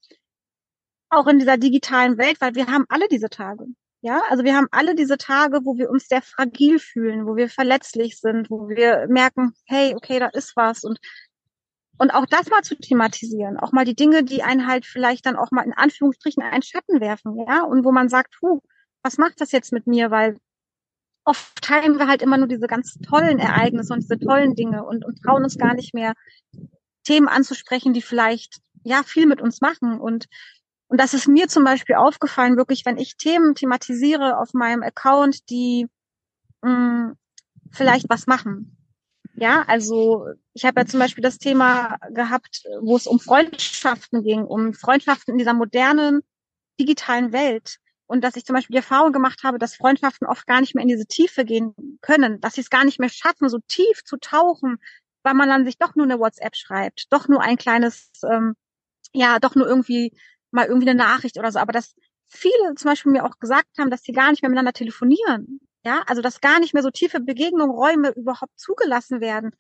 auch 1.09 1.27
in 1.27 1.39
dieser 1.39 1.57
digitalen 1.57 2.19
Welt, 2.19 2.41
weil 2.41 2.55
wir 2.55 2.67
haben 2.67 2.85
alle 2.89 3.09
diese 3.09 3.31
Tage. 3.31 3.65
Ja, 4.03 4.23
also 4.29 4.45
wir 4.45 4.55
haben 4.55 4.69
alle 4.71 4.95
diese 4.95 5.17
Tage, 5.17 5.65
wo 5.65 5.77
wir 5.79 5.91
uns 5.91 6.07
sehr 6.07 6.23
fragil 6.23 6.79
fühlen, 6.79 7.27
wo 7.27 7.35
wir 7.35 7.49
verletzlich 7.49 8.21
sind, 8.21 8.51
wo 8.51 8.69
wir 8.69 9.07
merken, 9.09 9.55
hey, 9.65 9.95
okay, 9.95 10.19
da 10.21 10.27
ist 10.29 10.55
was 10.55 10.85
und 10.85 10.99
und 11.99 12.11
auch 12.11 12.27
das 12.27 12.51
mal 12.51 12.61
zu 12.63 12.77
thematisieren, 12.77 13.57
auch 13.59 13.73
mal 13.73 13.87
die 13.87 13.97
Dinge, 13.97 14.23
die 14.23 14.43
einen 14.43 14.67
halt 14.67 14.85
vielleicht 14.85 15.25
dann 15.25 15.37
auch 15.37 15.51
mal 15.51 15.65
in 15.65 15.73
Anführungsstrichen 15.73 16.43
einen 16.43 16.63
Schatten 16.63 17.01
werfen, 17.01 17.39
ja, 17.49 17.63
und 17.63 17.87
wo 17.87 17.93
man 17.93 18.11
sagt, 18.11 18.35
puh, 18.39 18.61
was 19.03 19.17
macht 19.17 19.41
das 19.41 19.51
jetzt 19.53 19.73
mit 19.73 19.87
mir, 19.87 20.11
weil 20.11 20.39
oft 21.27 21.61
teilen 21.61 21.99
wir 21.99 22.07
halt 22.07 22.23
immer 22.23 22.39
nur 22.39 22.47
diese 22.47 22.69
ganz 22.69 22.95
tollen 22.95 23.39
Ereignisse 23.39 23.93
und 23.93 24.03
diese 24.03 24.19
tollen 24.19 24.55
Dinge 24.55 24.85
und, 24.85 25.05
und 25.05 25.21
trauen 25.23 25.43
uns 25.43 25.59
gar 25.59 25.75
nicht 25.75 25.93
mehr, 25.93 26.15
Themen 27.05 27.29
anzusprechen, 27.29 27.93
die 27.93 28.03
vielleicht 28.03 28.61
ja 28.85 29.03
viel 29.03 29.27
mit 29.27 29.41
uns 29.41 29.61
machen. 29.61 30.01
Und, 30.01 30.27
und 30.89 31.01
das 31.01 31.15
ist 31.15 31.29
mir 31.29 31.49
zum 31.49 31.65
Beispiel 31.65 31.97
aufgefallen, 31.97 32.57
wirklich, 32.57 32.85
wenn 32.85 32.97
ich 32.97 33.17
Themen 33.17 33.55
thematisiere 33.55 34.39
auf 34.39 34.55
meinem 34.55 34.83
Account, 34.83 35.51
die 35.51 35.89
mh, 36.63 36.71
mm, 36.71 37.17
vielleicht 37.71 38.09
was 38.09 38.27
machen. 38.27 38.77
Ja, 39.35 39.65
also 39.67 40.27
ich 40.55 40.65
habe 40.65 40.81
ja 40.81 40.87
zum 40.87 40.99
Beispiel 40.99 41.23
das 41.23 41.39
Thema 41.39 41.99
gehabt, 42.11 42.65
wo 42.81 42.97
es 42.97 43.07
um 43.07 43.21
Freundschaften 43.21 44.23
ging, 44.23 44.45
um 44.45 44.73
Freundschaften 44.73 45.33
in 45.33 45.39
dieser 45.39 45.53
modernen 45.53 46.23
digitalen 46.81 47.33
Welt 47.33 47.79
und 48.07 48.23
dass 48.23 48.37
ich 48.37 48.45
zum 48.45 48.55
Beispiel 48.55 48.75
die 48.75 48.79
Erfahrung 48.79 49.13
gemacht 49.13 49.43
habe, 49.45 49.59
dass 49.59 49.75
Freundschaften 49.77 50.27
oft 50.27 50.47
gar 50.47 50.61
nicht 50.61 50.75
mehr 50.75 50.83
in 50.83 50.89
diese 50.89 51.07
Tiefe 51.07 51.45
gehen 51.45 51.75
können, 52.03 52.41
dass 52.41 52.55
sie 52.55 52.61
es 52.63 52.71
gar 52.71 52.85
nicht 52.85 53.01
mehr 53.01 53.09
schaffen, 53.09 53.49
so 53.49 53.59
tief 53.69 54.05
zu 54.05 54.17
tauchen, 54.19 54.79
weil 55.23 55.35
man 55.35 55.49
dann 55.49 55.65
sich 55.65 55.79
doch 55.79 55.95
nur 55.97 56.05
eine 56.07 56.19
WhatsApp 56.19 56.57
schreibt, 56.57 57.07
doch 57.13 57.29
nur 57.29 57.41
ein 57.43 57.57
kleines, 57.57 58.11
ähm, 58.31 58.55
ja, 59.13 59.39
doch 59.41 59.55
nur 59.55 59.67
irgendwie 59.69 60.13
mal 60.53 60.67
irgendwie 60.67 60.89
eine 60.91 60.99
Nachricht 60.99 61.39
oder 61.39 61.53
so. 61.53 61.59
Aber 61.59 61.73
dass 61.73 61.95
viele 62.29 62.75
zum 62.77 62.91
Beispiel 62.91 63.13
mir 63.13 63.25
auch 63.25 63.39
gesagt 63.41 63.79
haben, 63.79 63.91
dass 63.91 64.03
sie 64.03 64.13
gar 64.13 64.31
nicht 64.31 64.43
mehr 64.43 64.51
miteinander 64.51 64.73
telefonieren. 64.73 65.61
Ja, 65.85 66.03
also 66.07 66.23
dass 66.23 66.41
gar 66.41 66.61
nicht 66.61 66.75
mehr 66.75 66.83
so 66.83 66.91
tiefe 66.91 67.21
Begegnungen, 67.21 67.71
Räume 67.75 68.11
überhaupt 68.11 68.59
zugelassen 68.59 69.21
werden. 69.21 69.53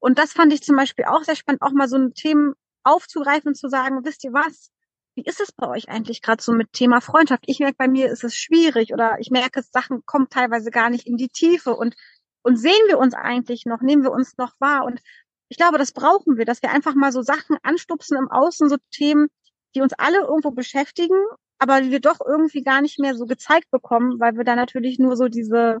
Und 0.00 0.18
das 0.18 0.32
fand 0.32 0.52
ich 0.52 0.62
zum 0.62 0.76
Beispiel 0.76 1.04
auch 1.06 1.24
sehr 1.24 1.36
spannend, 1.36 1.62
auch 1.62 1.72
mal 1.72 1.88
so 1.88 1.96
ein 1.96 2.14
Thema 2.14 2.52
aufzugreifen 2.84 3.48
und 3.48 3.56
zu 3.56 3.68
sagen, 3.68 4.04
wisst 4.04 4.24
ihr 4.24 4.32
was? 4.32 4.70
Wie 5.16 5.22
ist 5.24 5.40
es 5.40 5.50
bei 5.50 5.66
euch 5.66 5.88
eigentlich 5.88 6.20
gerade 6.20 6.42
so 6.42 6.52
mit 6.52 6.74
Thema 6.74 7.00
Freundschaft? 7.00 7.44
Ich 7.46 7.58
merke, 7.58 7.76
bei 7.78 7.88
mir 7.88 8.10
ist 8.10 8.22
es 8.22 8.36
schwierig 8.36 8.92
oder 8.92 9.16
ich 9.18 9.30
merke, 9.30 9.62
Sachen 9.62 10.04
kommen 10.04 10.28
teilweise 10.28 10.70
gar 10.70 10.90
nicht 10.90 11.06
in 11.06 11.16
die 11.16 11.30
Tiefe 11.30 11.74
und, 11.74 11.96
und 12.42 12.58
sehen 12.58 12.82
wir 12.86 12.98
uns 12.98 13.14
eigentlich 13.14 13.64
noch, 13.64 13.80
nehmen 13.80 14.02
wir 14.02 14.12
uns 14.12 14.36
noch 14.36 14.52
wahr? 14.60 14.84
Und 14.84 15.00
ich 15.48 15.56
glaube, 15.56 15.78
das 15.78 15.92
brauchen 15.92 16.36
wir, 16.36 16.44
dass 16.44 16.60
wir 16.60 16.70
einfach 16.70 16.94
mal 16.94 17.12
so 17.12 17.22
Sachen 17.22 17.56
anstupsen 17.62 18.18
im 18.18 18.30
Außen, 18.30 18.68
so 18.68 18.76
Themen, 18.90 19.28
die 19.74 19.80
uns 19.80 19.94
alle 19.94 20.18
irgendwo 20.18 20.50
beschäftigen, 20.50 21.16
aber 21.58 21.80
die 21.80 21.90
wir 21.90 22.00
doch 22.00 22.20
irgendwie 22.20 22.62
gar 22.62 22.82
nicht 22.82 22.98
mehr 22.98 23.14
so 23.14 23.24
gezeigt 23.24 23.70
bekommen, 23.70 24.20
weil 24.20 24.36
wir 24.36 24.44
da 24.44 24.54
natürlich 24.54 24.98
nur 24.98 25.16
so 25.16 25.28
diese, 25.28 25.78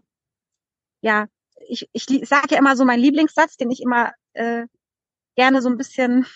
ja, 1.02 1.26
ich, 1.68 1.90
ich 1.92 2.06
sage 2.26 2.48
ja 2.52 2.58
immer 2.58 2.74
so 2.74 2.86
meinen 2.86 3.02
Lieblingssatz, 3.02 3.58
den 3.58 3.70
ich 3.70 3.82
immer 3.82 4.12
äh, 4.32 4.66
gerne 5.36 5.60
so 5.60 5.68
ein 5.68 5.76
bisschen 5.76 6.26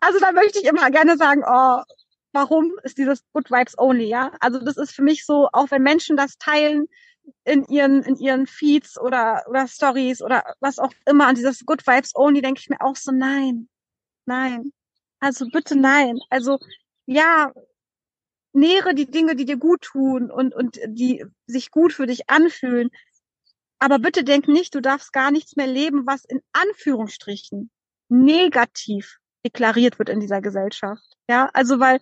also 0.00 0.18
da 0.20 0.32
möchte 0.32 0.58
ich 0.58 0.66
immer 0.66 0.90
gerne 0.90 1.16
sagen, 1.16 1.42
oh, 1.46 1.82
warum 2.32 2.72
ist 2.82 2.98
dieses 2.98 3.24
Good 3.32 3.50
Vibes 3.50 3.78
Only, 3.78 4.06
ja? 4.06 4.32
Also 4.40 4.60
das 4.60 4.76
ist 4.76 4.92
für 4.92 5.02
mich 5.02 5.24
so, 5.24 5.48
auch 5.52 5.70
wenn 5.70 5.82
Menschen 5.82 6.16
das 6.16 6.38
teilen 6.38 6.86
in 7.44 7.64
ihren, 7.66 8.02
in 8.02 8.16
ihren 8.16 8.46
Feeds 8.46 8.98
oder, 8.98 9.44
oder 9.48 9.66
Stories 9.68 10.22
oder 10.22 10.44
was 10.60 10.78
auch 10.78 10.92
immer, 11.06 11.26
an 11.26 11.34
dieses 11.34 11.64
Good 11.66 11.86
Vibes 11.86 12.14
Only, 12.14 12.42
denke 12.42 12.60
ich 12.60 12.68
mir 12.68 12.80
auch 12.80 12.96
so, 12.96 13.12
nein, 13.12 13.68
nein. 14.26 14.72
Also 15.20 15.46
bitte 15.50 15.76
nein. 15.76 16.18
Also 16.30 16.58
ja, 17.06 17.52
nähere 18.52 18.94
die 18.94 19.10
Dinge, 19.10 19.36
die 19.36 19.44
dir 19.44 19.56
gut 19.56 19.82
tun 19.82 20.30
und, 20.30 20.54
und 20.54 20.78
die 20.86 21.24
sich 21.46 21.70
gut 21.70 21.92
für 21.92 22.06
dich 22.06 22.30
anfühlen. 22.30 22.90
Aber 23.78 23.98
bitte 23.98 24.24
denk 24.24 24.48
nicht, 24.48 24.74
du 24.74 24.80
darfst 24.80 25.12
gar 25.12 25.30
nichts 25.30 25.56
mehr 25.56 25.66
leben, 25.66 26.06
was 26.06 26.24
in 26.24 26.40
Anführungsstrichen 26.52 27.70
negativ 28.08 29.19
deklariert 29.44 29.98
wird 29.98 30.08
in 30.08 30.20
dieser 30.20 30.40
Gesellschaft. 30.40 31.04
Ja, 31.28 31.50
also 31.52 31.80
weil 31.80 32.00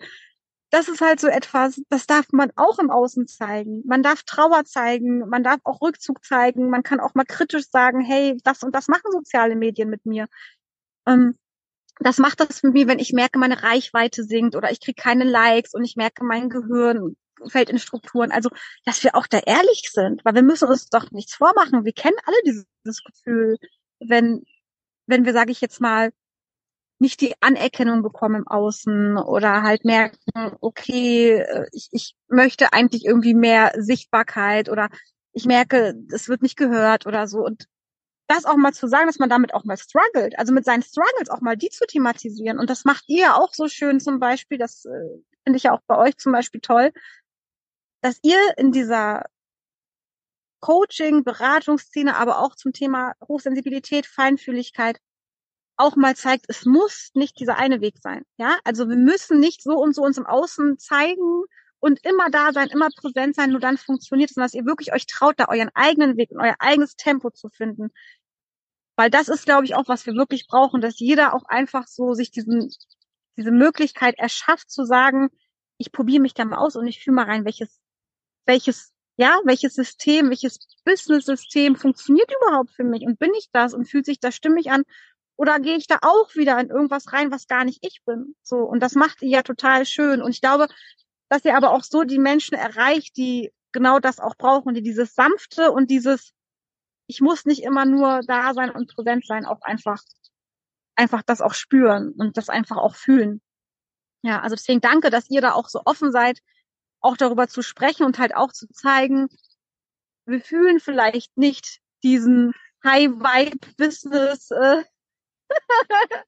das 0.71 0.89
ist 0.89 1.01
halt 1.01 1.19
so 1.19 1.29
etwas, 1.29 1.81
das 1.89 2.07
darf 2.07 2.27
man 2.33 2.51
auch 2.57 2.79
im 2.79 2.91
Außen 2.91 3.27
zeigen. 3.27 3.83
Man 3.87 4.03
darf 4.03 4.23
Trauer 4.25 4.65
zeigen, 4.65 5.21
man 5.29 5.43
darf 5.43 5.61
auch 5.65 5.81
Rückzug 5.81 6.25
zeigen, 6.25 6.69
man 6.69 6.83
kann 6.83 7.01
auch 7.01 7.15
mal 7.15 7.25
kritisch 7.25 7.71
sagen, 7.71 8.03
hey, 8.03 8.37
das 8.45 8.63
und 8.63 8.75
das 8.75 8.89
machen 8.89 9.11
soziale 9.11 9.57
Medien 9.57 9.89
mit 9.89 10.05
mir. 10.05 10.27
Ähm, 11.07 11.39
das 12.01 12.19
macht 12.19 12.41
das 12.41 12.63
mit 12.63 12.75
mir, 12.75 12.87
wenn 12.87 12.99
ich 12.99 13.13
merke, 13.13 13.39
meine 13.39 13.63
Reichweite 13.63 14.23
sinkt 14.25 14.57
oder 14.57 14.71
ich 14.71 14.81
kriege 14.81 15.01
keine 15.01 15.25
Likes 15.25 15.75
und 15.75 15.85
ich 15.85 15.97
merke, 15.97 16.25
mein 16.25 16.49
Gehirn 16.49 17.17
fällt 17.47 17.71
in 17.71 17.79
Strukturen. 17.79 18.31
Also, 18.31 18.51
dass 18.85 19.03
wir 19.03 19.15
auch 19.15 19.27
da 19.27 19.39
ehrlich 19.39 19.89
sind, 19.93 20.25
weil 20.25 20.35
wir 20.35 20.43
müssen 20.43 20.69
uns 20.69 20.89
doch 20.89 21.11
nichts 21.11 21.35
vormachen. 21.35 21.85
Wir 21.85 21.93
kennen 21.93 22.17
alle 22.25 22.37
dieses, 22.45 22.67
Gefühl, 23.05 23.59
wenn, 24.01 24.45
wenn 25.07 25.25
wir, 25.25 25.33
sage 25.33 25.53
ich 25.53 25.61
jetzt 25.61 25.81
mal, 25.81 26.11
nicht 26.99 27.21
die 27.21 27.35
Anerkennung 27.41 28.03
bekommen 28.03 28.37
im 28.37 28.49
Außen 28.49 29.17
oder 29.19 29.63
halt 29.63 29.85
merken, 29.85 30.19
okay, 30.61 31.39
äh, 31.39 31.67
ich, 31.73 31.89
ich 31.93 32.17
möchte 32.29 32.73
eigentlich 32.73 33.05
irgendwie 33.05 33.35
mehr 33.35 33.73
Sichtbarkeit 33.77 34.69
oder 34.69 34.89
ich 35.33 35.45
merke, 35.45 35.95
es 36.13 36.29
wird 36.29 36.43
nicht 36.43 36.57
gehört 36.57 37.07
oder 37.07 37.29
so. 37.29 37.39
Und 37.39 37.67
das 38.27 38.45
auch 38.45 38.57
mal 38.57 38.75
zu 38.75 38.89
sagen, 38.89 39.07
dass 39.07 39.19
man 39.19 39.31
damit 39.31 39.55
auch 39.55 39.65
mal 39.65 39.79
struggelt, 39.79 40.39
also 40.39 40.53
mit 40.53 40.65
seinen 40.65 40.83
Struggles 40.83 41.31
auch 41.31 41.41
mal 41.41 41.57
die 41.57 41.71
zu 41.71 41.87
thematisieren. 41.87 42.59
Und 42.59 42.69
das 42.69 42.85
macht 42.85 43.05
ihr 43.09 43.37
auch 43.37 43.55
so 43.55 43.69
schön 43.69 44.01
zum 44.01 44.19
Beispiel, 44.19 44.59
das 44.59 44.85
äh, 44.85 45.23
finde 45.45 45.57
ich 45.57 45.63
ja 45.65 45.73
auch 45.73 45.81
bei 45.87 45.97
euch 45.97 46.17
zum 46.19 46.33
Beispiel 46.33 46.61
toll, 46.61 46.93
dass 48.03 48.19
ihr 48.23 48.39
in 48.57 48.73
dieser 48.73 49.25
Coaching, 50.61 51.25
Beratungsszene, 51.25 52.17
aber 52.17 52.41
auch 52.41 52.57
zum 52.57 52.73
Thema 52.73 53.15
Hochsensibilität, 53.27 54.07
Feinfühligkeit 54.07 54.99
auch 55.79 55.97
mal 55.97 56.17
zeigt, 56.17 56.47
es 56.49 56.65
muss 56.67 57.11
nicht 57.15 57.39
dieser 57.41 57.57
eine 57.57 57.81
Weg 57.81 57.99
sein. 57.99 58.25
Ja, 58.37 58.59
also 58.65 58.89
wir 58.89 58.97
müssen 58.97 59.41
nicht 59.41 59.63
so 59.63 59.73
und 59.79 59.95
so 59.95 60.03
uns 60.03 60.19
im 60.19 60.27
Außen 60.27 60.79
zeigen 60.79 61.45
und 61.81 62.05
immer 62.05 62.31
da 62.31 62.53
sein, 62.53 62.69
immer 62.69 62.89
präsent 62.95 63.37
sein, 63.37 63.51
nur 63.51 63.61
dann 63.61 63.79
funktioniert 63.79 64.31
es, 64.31 64.35
sondern 64.35 64.47
dass 64.47 64.55
ihr 64.55 64.67
wirklich 64.67 64.93
euch 64.93 65.07
traut, 65.07 65.37
da 65.39 65.47
euren 65.49 65.71
eigenen 65.75 66.17
Weg 66.17 66.33
und 66.33 66.41
euer 66.41 66.57
eigenes 66.59 66.97
Tempo 66.97 67.31
zu 67.31 67.49
finden. 67.49 67.91
Weil 68.97 69.11
das 69.11 69.29
ist, 69.29 69.45
glaube 69.45 69.65
ich, 69.65 69.77
auch, 69.77 69.87
was 69.87 70.05
wir 70.07 70.15
wirklich 70.15 70.49
brauchen, 70.49 70.81
dass 70.81 70.99
jeder 70.99 71.33
auch 71.35 71.45
einfach 71.45 71.87
so 71.87 72.15
sich 72.15 72.33
diesen, 72.33 72.73
diese 73.37 73.53
Möglichkeit 73.53 74.19
erschafft 74.19 74.71
zu 74.71 74.85
sagen, 74.85 75.29
ich 75.79 75.93
probiere 75.93 76.21
mich 76.21 76.35
da 76.35 76.45
mal 76.45 76.59
aus 76.59 76.75
und 76.75 76.89
ich 76.89 77.03
fühle 77.03 77.15
mal 77.15 77.27
rein, 77.27 77.45
welches, 77.45 77.79
welches, 78.47 78.93
ja, 79.17 79.39
welches 79.45 79.75
System, 79.75 80.31
welches 80.31 80.59
Business-System 80.85 81.77
funktioniert 81.77 82.33
überhaupt 82.43 82.71
für 82.71 82.83
mich 82.83 83.03
und 83.03 83.21
bin 83.21 83.33
ich 83.35 83.49
das 83.53 83.75
und 83.75 83.89
fühlt 83.89 84.07
sich 84.07 84.19
das 84.19 84.35
stimmig 84.35 84.73
an 84.73 84.83
oder 85.39 85.61
gehe 85.61 85.77
ich 85.77 85.87
da 85.87 85.99
auch 86.03 86.35
wieder 86.35 86.59
in 86.59 86.69
irgendwas 86.69 87.13
rein, 87.13 87.31
was 87.31 87.47
gar 87.47 87.65
nicht 87.65 87.79
ich 87.87 88.03
bin? 88.05 88.35
So. 88.43 88.57
Und 88.57 88.81
das 88.81 88.97
macht 88.97 89.23
ihr 89.23 89.29
ja 89.29 89.43
total 89.43 89.87
schön. 89.87 90.21
Und 90.21 90.33
ich 90.33 90.41
glaube, 90.41 90.67
dass 91.29 91.45
ihr 91.45 91.57
aber 91.57 91.71
auch 91.71 91.85
so 91.85 92.03
die 92.03 92.19
Menschen 92.19 92.57
erreicht, 92.57 93.17
die 93.17 93.53
genau 93.71 94.01
das 94.01 94.19
auch 94.19 94.35
brauchen, 94.37 94.75
die 94.75 94.83
dieses 94.83 95.15
sanfte 95.15 95.71
und 95.71 95.91
dieses, 95.91 96.33
ich 97.07 97.21
muss 97.21 97.47
nicht 97.47 97.63
immer 97.63 97.85
nur 97.85 98.21
da 98.27 98.53
sein 98.53 98.71
und 98.71 98.93
präsent 98.93 99.27
sein, 99.27 99.47
auch 99.47 99.63
einfach, 99.63 100.03
einfach 100.97 101.23
das 101.23 101.41
auch 101.41 101.55
spüren 101.55 102.15
und 102.19 102.37
das 102.37 102.49
einfach 102.49 102.77
auch 102.77 102.97
fühlen. 102.97 103.41
Ja, 104.23 104.41
also 104.41 104.57
deswegen 104.57 104.81
danke, 104.81 105.09
dass 105.11 105.31
ihr 105.31 105.41
da 105.41 105.53
auch 105.53 105.69
so 105.69 105.83
offen 105.85 106.11
seid, 106.11 106.41
auch 107.01 107.17
darüber 107.17 107.47
zu 107.47 107.63
sprechen 107.63 108.05
und 108.05 108.19
halt 108.19 108.35
auch 108.35 108.53
zu 108.53 108.67
zeigen, 108.73 109.29
wir 110.27 110.41
fühlen 110.41 110.81
vielleicht 110.81 111.37
nicht 111.39 111.79
diesen 112.03 112.55
High-Vibe-Business, 112.83 114.51
äh, 114.51 114.83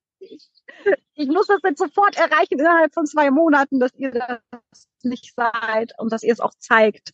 ich 1.14 1.28
muss 1.28 1.46
das 1.46 1.60
jetzt 1.64 1.78
sofort 1.78 2.16
erreichen 2.16 2.58
innerhalb 2.58 2.92
von 2.94 3.06
zwei 3.06 3.30
Monaten, 3.30 3.80
dass 3.80 3.94
ihr 3.96 4.10
das 4.10 4.88
nicht 5.02 5.34
seid 5.34 5.92
und 5.98 6.12
dass 6.12 6.22
ihr 6.22 6.32
es 6.32 6.40
auch 6.40 6.54
zeigt. 6.58 7.12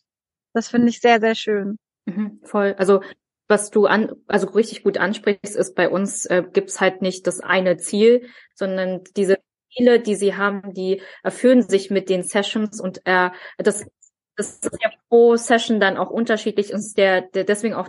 Das 0.53 0.69
finde 0.69 0.89
ich 0.89 1.01
sehr, 1.01 1.21
sehr 1.21 1.35
schön. 1.35 1.79
Mhm, 2.07 2.41
voll. 2.45 2.75
Also 2.79 3.03
was 3.49 3.71
du 3.71 3.87
an, 3.87 4.13
also 4.27 4.49
richtig 4.49 4.83
gut 4.83 4.99
ansprichst, 4.99 5.55
ist 5.55 5.75
bei 5.75 5.89
uns 5.89 6.27
äh, 6.27 6.43
gibt's 6.53 6.81
halt 6.81 7.03
nicht 7.03 7.27
das 7.27 7.41
eine 7.41 7.77
Ziel, 7.77 8.29
sondern 8.55 9.05
diese 9.17 9.39
Ziele, 9.73 10.01
die 10.01 10.15
sie 10.15 10.35
haben, 10.35 10.75
die 10.75 11.03
erfüllen 11.23 11.63
sich 11.63 11.91
mit 11.91 12.09
den 12.09 12.23
Sessions 12.23 12.81
und 12.81 13.03
äh, 13.05 13.31
das 13.59 13.87
das 14.37 14.59
ist 14.59 14.79
ja 14.83 14.91
pro 15.09 15.37
Session 15.37 15.81
dann 15.81 15.97
auch 15.97 16.11
unterschiedlich 16.11 16.73
und 16.73 16.81
ist 16.81 16.99
der, 16.99 17.23
der 17.23 17.45
deswegen 17.45 17.75
auch 17.75 17.89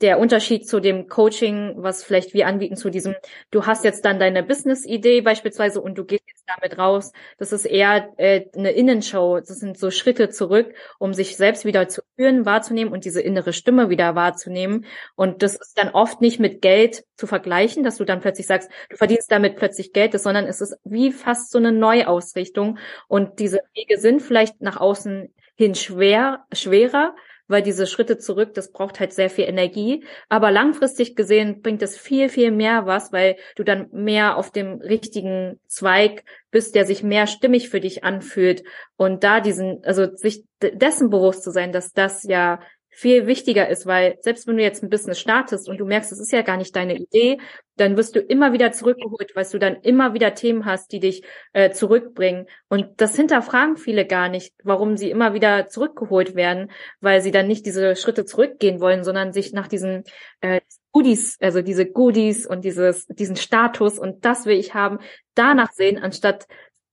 der 0.00 0.18
Unterschied 0.18 0.68
zu 0.68 0.80
dem 0.80 1.08
Coaching, 1.08 1.74
was 1.76 2.02
vielleicht 2.02 2.34
wir 2.34 2.46
anbieten 2.46 2.76
zu 2.76 2.90
diesem, 2.90 3.14
du 3.50 3.64
hast 3.64 3.84
jetzt 3.84 4.04
dann 4.04 4.18
deine 4.18 4.42
Business-Idee 4.42 5.20
beispielsweise 5.20 5.80
und 5.80 5.96
du 5.96 6.04
gehst 6.04 6.24
jetzt 6.26 6.44
damit 6.46 6.78
raus. 6.78 7.12
Das 7.38 7.52
ist 7.52 7.64
eher 7.64 8.12
äh, 8.16 8.46
eine 8.56 8.72
Innenshow. 8.72 9.38
Das 9.38 9.58
sind 9.58 9.78
so 9.78 9.90
Schritte 9.90 10.30
zurück, 10.30 10.74
um 10.98 11.14
sich 11.14 11.36
selbst 11.36 11.64
wieder 11.64 11.88
zu 11.88 12.02
führen, 12.16 12.44
wahrzunehmen 12.44 12.92
und 12.92 13.04
diese 13.04 13.22
innere 13.22 13.52
Stimme 13.52 13.88
wieder 13.88 14.14
wahrzunehmen. 14.14 14.84
Und 15.14 15.42
das 15.42 15.56
ist 15.56 15.78
dann 15.78 15.90
oft 15.90 16.20
nicht 16.20 16.40
mit 16.40 16.60
Geld 16.60 17.04
zu 17.16 17.26
vergleichen, 17.26 17.84
dass 17.84 17.96
du 17.96 18.04
dann 18.04 18.20
plötzlich 18.20 18.46
sagst, 18.46 18.70
du 18.90 18.96
verdienst 18.96 19.30
damit 19.30 19.56
plötzlich 19.56 19.92
Geld, 19.92 20.18
sondern 20.20 20.46
es 20.46 20.60
ist 20.60 20.76
wie 20.84 21.12
fast 21.12 21.50
so 21.50 21.58
eine 21.58 21.72
Neuausrichtung. 21.72 22.78
Und 23.08 23.38
diese 23.38 23.60
Wege 23.74 23.98
sind 23.98 24.20
vielleicht 24.20 24.60
nach 24.60 24.76
außen 24.76 25.32
hin 25.56 25.74
schwer, 25.74 26.46
schwerer, 26.52 27.14
weil 27.48 27.62
diese 27.62 27.86
Schritte 27.86 28.18
zurück, 28.18 28.54
das 28.54 28.72
braucht 28.72 28.98
halt 29.00 29.12
sehr 29.12 29.30
viel 29.30 29.44
Energie. 29.44 30.04
Aber 30.28 30.50
langfristig 30.50 31.14
gesehen 31.14 31.62
bringt 31.62 31.82
es 31.82 31.96
viel, 31.96 32.28
viel 32.28 32.50
mehr 32.50 32.86
was, 32.86 33.12
weil 33.12 33.36
du 33.54 33.62
dann 33.62 33.88
mehr 33.92 34.36
auf 34.36 34.50
dem 34.50 34.80
richtigen 34.80 35.60
Zweig 35.66 36.24
bist, 36.50 36.74
der 36.74 36.84
sich 36.84 37.02
mehr 37.02 37.26
stimmig 37.26 37.68
für 37.68 37.80
dich 37.80 38.04
anfühlt. 38.04 38.64
Und 38.96 39.22
da 39.22 39.40
diesen, 39.40 39.82
also 39.84 40.14
sich 40.16 40.44
dessen 40.60 41.10
bewusst 41.10 41.44
zu 41.44 41.50
sein, 41.50 41.72
dass 41.72 41.92
das 41.92 42.24
ja 42.24 42.60
viel 42.96 43.26
wichtiger 43.26 43.68
ist, 43.68 43.84
weil 43.84 44.16
selbst 44.20 44.46
wenn 44.46 44.56
du 44.56 44.62
jetzt 44.62 44.82
ein 44.82 44.88
Business 44.88 45.20
startest 45.20 45.68
und 45.68 45.76
du 45.76 45.84
merkst, 45.84 46.12
es 46.12 46.18
ist 46.18 46.32
ja 46.32 46.40
gar 46.40 46.56
nicht 46.56 46.74
deine 46.74 46.96
Idee, 46.96 47.36
dann 47.76 47.98
wirst 47.98 48.16
du 48.16 48.20
immer 48.20 48.54
wieder 48.54 48.72
zurückgeholt, 48.72 49.32
weil 49.34 49.44
du 49.44 49.58
dann 49.58 49.76
immer 49.82 50.14
wieder 50.14 50.34
Themen 50.34 50.64
hast, 50.64 50.92
die 50.92 51.00
dich 51.00 51.22
äh, 51.52 51.72
zurückbringen. 51.72 52.46
Und 52.68 52.88
das 52.96 53.14
hinterfragen 53.14 53.76
viele 53.76 54.06
gar 54.06 54.30
nicht, 54.30 54.54
warum 54.64 54.96
sie 54.96 55.10
immer 55.10 55.34
wieder 55.34 55.66
zurückgeholt 55.66 56.36
werden, 56.36 56.70
weil 57.00 57.20
sie 57.20 57.32
dann 57.32 57.48
nicht 57.48 57.66
diese 57.66 57.96
Schritte 57.96 58.24
zurückgehen 58.24 58.80
wollen, 58.80 59.04
sondern 59.04 59.34
sich 59.34 59.52
nach 59.52 59.68
diesen 59.68 60.04
äh, 60.40 60.62
Goodies, 60.92 61.36
also 61.42 61.60
diese 61.60 61.84
Goodies 61.84 62.46
und 62.46 62.64
dieses, 62.64 63.06
diesen 63.08 63.36
Status 63.36 63.98
und 63.98 64.24
das 64.24 64.46
will 64.46 64.58
ich 64.58 64.72
haben, 64.72 65.00
danach 65.34 65.72
sehen, 65.72 65.98
anstatt 65.98 66.46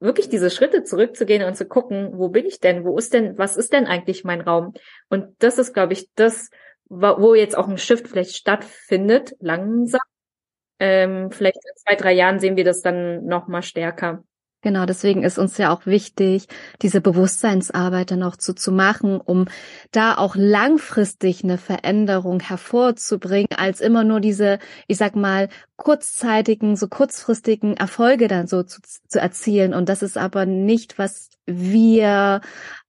wirklich 0.04 0.30
diese 0.30 0.50
Schritte 0.50 0.84
zurückzugehen 0.84 1.44
und 1.44 1.56
zu 1.56 1.66
gucken, 1.66 2.12
wo 2.14 2.30
bin 2.30 2.46
ich 2.46 2.60
denn? 2.60 2.84
Wo 2.84 2.98
ist 2.98 3.14
denn, 3.14 3.38
was 3.38 3.58
ist 3.58 3.74
denn 3.74 3.88
eigentlich 3.88 4.24
mein 4.24 4.42
Raum? 4.42 4.74
Und 5.10 5.42
das 5.42 5.58
ist, 5.58 5.74
glaube 5.74 5.94
ich, 5.94 6.10
das, 6.16 6.50
wo 6.90 7.34
jetzt 7.34 7.58
auch 7.58 7.68
ein 7.68 7.78
Shift 7.78 8.08
vielleicht 8.08 8.36
stattfindet, 8.36 9.34
langsam. 9.40 10.02
Ähm, 10.80 11.32
vielleicht 11.32 11.56
in 11.56 11.78
zwei, 11.78 11.96
drei 11.96 12.14
Jahren 12.14 12.40
sehen 12.40 12.58
wir 12.58 12.66
das 12.66 12.82
dann 12.82 13.26
noch 13.26 13.48
mal 13.48 13.62
stärker. 13.62 14.24
Genau, 14.64 14.86
deswegen 14.86 15.24
ist 15.24 15.38
uns 15.38 15.58
ja 15.58 15.74
auch 15.74 15.86
wichtig, 15.86 16.48
diese 16.82 17.02
Bewusstseinsarbeit 17.02 18.12
dann 18.12 18.24
auch 18.24 18.38
zu, 18.38 18.56
zu 18.56 18.72
machen, 18.72 19.20
um 19.20 19.48
da 19.92 20.18
auch 20.18 20.38
langfristig 20.38 21.44
eine 21.44 21.58
Veränderung 21.58 22.40
hervorzubringen, 22.40 23.50
als 23.58 23.82
immer 23.82 24.06
nur 24.06 24.22
diese, 24.22 24.60
ich 24.88 24.96
sag 24.98 25.18
mal, 25.18 25.50
kurzzeitigen, 25.76 26.78
so 26.78 26.88
kurzfristigen 26.88 27.76
Erfolge 27.76 28.30
dann 28.30 28.48
so 28.48 28.64
zu, 28.64 28.80
zu 28.82 29.20
erzielen. 29.20 29.74
Und 29.74 29.90
das 29.90 30.02
ist 30.02 30.18
aber 30.18 30.46
nicht, 30.46 30.98
was 30.98 31.33
wir 31.46 32.42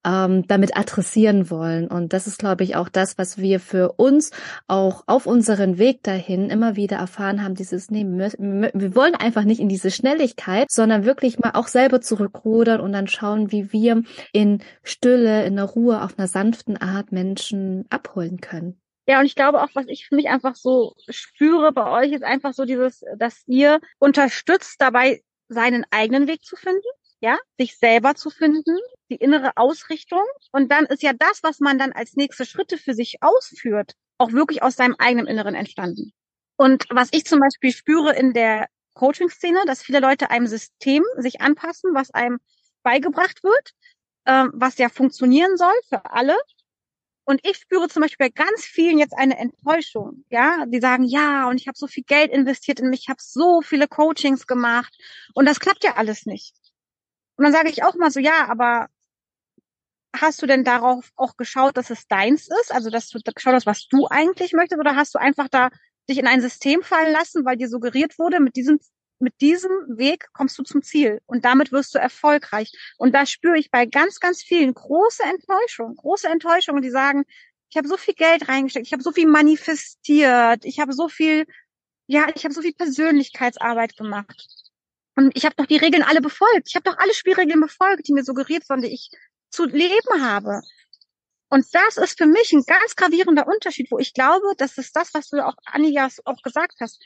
ähm, 0.05 0.47
damit 0.47 0.77
adressieren 0.77 1.51
wollen. 1.51 1.89
Und 1.89 2.13
das 2.13 2.27
ist, 2.27 2.39
glaube 2.39 2.65
ich, 2.65 2.77
auch 2.77 2.89
das, 2.89 3.19
was 3.19 3.39
wir 3.39 3.59
für 3.59 3.93
uns 3.93 4.31
auch 4.69 5.05
auf 5.07 5.27
unseren 5.27 5.79
Weg 5.79 6.03
dahin 6.03 6.51
immer 6.51 6.77
wieder 6.77 6.99
erfahren 6.99 7.43
haben, 7.43 7.55
dieses, 7.55 7.91
nee, 7.91 8.05
wir 8.05 8.95
wollen 8.95 9.15
einfach 9.15 9.45
nicht 9.45 9.61
in 9.61 9.69
diese 9.69 9.91
Schnelligkeit, 9.91 10.71
sondern 10.71 11.05
wirklich 11.05 11.39
mal 11.39 11.53
auch 11.55 11.69
selber 11.69 12.01
zurückrudern 12.01 12.81
und 12.81 12.93
dann 12.93 13.09
schauen, 13.09 13.51
wie 13.51 13.73
wir 13.73 14.03
in 14.33 14.63
Stille, 14.83 15.45
in 15.47 15.57
der 15.57 15.65
Ruhe, 15.65 16.03
auf 16.03 16.19
einer 16.19 16.29
sanften 16.29 16.77
Art 16.77 17.13
Menschen 17.13 17.87
abholen 17.91 18.41
können. 18.41 18.81
Ja, 19.07 19.21
und 19.21 19.27
ich 19.27 19.35
glaube 19.35 19.63
auch, 19.63 19.69
was 19.75 19.87
ich 19.89 20.07
für 20.07 20.17
mich 20.17 20.29
einfach 20.29 20.55
so 20.55 20.95
spüre 21.11 21.73
bei 21.73 21.91
euch, 22.05 22.13
ist 22.13 22.25
einfach 22.25 22.55
so 22.55 22.65
dieses, 22.65 23.05
dass 23.19 23.43
ihr 23.47 23.81
unterstützt 23.99 24.77
dabei, 24.81 25.23
seinen 25.49 25.85
eigenen 25.91 26.27
Weg 26.27 26.43
zu 26.43 26.57
finden 26.57 26.81
ja, 27.25 27.39
sich 27.59 27.79
selber 27.79 28.15
zu 28.15 28.29
finden, 28.29 28.77
die 29.11 29.17
innere 29.17 29.57
Ausrichtung. 29.57 30.23
Und 30.53 30.71
dann 30.71 30.85
ist 30.85 31.03
ja 31.03 31.13
das, 31.19 31.43
was 31.43 31.59
man 31.59 31.79
dann 31.79 31.93
als 31.93 32.17
nächste 32.17 32.45
Schritte 32.45 32.77
für 32.77 32.93
sich 32.93 33.17
ausführt, 33.23 33.95
auch 34.19 34.33
wirklich 34.33 34.63
aus 34.63 34.77
seinem 34.77 34.95
eigenen 34.99 35.27
Inneren 35.27 35.55
entstanden. 35.55 36.13
Und 36.57 36.85
was 36.91 37.09
ich 37.13 37.25
zum 37.25 37.41
Beispiel 37.41 37.73
spüre 37.73 38.15
in 38.15 38.35
der 38.35 38.67
Coaching-Szene, 38.93 39.61
dass 39.67 39.83
viele 39.83 40.01
Leute 40.01 40.29
einem 40.31 40.47
System 40.47 41.03
sich 41.17 41.41
anpassen, 41.41 41.95
was 41.95 42.13
einem 42.13 42.41
beigebracht 42.83 43.43
wird, 43.43 43.71
ähm, 44.27 44.51
was 44.55 44.77
ja 44.77 44.91
funktionieren 44.91 45.57
soll 45.57 45.75
für 45.89 46.05
alle. 46.05 46.37
Und 47.25 47.41
ich 47.43 47.57
spüre 47.57 47.89
zum 47.89 48.03
Beispiel 48.03 48.29
bei 48.29 48.45
ganz 48.45 48.67
vielen 48.67 48.99
jetzt 48.99 49.15
eine 49.17 49.39
Enttäuschung, 49.39 50.27
ja, 50.29 50.67
die 50.67 50.81
sagen, 50.81 51.05
ja, 51.05 51.49
und 51.49 51.59
ich 51.59 51.69
habe 51.69 51.79
so 51.79 51.87
viel 51.87 52.05
Geld 52.07 52.31
investiert 52.31 52.81
in 52.81 52.91
mich, 52.91 53.05
ich 53.05 53.09
habe 53.09 53.23
so 53.23 53.63
viele 53.63 53.89
Coachings 53.89 54.47
gemacht 54.47 54.95
und 55.33 55.47
das 55.47 55.59
klappt 55.59 55.85
ja 55.85 55.95
alles 55.97 56.27
nicht. 56.27 56.55
Und 57.37 57.45
dann 57.45 57.53
sage 57.53 57.71
ich 57.71 57.83
auch 57.83 57.95
mal 57.95 58.11
so, 58.11 58.21
ja, 58.21 58.49
aber 58.49 58.89
hast 60.15 60.41
du 60.43 60.47
denn 60.47 60.65
darauf 60.65 61.11
auch 61.17 61.37
geschaut, 61.37 61.77
dass 61.77 61.91
es 61.91 62.07
deins 62.07 62.49
ist? 62.61 62.73
Also, 62.73 62.91
dass 62.91 63.09
du 63.09 63.19
geschaut 63.21 63.55
hast, 63.55 63.67
was 63.67 63.89
du 63.89 64.07
eigentlich 64.09 64.53
möchtest? 64.53 64.81
Oder 64.81 64.97
hast 64.97 65.15
du 65.15 65.19
einfach 65.19 65.49
da 65.49 65.71
dich 66.09 66.19
in 66.19 66.27
ein 66.27 66.41
System 66.41 66.83
fallen 66.83 67.13
lassen, 67.13 67.45
weil 67.45 67.57
dir 67.57 67.69
suggeriert 67.69 68.19
wurde, 68.19 68.41
mit 68.41 68.57
diesem, 68.57 68.79
mit 69.19 69.41
diesem 69.41 69.71
Weg 69.89 70.27
kommst 70.33 70.59
du 70.59 70.63
zum 70.63 70.83
Ziel 70.83 71.21
und 71.27 71.45
damit 71.45 71.73
wirst 71.73 71.95
du 71.95 71.99
erfolgreich. 71.99 72.71
Und 72.99 73.15
da 73.15 73.27
spüre 73.27 73.59
ich 73.59 73.71
bei 73.71 73.87
ganz, 73.87 74.21
ganz 74.21 74.43
vielen 74.43 74.75
große 74.75 75.23
Enttäuschung, 75.23 75.97
große 75.97 76.29
Enttäuschung, 76.29 76.83
die 76.83 76.91
sagen, 76.91 77.25
ich 77.71 77.77
habe 77.77 77.89
so 77.89 77.97
viel 77.97 78.15
Geld 78.15 78.49
reingesteckt, 78.49 78.87
ich 78.87 78.93
habe 78.93 79.03
so 79.03 79.13
viel 79.13 79.27
manifestiert, 79.27 80.65
ich 80.65 80.79
habe 80.79 80.93
so 80.93 81.09
viel, 81.09 81.47
ja, 82.07 82.27
ich 82.35 82.45
habe 82.45 82.55
so 82.55 82.63
viel 82.63 82.75
Persönlichkeitsarbeit 82.75 83.97
gemacht. 83.97 84.64
Und 85.17 85.37
ich 85.37 85.45
habe 85.45 85.55
doch 85.57 85.67
die 85.67 85.77
Regeln 85.77 86.03
alle 86.03 86.21
befolgt. 86.21 86.69
Ich 86.69 86.75
habe 86.75 86.91
doch 86.91 86.99
alle 86.99 87.15
Spielregeln 87.15 87.61
befolgt, 87.61 88.09
die 88.09 88.13
mir 88.13 88.25
suggeriert 88.25 88.69
wurden, 88.69 88.83
die 88.83 88.93
ich 88.93 89.11
zu 89.51 89.65
leben 89.65 90.21
habe. 90.21 90.61
Und 91.49 91.67
das 91.73 91.97
ist 91.99 92.19
für 92.19 92.27
mich 92.27 92.53
ein 92.53 92.65
ganz 92.67 92.97
gravierender 92.97 93.47
Unterschied, 93.47 93.89
wo 93.91 93.99
ich 93.99 94.13
glaube, 94.13 94.55
das 94.59 94.77
ist 94.77 94.97
das, 94.97 95.15
was 95.15 95.29
du 95.29 95.45
auch, 95.45 95.55
Anja, 95.67 96.09
auch 96.25 96.43
gesagt 96.43 96.75
hast. 96.81 97.01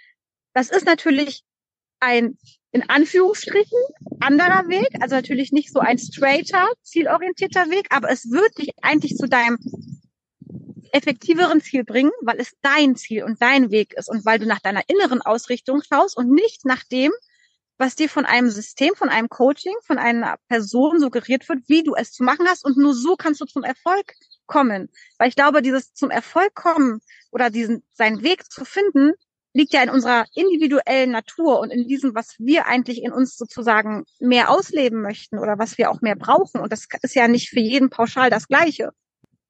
Das 0.55 0.71
ist 0.71 0.87
natürlich 0.87 1.43
ein, 2.01 2.39
in 2.71 2.89
Anführungsstrichen, 2.89 3.79
anderer 4.21 4.69
Weg. 4.69 4.89
Also 5.01 5.17
natürlich 5.17 5.53
nicht 5.53 5.71
so 5.71 5.81
ein 5.81 5.99
straighter, 5.99 6.67
zielorientierter 6.83 7.69
Weg, 7.69 7.89
aber 7.91 8.11
es 8.11 8.31
wird 8.31 8.57
dich 8.57 8.71
eigentlich 8.81 9.17
zu 9.17 9.29
deinem 9.29 9.59
effektiveren 10.93 11.61
Ziel 11.61 11.85
bringen, 11.85 12.13
weil 12.23 12.41
es 12.41 12.53
dein 12.63 12.97
Ziel 12.97 13.25
und 13.25 13.43
dein 13.43 13.71
Weg 13.71 13.93
ist 13.95 14.09
und 14.09 14.25
weil 14.25 14.39
du 14.39 14.47
nach 14.47 14.61
deiner 14.61 14.83
inneren 14.89 15.21
Ausrichtung 15.21 15.83
schaust 15.87 16.17
und 16.17 16.31
nicht 16.31 16.65
nach 16.65 16.85
dem, 16.85 17.13
was 17.79 17.95
dir 17.95 18.09
von 18.09 18.27
einem 18.27 18.51
System, 18.51 18.95
von 18.95 19.09
einem 19.09 19.29
Coaching, 19.29 19.75
von 19.85 19.99
einer 19.99 20.37
Person 20.49 21.01
suggeriert 21.01 21.49
wird, 21.49 21.61
wie 21.69 21.85
du 21.85 21.95
es 21.95 22.13
zu 22.13 22.25
machen 22.25 22.47
hast. 22.49 22.65
Und 22.65 22.77
nur 22.77 22.95
so 22.95 23.17
kannst 23.17 23.41
du 23.41 23.47
zum 23.47 23.63
Erfolg 23.63 24.13
kommen. 24.47 24.89
Weil 25.17 25.29
ich 25.29 25.37
glaube, 25.37 25.63
dieses 25.63 25.95
zum 25.95 26.11
Erfolg 26.11 26.55
kommen 26.55 27.01
oder 27.31 27.51
diesen, 27.51 27.85
seinen 27.93 28.23
Weg 28.23 28.51
zu 28.51 28.65
finden, 28.65 29.13
liegt 29.55 29.73
ja 29.73 29.83
in 29.83 29.91
unserer 29.91 30.27
individuellen 30.35 31.13
Natur 31.13 31.61
und 31.61 31.71
in 31.71 31.87
diesem, 31.87 32.15
was 32.15 32.35
wir 32.39 32.67
eigentlich 32.67 33.03
in 33.03 33.13
uns 33.13 33.37
sozusagen 33.37 34.05
mehr 34.19 34.51
ausleben 34.51 35.01
möchten 35.01 35.39
oder 35.39 35.59
was 35.59 35.79
wir 35.79 35.91
auch 35.91 36.01
mehr 36.01 36.17
brauchen. 36.17 36.61
Und 36.61 36.73
das 36.73 36.87
ist 37.03 37.15
ja 37.15 37.29
nicht 37.29 37.49
für 37.49 37.61
jeden 37.61 37.91
pauschal 37.91 38.29
das 38.29 38.49
Gleiche. 38.49 38.91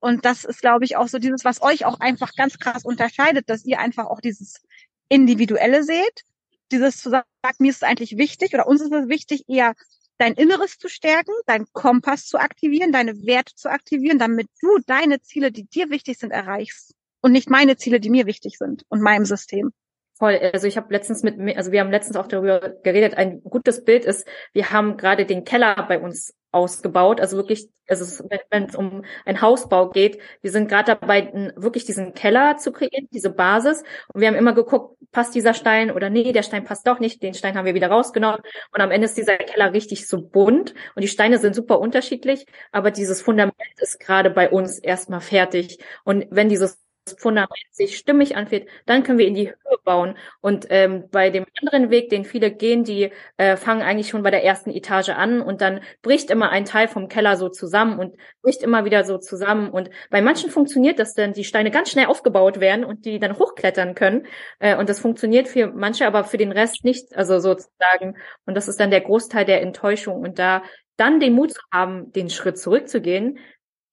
Und 0.01 0.24
das 0.24 0.45
ist, 0.45 0.61
glaube 0.61 0.85
ich, 0.85 0.97
auch 0.97 1.09
so 1.09 1.18
dieses, 1.18 1.45
was 1.45 1.62
euch 1.62 1.85
auch 1.85 1.99
einfach 1.99 2.33
ganz 2.37 2.59
krass 2.59 2.85
unterscheidet, 2.85 3.49
dass 3.49 3.64
ihr 3.64 3.81
einfach 3.81 4.07
auch 4.07 4.20
dieses 4.20 4.62
Individuelle 5.09 5.83
seht 5.83 6.24
dieses 6.73 6.99
zu 6.99 7.11
sagen, 7.11 7.27
mir 7.59 7.71
ist 7.71 7.77
es 7.77 7.83
eigentlich 7.83 8.16
wichtig 8.16 8.55
oder 8.55 8.66
uns 8.66 8.81
ist 8.81 8.93
es 8.93 9.09
wichtig, 9.09 9.45
eher 9.49 9.75
dein 10.19 10.35
Inneres 10.35 10.79
zu 10.79 10.89
stärken, 10.89 11.33
deinen 11.47 11.66
Kompass 11.73 12.27
zu 12.27 12.39
aktivieren, 12.39 12.93
deine 12.93 13.14
Werte 13.25 13.55
zu 13.55 13.71
aktivieren, 13.71 14.19
damit 14.19 14.49
du 14.61 14.79
deine 14.87 15.21
Ziele, 15.21 15.53
die 15.53 15.64
dir 15.64 15.91
wichtig 15.91 16.19
sind, 16.19 16.31
erreichst 16.31 16.95
und 17.21 17.33
nicht 17.33 17.51
meine 17.51 17.77
Ziele, 17.77 18.01
die 18.01 18.11
mir 18.11 18.27
wichtig 18.27 18.59
sind 18.59 18.85
und 18.89 19.01
meinem 19.01 19.25
System. 19.25 19.73
Voll. 20.19 20.37
Also 20.53 20.66
ich 20.66 20.77
habe 20.77 20.93
letztens 20.93 21.23
mit, 21.23 21.39
also 21.57 21.71
wir 21.71 21.81
haben 21.81 21.93
letztens 21.93 22.16
auch 22.16 22.27
darüber 22.27 22.59
geredet. 22.83 23.14
Ein 23.14 23.41
gutes 23.43 23.85
Bild 23.85 24.05
ist, 24.05 24.27
wir 24.53 24.73
haben 24.73 24.97
gerade 24.97 25.27
den 25.27 25.45
Keller 25.45 25.87
bei 25.89 26.01
uns 26.01 26.35
ausgebaut. 26.59 27.20
Also 27.20 27.36
wirklich, 27.36 27.68
also 27.88 28.24
wenn 28.50 28.64
es 28.64 28.74
um 28.74 29.04
ein 29.24 29.40
Hausbau 29.40 29.88
geht, 29.90 30.20
wir 30.42 30.50
sind 30.50 30.68
gerade 30.68 30.96
dabei, 30.96 31.52
wirklich 31.56 31.84
diesen 31.84 32.14
Keller 32.14 32.56
zu 32.56 32.72
kreieren, 32.72 33.09
diese 33.12 33.30
Basis. 33.30 33.82
Und 34.12 34.20
wir 34.20 34.28
haben 34.28 34.34
immer 34.34 34.52
geguckt, 34.52 34.96
passt 35.12 35.34
dieser 35.34 35.54
Stein 35.54 35.90
oder 35.90 36.11
nee, 36.11 36.32
der 36.32 36.42
Stein 36.42 36.64
passt 36.64 36.86
doch 36.86 36.98
nicht. 36.98 37.22
Den 37.22 37.34
Stein 37.34 37.56
haben 37.56 37.64
wir 37.64 37.74
wieder 37.74 37.88
rausgenommen. 37.88 38.40
Und 38.72 38.80
am 38.80 38.90
Ende 38.90 39.06
ist 39.06 39.16
dieser 39.16 39.36
Keller 39.36 39.72
richtig 39.72 40.06
so 40.06 40.20
bunt 40.20 40.74
und 40.94 41.02
die 41.02 41.09
Steine 41.09 41.38
sind 41.38 41.54
super 41.54 41.80
unterschiedlich. 41.80 42.46
Aber 42.72 42.90
dieses 42.90 43.22
Fundament 43.22 43.54
ist 43.78 44.00
gerade 44.00 44.30
bei 44.30 44.50
uns 44.50 44.78
erstmal 44.78 45.20
fertig. 45.20 45.78
Und 46.04 46.26
wenn 46.30 46.48
dieses 46.48 46.78
Fundament 47.12 47.50
sich 47.70 47.96
stimmig 47.96 48.36
anfühlt, 48.36 48.68
dann 48.86 49.02
können 49.02 49.18
wir 49.18 49.26
in 49.26 49.34
die 49.34 49.48
Höhe 49.48 49.78
bauen. 49.84 50.16
Und 50.40 50.66
ähm, 50.70 51.04
bei 51.11 51.30
dem 51.30 51.46
anderen 51.61 51.90
Weg, 51.90 52.11
den 52.11 52.24
viele 52.24 52.50
gehen, 52.50 52.84
die 52.84 53.11
äh, 53.36 53.56
fangen 53.56 53.82
eigentlich 53.82 54.09
schon 54.09 54.22
bei 54.22 54.30
der 54.30 54.44
ersten 54.44 54.70
Etage 54.70 55.11
an 55.11 55.40
und 55.40 55.61
dann 55.61 55.80
bricht 56.02 56.30
immer 56.30 56.50
ein 56.50 56.64
Teil 56.64 56.88
vom 56.88 57.09
Keller 57.09 57.36
so 57.36 57.48
zusammen 57.48 57.98
und 57.98 58.14
bricht 58.42 58.62
immer 58.62 58.84
wieder 58.84 59.04
so 59.04 59.18
zusammen. 59.18 59.70
Und 59.70 59.90
bei 60.11 60.20
manchen 60.20 60.50
funktioniert 60.50 60.98
das 60.98 61.14
dann, 61.14 61.32
die 61.32 61.44
Steine 61.44 61.70
ganz 61.70 61.90
schnell 61.90 62.06
aufgebaut 62.06 62.61
werden 62.61 62.84
und 62.84 63.04
die 63.04 63.18
dann 63.18 63.38
hochklettern 63.38 63.94
können. 63.94 64.26
Äh, 64.59 64.76
und 64.76 64.88
das 64.88 65.00
funktioniert 65.00 65.48
für 65.48 65.68
manche, 65.68 66.06
aber 66.06 66.24
für 66.24 66.38
den 66.38 66.52
Rest 66.52 66.84
nicht, 66.84 67.16
also 67.16 67.38
sozusagen. 67.40 68.16
Und 68.46 68.54
das 68.54 68.68
ist 68.68 68.80
dann 68.80 68.90
der 68.90 69.00
Großteil 69.00 69.44
der 69.44 69.62
Enttäuschung. 69.62 70.20
Und 70.20 70.38
da 70.38 70.62
dann 70.98 71.20
den 71.20 71.32
Mut 71.32 71.52
zu 71.52 71.61
haben, 71.72 72.12
den 72.12 72.28
Schritt 72.28 72.59
zurückzugehen, 72.59 73.38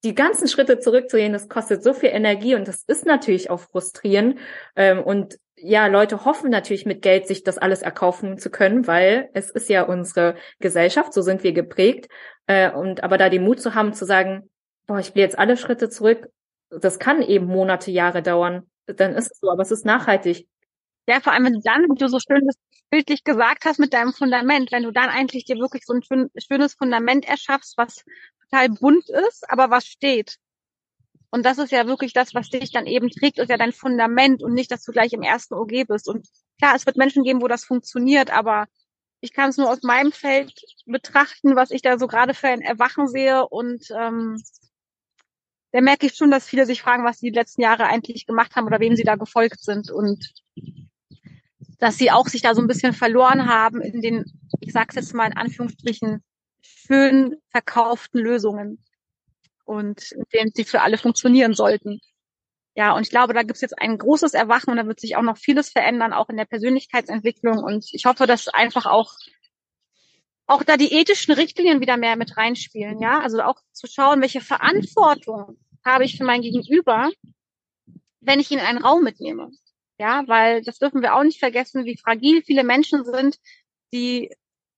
die 0.04 0.14
ganzen 0.14 0.48
Schritte 0.48 0.78
zurückzugehen, 0.78 1.32
das 1.32 1.48
kostet 1.48 1.82
so 1.82 1.92
viel 1.94 2.10
Energie 2.10 2.54
und 2.54 2.68
das 2.68 2.84
ist 2.86 3.06
natürlich 3.06 3.50
auch 3.50 3.60
frustrierend. 3.60 4.38
Ähm, 4.76 5.02
und 5.02 5.38
ja, 5.58 5.86
Leute 5.86 6.24
hoffen 6.24 6.50
natürlich 6.50 6.84
mit 6.86 7.02
Geld, 7.02 7.26
sich 7.26 7.42
das 7.42 7.58
alles 7.58 7.82
erkaufen 7.82 8.38
zu 8.38 8.50
können, 8.50 8.86
weil 8.86 9.30
es 9.32 9.50
ist 9.50 9.68
ja 9.68 9.82
unsere 9.82 10.36
Gesellschaft, 10.58 11.12
so 11.12 11.22
sind 11.22 11.42
wir 11.42 11.52
geprägt. 11.52 12.08
Äh, 12.46 12.70
und 12.70 13.02
aber 13.02 13.18
da 13.18 13.30
den 13.30 13.42
Mut 13.44 13.60
zu 13.60 13.74
haben, 13.74 13.94
zu 13.94 14.04
sagen, 14.04 14.50
boah, 14.86 14.98
ich 14.98 15.14
will 15.14 15.22
jetzt 15.22 15.38
alle 15.38 15.56
Schritte 15.56 15.88
zurück. 15.88 16.28
Das 16.70 16.98
kann 16.98 17.22
eben 17.22 17.46
Monate, 17.46 17.90
Jahre 17.90 18.22
dauern. 18.22 18.70
Dann 18.86 19.14
ist 19.14 19.32
es 19.32 19.38
so, 19.40 19.50
aber 19.50 19.62
es 19.62 19.70
ist 19.70 19.84
nachhaltig. 19.84 20.46
Ja, 21.08 21.20
vor 21.20 21.32
allem, 21.32 21.44
wenn 21.46 21.54
du 21.54 21.60
dann, 21.62 21.82
wie 21.84 21.98
du 21.98 22.08
so 22.08 22.18
schön 22.18 22.48
bildlich 22.90 23.24
gesagt 23.24 23.64
hast, 23.64 23.78
mit 23.78 23.92
deinem 23.92 24.12
Fundament, 24.12 24.70
wenn 24.72 24.82
du 24.82 24.90
dann 24.90 25.08
eigentlich 25.08 25.44
dir 25.44 25.56
wirklich 25.56 25.84
so 25.86 25.94
ein 25.94 26.02
schönes 26.36 26.74
Fundament 26.74 27.28
erschaffst, 27.28 27.76
was 27.76 28.04
total 28.50 28.68
bunt 28.70 29.08
ist, 29.28 29.48
aber 29.48 29.70
was 29.70 29.86
steht. 29.86 30.36
Und 31.30 31.44
das 31.44 31.58
ist 31.58 31.72
ja 31.72 31.86
wirklich 31.86 32.12
das, 32.12 32.34
was 32.34 32.48
dich 32.48 32.72
dann 32.72 32.86
eben 32.86 33.10
trägt, 33.10 33.38
ist 33.38 33.50
ja 33.50 33.56
dein 33.56 33.72
Fundament 33.72 34.42
und 34.42 34.54
nicht, 34.54 34.70
dass 34.70 34.84
du 34.84 34.92
gleich 34.92 35.12
im 35.12 35.22
ersten 35.22 35.54
OG 35.54 35.86
bist. 35.88 36.08
Und 36.08 36.26
klar, 36.58 36.74
es 36.74 36.86
wird 36.86 36.96
Menschen 36.96 37.24
geben, 37.24 37.42
wo 37.42 37.48
das 37.48 37.64
funktioniert, 37.64 38.30
aber 38.30 38.66
ich 39.20 39.32
kann 39.32 39.50
es 39.50 39.56
nur 39.56 39.70
aus 39.70 39.82
meinem 39.82 40.12
Feld 40.12 40.52
betrachten, 40.86 41.56
was 41.56 41.70
ich 41.70 41.82
da 41.82 41.98
so 41.98 42.06
gerade 42.06 42.34
für 42.34 42.48
ein 42.48 42.62
Erwachen 42.62 43.08
sehe. 43.08 43.46
Und 43.48 43.90
ähm, 43.90 44.40
da 45.72 45.80
merke 45.80 46.06
ich 46.06 46.14
schon, 46.14 46.30
dass 46.30 46.46
viele 46.46 46.64
sich 46.64 46.80
fragen, 46.80 47.04
was 47.04 47.18
sie 47.18 47.30
die 47.30 47.36
letzten 47.36 47.62
Jahre 47.62 47.84
eigentlich 47.84 48.26
gemacht 48.26 48.54
haben 48.56 48.66
oder 48.66 48.80
wem 48.80 48.94
sie 48.94 49.04
da 49.04 49.16
gefolgt 49.16 49.62
sind. 49.62 49.90
Und 49.90 50.32
dass 51.78 51.98
sie 51.98 52.10
auch 52.10 52.28
sich 52.28 52.42
da 52.42 52.54
so 52.54 52.62
ein 52.62 52.68
bisschen 52.68 52.92
verloren 52.92 53.46
haben 53.46 53.80
in 53.80 54.00
den, 54.00 54.24
ich 54.60 54.72
sag's 54.72 54.94
jetzt 54.94 55.12
mal 55.12 55.26
in 55.26 55.36
Anführungsstrichen, 55.36 56.22
schön 56.66 57.36
verkauften 57.50 58.20
Lösungen 58.20 58.84
und 59.64 60.10
denen 60.32 60.52
sie 60.54 60.64
für 60.64 60.82
alle 60.82 60.98
funktionieren 60.98 61.54
sollten. 61.54 62.00
Ja, 62.74 62.92
und 62.92 63.02
ich 63.02 63.10
glaube, 63.10 63.32
da 63.32 63.42
gibt's 63.42 63.62
jetzt 63.62 63.78
ein 63.80 63.96
großes 63.96 64.34
Erwachen 64.34 64.70
und 64.70 64.76
da 64.76 64.86
wird 64.86 65.00
sich 65.00 65.16
auch 65.16 65.22
noch 65.22 65.38
vieles 65.38 65.70
verändern, 65.70 66.12
auch 66.12 66.28
in 66.28 66.36
der 66.36 66.44
Persönlichkeitsentwicklung. 66.44 67.64
Und 67.64 67.86
ich 67.92 68.04
hoffe, 68.04 68.26
dass 68.26 68.48
einfach 68.48 68.86
auch 68.86 69.14
auch 70.46 70.62
da 70.62 70.76
die 70.76 70.92
ethischen 70.92 71.34
Richtlinien 71.34 71.80
wieder 71.80 71.96
mehr 71.96 72.16
mit 72.16 72.36
reinspielen, 72.36 73.00
ja, 73.00 73.20
also 73.20 73.40
auch 73.42 73.60
zu 73.72 73.86
schauen, 73.86 74.20
welche 74.20 74.40
Verantwortung 74.40 75.58
habe 75.84 76.04
ich 76.04 76.16
für 76.16 76.24
mein 76.24 76.42
Gegenüber, 76.42 77.10
wenn 78.20 78.40
ich 78.40 78.50
ihn 78.50 78.58
in 78.58 78.64
einen 78.64 78.82
Raum 78.82 79.02
mitnehme. 79.02 79.50
Ja, 79.98 80.24
weil 80.26 80.62
das 80.62 80.78
dürfen 80.78 81.02
wir 81.02 81.14
auch 81.14 81.22
nicht 81.22 81.38
vergessen, 81.38 81.84
wie 81.84 81.96
fragil 81.96 82.42
viele 82.42 82.64
Menschen 82.64 83.04
sind, 83.04 83.38
die 83.92 84.30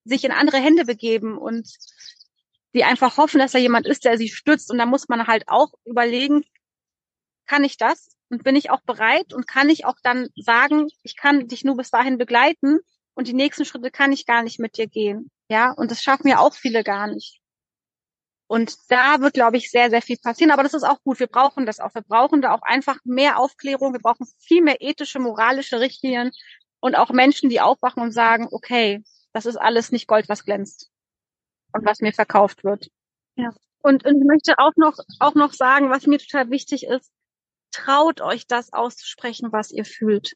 sich 0.09 0.25
in 0.25 0.33
andere 0.33 0.59
Hände 0.59 0.85
begeben 0.85 1.39
und 1.39 1.69
die 2.75 2.85
einfach 2.85 3.17
hoffen, 3.17 3.39
dass 3.39 3.53
da 3.53 3.59
jemand 3.59 3.87
ist, 3.87 4.05
der 4.05 4.19
sie 4.19 4.29
stützt. 4.29 4.71
Und 4.71 4.79
da 4.79 4.87
muss 4.87 5.09
man 5.09 5.27
halt 5.27 5.45
auch 5.49 5.73
überlegen, 5.85 6.45
kann 7.47 7.65
ich 7.65 7.77
das? 7.77 8.17
Und 8.29 8.45
bin 8.45 8.57
ich 8.57 8.71
auch 8.71 8.83
bereit? 8.83 9.33
Und 9.33 9.47
kann 9.47 9.71
ich 9.71 9.87
auch 9.87 9.97
dann 10.03 10.29
sagen, 10.37 10.89
ich 11.03 11.17
kann 11.17 11.49
dich 11.49 11.65
nur 11.65 11.77
bis 11.77 11.91
dahin 11.91 12.19
begleiten 12.19 12.81
und 13.15 13.27
die 13.27 13.35
nächsten 13.35 13.65
Schritte 13.65 13.91
kann 13.91 14.13
ich 14.13 14.27
gar 14.27 14.43
nicht 14.43 14.59
mit 14.61 14.77
dir 14.77 14.87
gehen. 14.87 15.31
Ja, 15.51 15.73
und 15.73 15.91
das 15.91 16.03
schaffen 16.03 16.29
ja 16.29 16.39
auch 16.39 16.55
viele 16.55 16.85
gar 16.85 17.07
nicht. 17.07 17.41
Und 18.47 18.77
da 18.89 19.21
wird, 19.21 19.35
glaube 19.35 19.59
ich, 19.59 19.71
sehr, 19.71 19.91
sehr 19.91 20.03
viel 20.03 20.17
passieren. 20.17 20.51
Aber 20.51 20.63
das 20.63 20.75
ist 20.75 20.83
auch 20.83 21.03
gut. 21.03 21.21
Wir 21.21 21.27
brauchen 21.27 21.67
das 21.67 21.81
auch. 21.81 21.95
Wir 21.95 22.03
brauchen 22.03 22.41
da 22.41 22.55
auch 22.55 22.63
einfach 22.63 22.99
mehr 23.05 23.39
Aufklärung. 23.39 23.93
Wir 23.93 24.01
brauchen 24.01 24.27
viel 24.39 24.63
mehr 24.63 24.81
ethische, 24.81 25.19
moralische 25.19 25.81
Richtlinien 25.81 26.31
und 26.81 26.95
auch 26.95 27.11
Menschen, 27.11 27.51
die 27.51 27.61
aufwachen 27.61 28.03
und 28.03 28.13
sagen, 28.13 28.49
okay, 28.51 29.03
das 29.39 29.47
ist 29.47 29.57
alles 29.57 29.93
nicht 29.93 30.09
Gold, 30.09 30.29
was 30.29 30.45
glänzt 30.45 30.91
und 31.73 31.87
was 31.87 32.01
mir 32.01 32.13
verkauft 32.13 32.65
wird. 32.65 32.91
Ja. 33.37 33.51
Und, 33.83 34.05
und 34.05 34.21
ich 34.21 34.27
möchte 34.27 34.59
auch 34.59 34.73
noch, 34.75 34.99
auch 35.21 35.37
noch 35.37 35.53
sagen, 35.53 35.91
was 35.91 36.09
mir 36.09 36.19
total 36.19 36.51
wichtig 36.51 36.85
ist, 36.85 37.13
traut 37.71 38.21
euch 38.21 38.49
das 38.49 38.73
auszusprechen, 38.73 39.53
was 39.53 39.71
ihr 39.71 39.85
fühlt. 39.85 40.33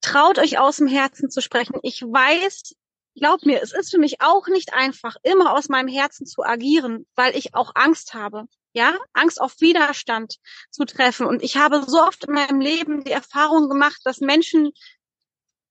Traut 0.00 0.38
euch 0.38 0.58
aus 0.58 0.78
dem 0.78 0.86
Herzen 0.86 1.28
zu 1.28 1.42
sprechen. 1.42 1.78
Ich 1.82 2.00
weiß, 2.00 2.74
glaub 3.14 3.44
mir, 3.44 3.62
es 3.62 3.74
ist 3.74 3.90
für 3.90 3.98
mich 3.98 4.22
auch 4.22 4.46
nicht 4.46 4.72
einfach, 4.72 5.16
immer 5.22 5.52
aus 5.52 5.68
meinem 5.68 5.88
Herzen 5.88 6.24
zu 6.24 6.42
agieren, 6.42 7.06
weil 7.14 7.36
ich 7.36 7.54
auch 7.54 7.72
Angst 7.74 8.14
habe. 8.14 8.46
Ja, 8.72 8.96
Angst 9.12 9.38
auf 9.38 9.60
Widerstand 9.60 10.36
zu 10.70 10.86
treffen. 10.86 11.26
Und 11.26 11.42
ich 11.42 11.58
habe 11.58 11.82
so 11.86 12.00
oft 12.00 12.24
in 12.24 12.32
meinem 12.32 12.60
Leben 12.60 13.04
die 13.04 13.12
Erfahrung 13.12 13.68
gemacht, 13.68 14.00
dass 14.04 14.20
Menschen 14.20 14.72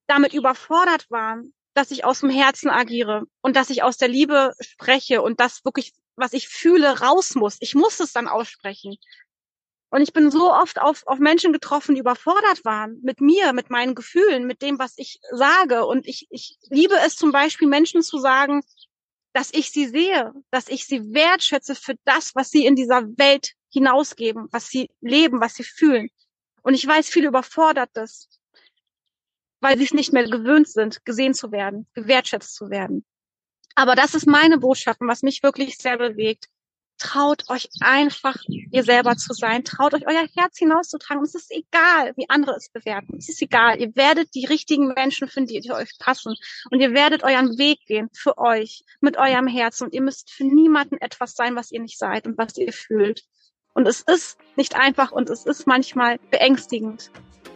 damit 0.06 0.36
überfordert 0.36 1.10
waren, 1.10 1.55
dass 1.76 1.92
ich 1.92 2.06
aus 2.06 2.22
dem 2.22 2.30
Herzen 2.30 2.70
agiere 2.70 3.26
und 3.42 3.56
dass 3.56 3.70
ich 3.70 3.84
aus 3.84 3.98
der 3.98 4.08
Liebe 4.08 4.54
spreche 4.62 5.22
und 5.22 5.40
das 5.40 5.64
wirklich, 5.66 5.94
was 6.16 6.34
ich 6.34 6.48
fühle, 6.48 7.02
raus 7.02 7.36
muss. 7.36 7.58
Ich 7.60 7.76
muss 7.76 8.00
es 8.00 8.14
dann 8.14 8.28
aussprechen. 8.28 8.96
Und 9.90 10.02
ich 10.02 10.14
bin 10.14 10.32
so 10.32 10.52
oft 10.52 10.80
auf, 10.82 11.06
auf 11.06 11.20
Menschen 11.20 11.54
getroffen, 11.54 11.96
die 11.96 12.02
überfordert 12.02 12.66
waren 12.66 13.00
mit 13.04 13.22
mir, 13.22 13.54
mit 13.54 13.70
meinen 13.70 13.94
Gefühlen, 13.94 14.48
mit 14.48 14.62
dem, 14.62 14.80
was 14.80 14.94
ich 14.98 15.20
sage. 15.32 15.86
Und 15.86 16.08
ich, 16.08 16.28
ich 16.30 16.58
liebe 16.70 16.96
es 17.06 17.18
zum 17.18 17.32
Beispiel, 17.32 17.68
Menschen 17.68 18.02
zu 18.02 18.20
sagen, 18.20 18.62
dass 19.34 19.54
ich 19.54 19.72
sie 19.72 19.88
sehe, 19.88 20.32
dass 20.52 20.70
ich 20.70 20.88
sie 20.88 21.14
wertschätze 21.14 21.76
für 21.76 21.96
das, 22.06 22.36
was 22.36 22.50
sie 22.50 22.66
in 22.66 22.76
dieser 22.76 23.04
Welt 23.18 23.52
hinausgeben, 23.70 24.48
was 24.52 24.68
sie 24.68 24.90
leben, 25.02 25.42
was 25.42 25.56
sie 25.56 25.66
fühlen. 25.66 26.10
Und 26.62 26.74
ich 26.74 26.88
weiß, 26.88 27.10
viele 27.10 27.28
überfordert 27.28 27.90
das 27.94 28.30
weil 29.66 29.80
sie 29.80 29.86
es 29.86 29.96
nicht 29.96 30.14
mehr 30.14 30.30
gewöhnt 30.30 30.68
sind, 30.68 31.04
gesehen 31.06 31.34
zu 31.34 31.52
werden, 31.52 31.88
gewertschätzt 31.96 32.54
zu 32.54 32.70
werden. 32.70 33.04
Aber 33.74 33.96
das 33.96 34.14
ist 34.14 34.28
meine 34.28 34.60
Botschaft, 34.60 35.00
was 35.02 35.24
mich 35.24 35.42
wirklich 35.42 35.80
sehr 35.80 35.98
bewegt. 35.98 36.46
Traut 37.00 37.50
euch 37.50 37.68
einfach, 37.80 38.38
ihr 38.48 38.84
selber 38.84 39.18
zu 39.18 39.34
sein. 39.34 39.64
Traut 39.64 39.96
euch, 39.96 40.08
euer 40.08 40.28
Herz 40.36 40.60
hinauszutragen. 40.60 41.24
Es 41.24 41.34
ist 41.34 41.52
egal, 41.52 42.14
wie 42.16 42.30
andere 42.30 42.56
es 42.56 42.70
bewerten. 42.70 43.18
Es 43.18 43.28
ist 43.28 43.42
egal. 43.42 43.82
Ihr 43.82 43.96
werdet 43.96 44.36
die 44.36 44.46
richtigen 44.46 44.90
Menschen 44.90 45.28
finden, 45.28 45.60
die 45.60 45.72
euch 45.72 45.98
passen. 45.98 46.36
Und 46.70 46.80
ihr 46.80 46.94
werdet 46.94 47.24
euren 47.24 47.58
Weg 47.58 47.80
gehen 47.88 48.10
für 48.14 48.38
euch, 48.38 48.84
mit 49.02 49.18
eurem 49.18 49.48
Herzen. 49.48 49.86
Und 49.86 49.96
ihr 49.96 50.04
müsst 50.04 50.30
für 50.30 50.44
niemanden 50.44 51.02
etwas 51.02 51.34
sein, 51.34 51.56
was 51.56 51.72
ihr 51.72 51.82
nicht 51.82 51.98
seid 51.98 52.28
und 52.28 52.38
was 52.38 52.56
ihr 52.56 52.72
fühlt. 52.72 53.24
Und 53.74 53.88
es 53.88 54.02
ist 54.02 54.38
nicht 54.58 54.76
einfach 54.76 55.12
und 55.12 55.32
es 55.32 55.48
ist 55.48 55.66
manchmal 55.66 56.20
beängstigend. 56.30 57.10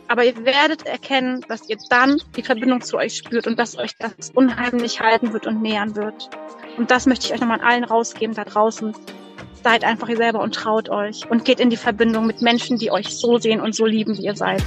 Aber 0.10 0.26
ihr 0.26 0.44
werdet 0.44 0.88
erkennen, 0.88 1.46
dass 1.48 1.70
ihr 1.70 1.78
dann 1.92 2.18
die 2.36 2.42
Verbindung 2.42 2.82
zu 2.82 2.98
euch 2.98 3.16
spürt 3.16 3.46
und 3.46 3.60
dass 3.60 3.78
euch 3.78 3.96
das 4.00 4.32
unheimlich 4.32 5.00
halten 5.00 5.34
wird 5.34 5.46
und 5.46 5.62
nähern 5.62 5.96
wird. 5.96 6.32
Und 6.78 6.90
das 6.90 7.06
möchte 7.06 7.28
ich 7.28 7.34
euch 7.34 7.40
nochmal 7.40 7.62
allen 7.62 7.84
rausgeben 7.84 8.34
da 8.34 8.44
draußen. 8.44 8.94
Seid 9.64 9.84
einfach 9.84 10.10
ihr 10.10 10.18
selber 10.18 10.42
und 10.42 10.56
traut 10.56 10.90
euch 10.90 11.30
und 11.30 11.46
geht 11.46 11.60
in 11.60 11.70
die 11.70 11.78
Verbindung 11.78 12.26
mit 12.26 12.42
Menschen, 12.42 12.80
die 12.80 12.90
euch 12.90 13.10
so 13.10 13.38
sehen 13.38 13.62
und 13.62 13.76
so 13.76 13.86
lieben, 13.86 14.18
wie 14.18 14.24
ihr 14.24 14.36
seid. 14.36 14.64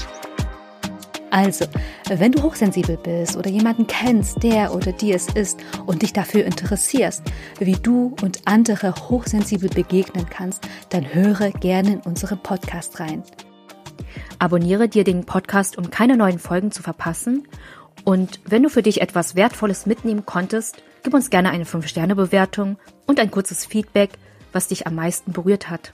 Also, 1.31 1.65
wenn 2.09 2.31
du 2.31 2.43
hochsensibel 2.43 2.97
bist 2.99 3.37
oder 3.37 3.51
jemanden 3.51 3.89
kennst, 3.89 4.45
der 4.45 4.73
oder 4.73 4.93
die 4.93 5.13
es 5.13 5.27
ist 5.29 5.59
und 5.87 6.03
dich 6.03 6.13
dafür 6.13 6.45
interessierst, 6.45 7.25
wie 7.59 7.73
du 7.73 8.15
und 8.23 8.43
andere 8.45 8.95
hochsensibel 8.95 9.71
begegnen 9.71 10.27
kannst, 10.31 10.63
dann 10.91 11.13
höre 11.13 11.51
gerne 11.51 11.95
in 11.95 12.01
unseren 12.03 12.41
Podcast 12.41 13.01
rein. 13.01 13.25
Abonniere 14.43 14.89
dir 14.89 15.05
den 15.05 15.25
Podcast, 15.25 15.79
um 15.79 15.91
keine 15.91 16.17
neuen 16.17 16.41
Folgen 16.41 16.73
zu 16.73 16.83
verpassen. 16.83 17.47
Und 18.03 18.41
wenn 18.45 18.65
du 18.65 18.71
für 18.71 18.83
dich 18.83 19.01
etwas 19.01 19.37
Wertvolles 19.37 19.87
mitnehmen 19.87 20.27
konntest, 20.27 20.83
gib 21.05 21.15
uns 21.15 21.31
gerne 21.31 21.51
eine 21.51 21.63
5-Sterne-Bewertung 21.63 22.77
und 23.07 23.21
ein 23.21 23.31
kurzes 23.31 23.65
Feedback, 23.65 24.11
was 24.51 24.67
dich 24.67 24.85
am 24.85 24.97
meisten 24.97 25.31
berührt 25.31 25.71
hat. 25.71 25.93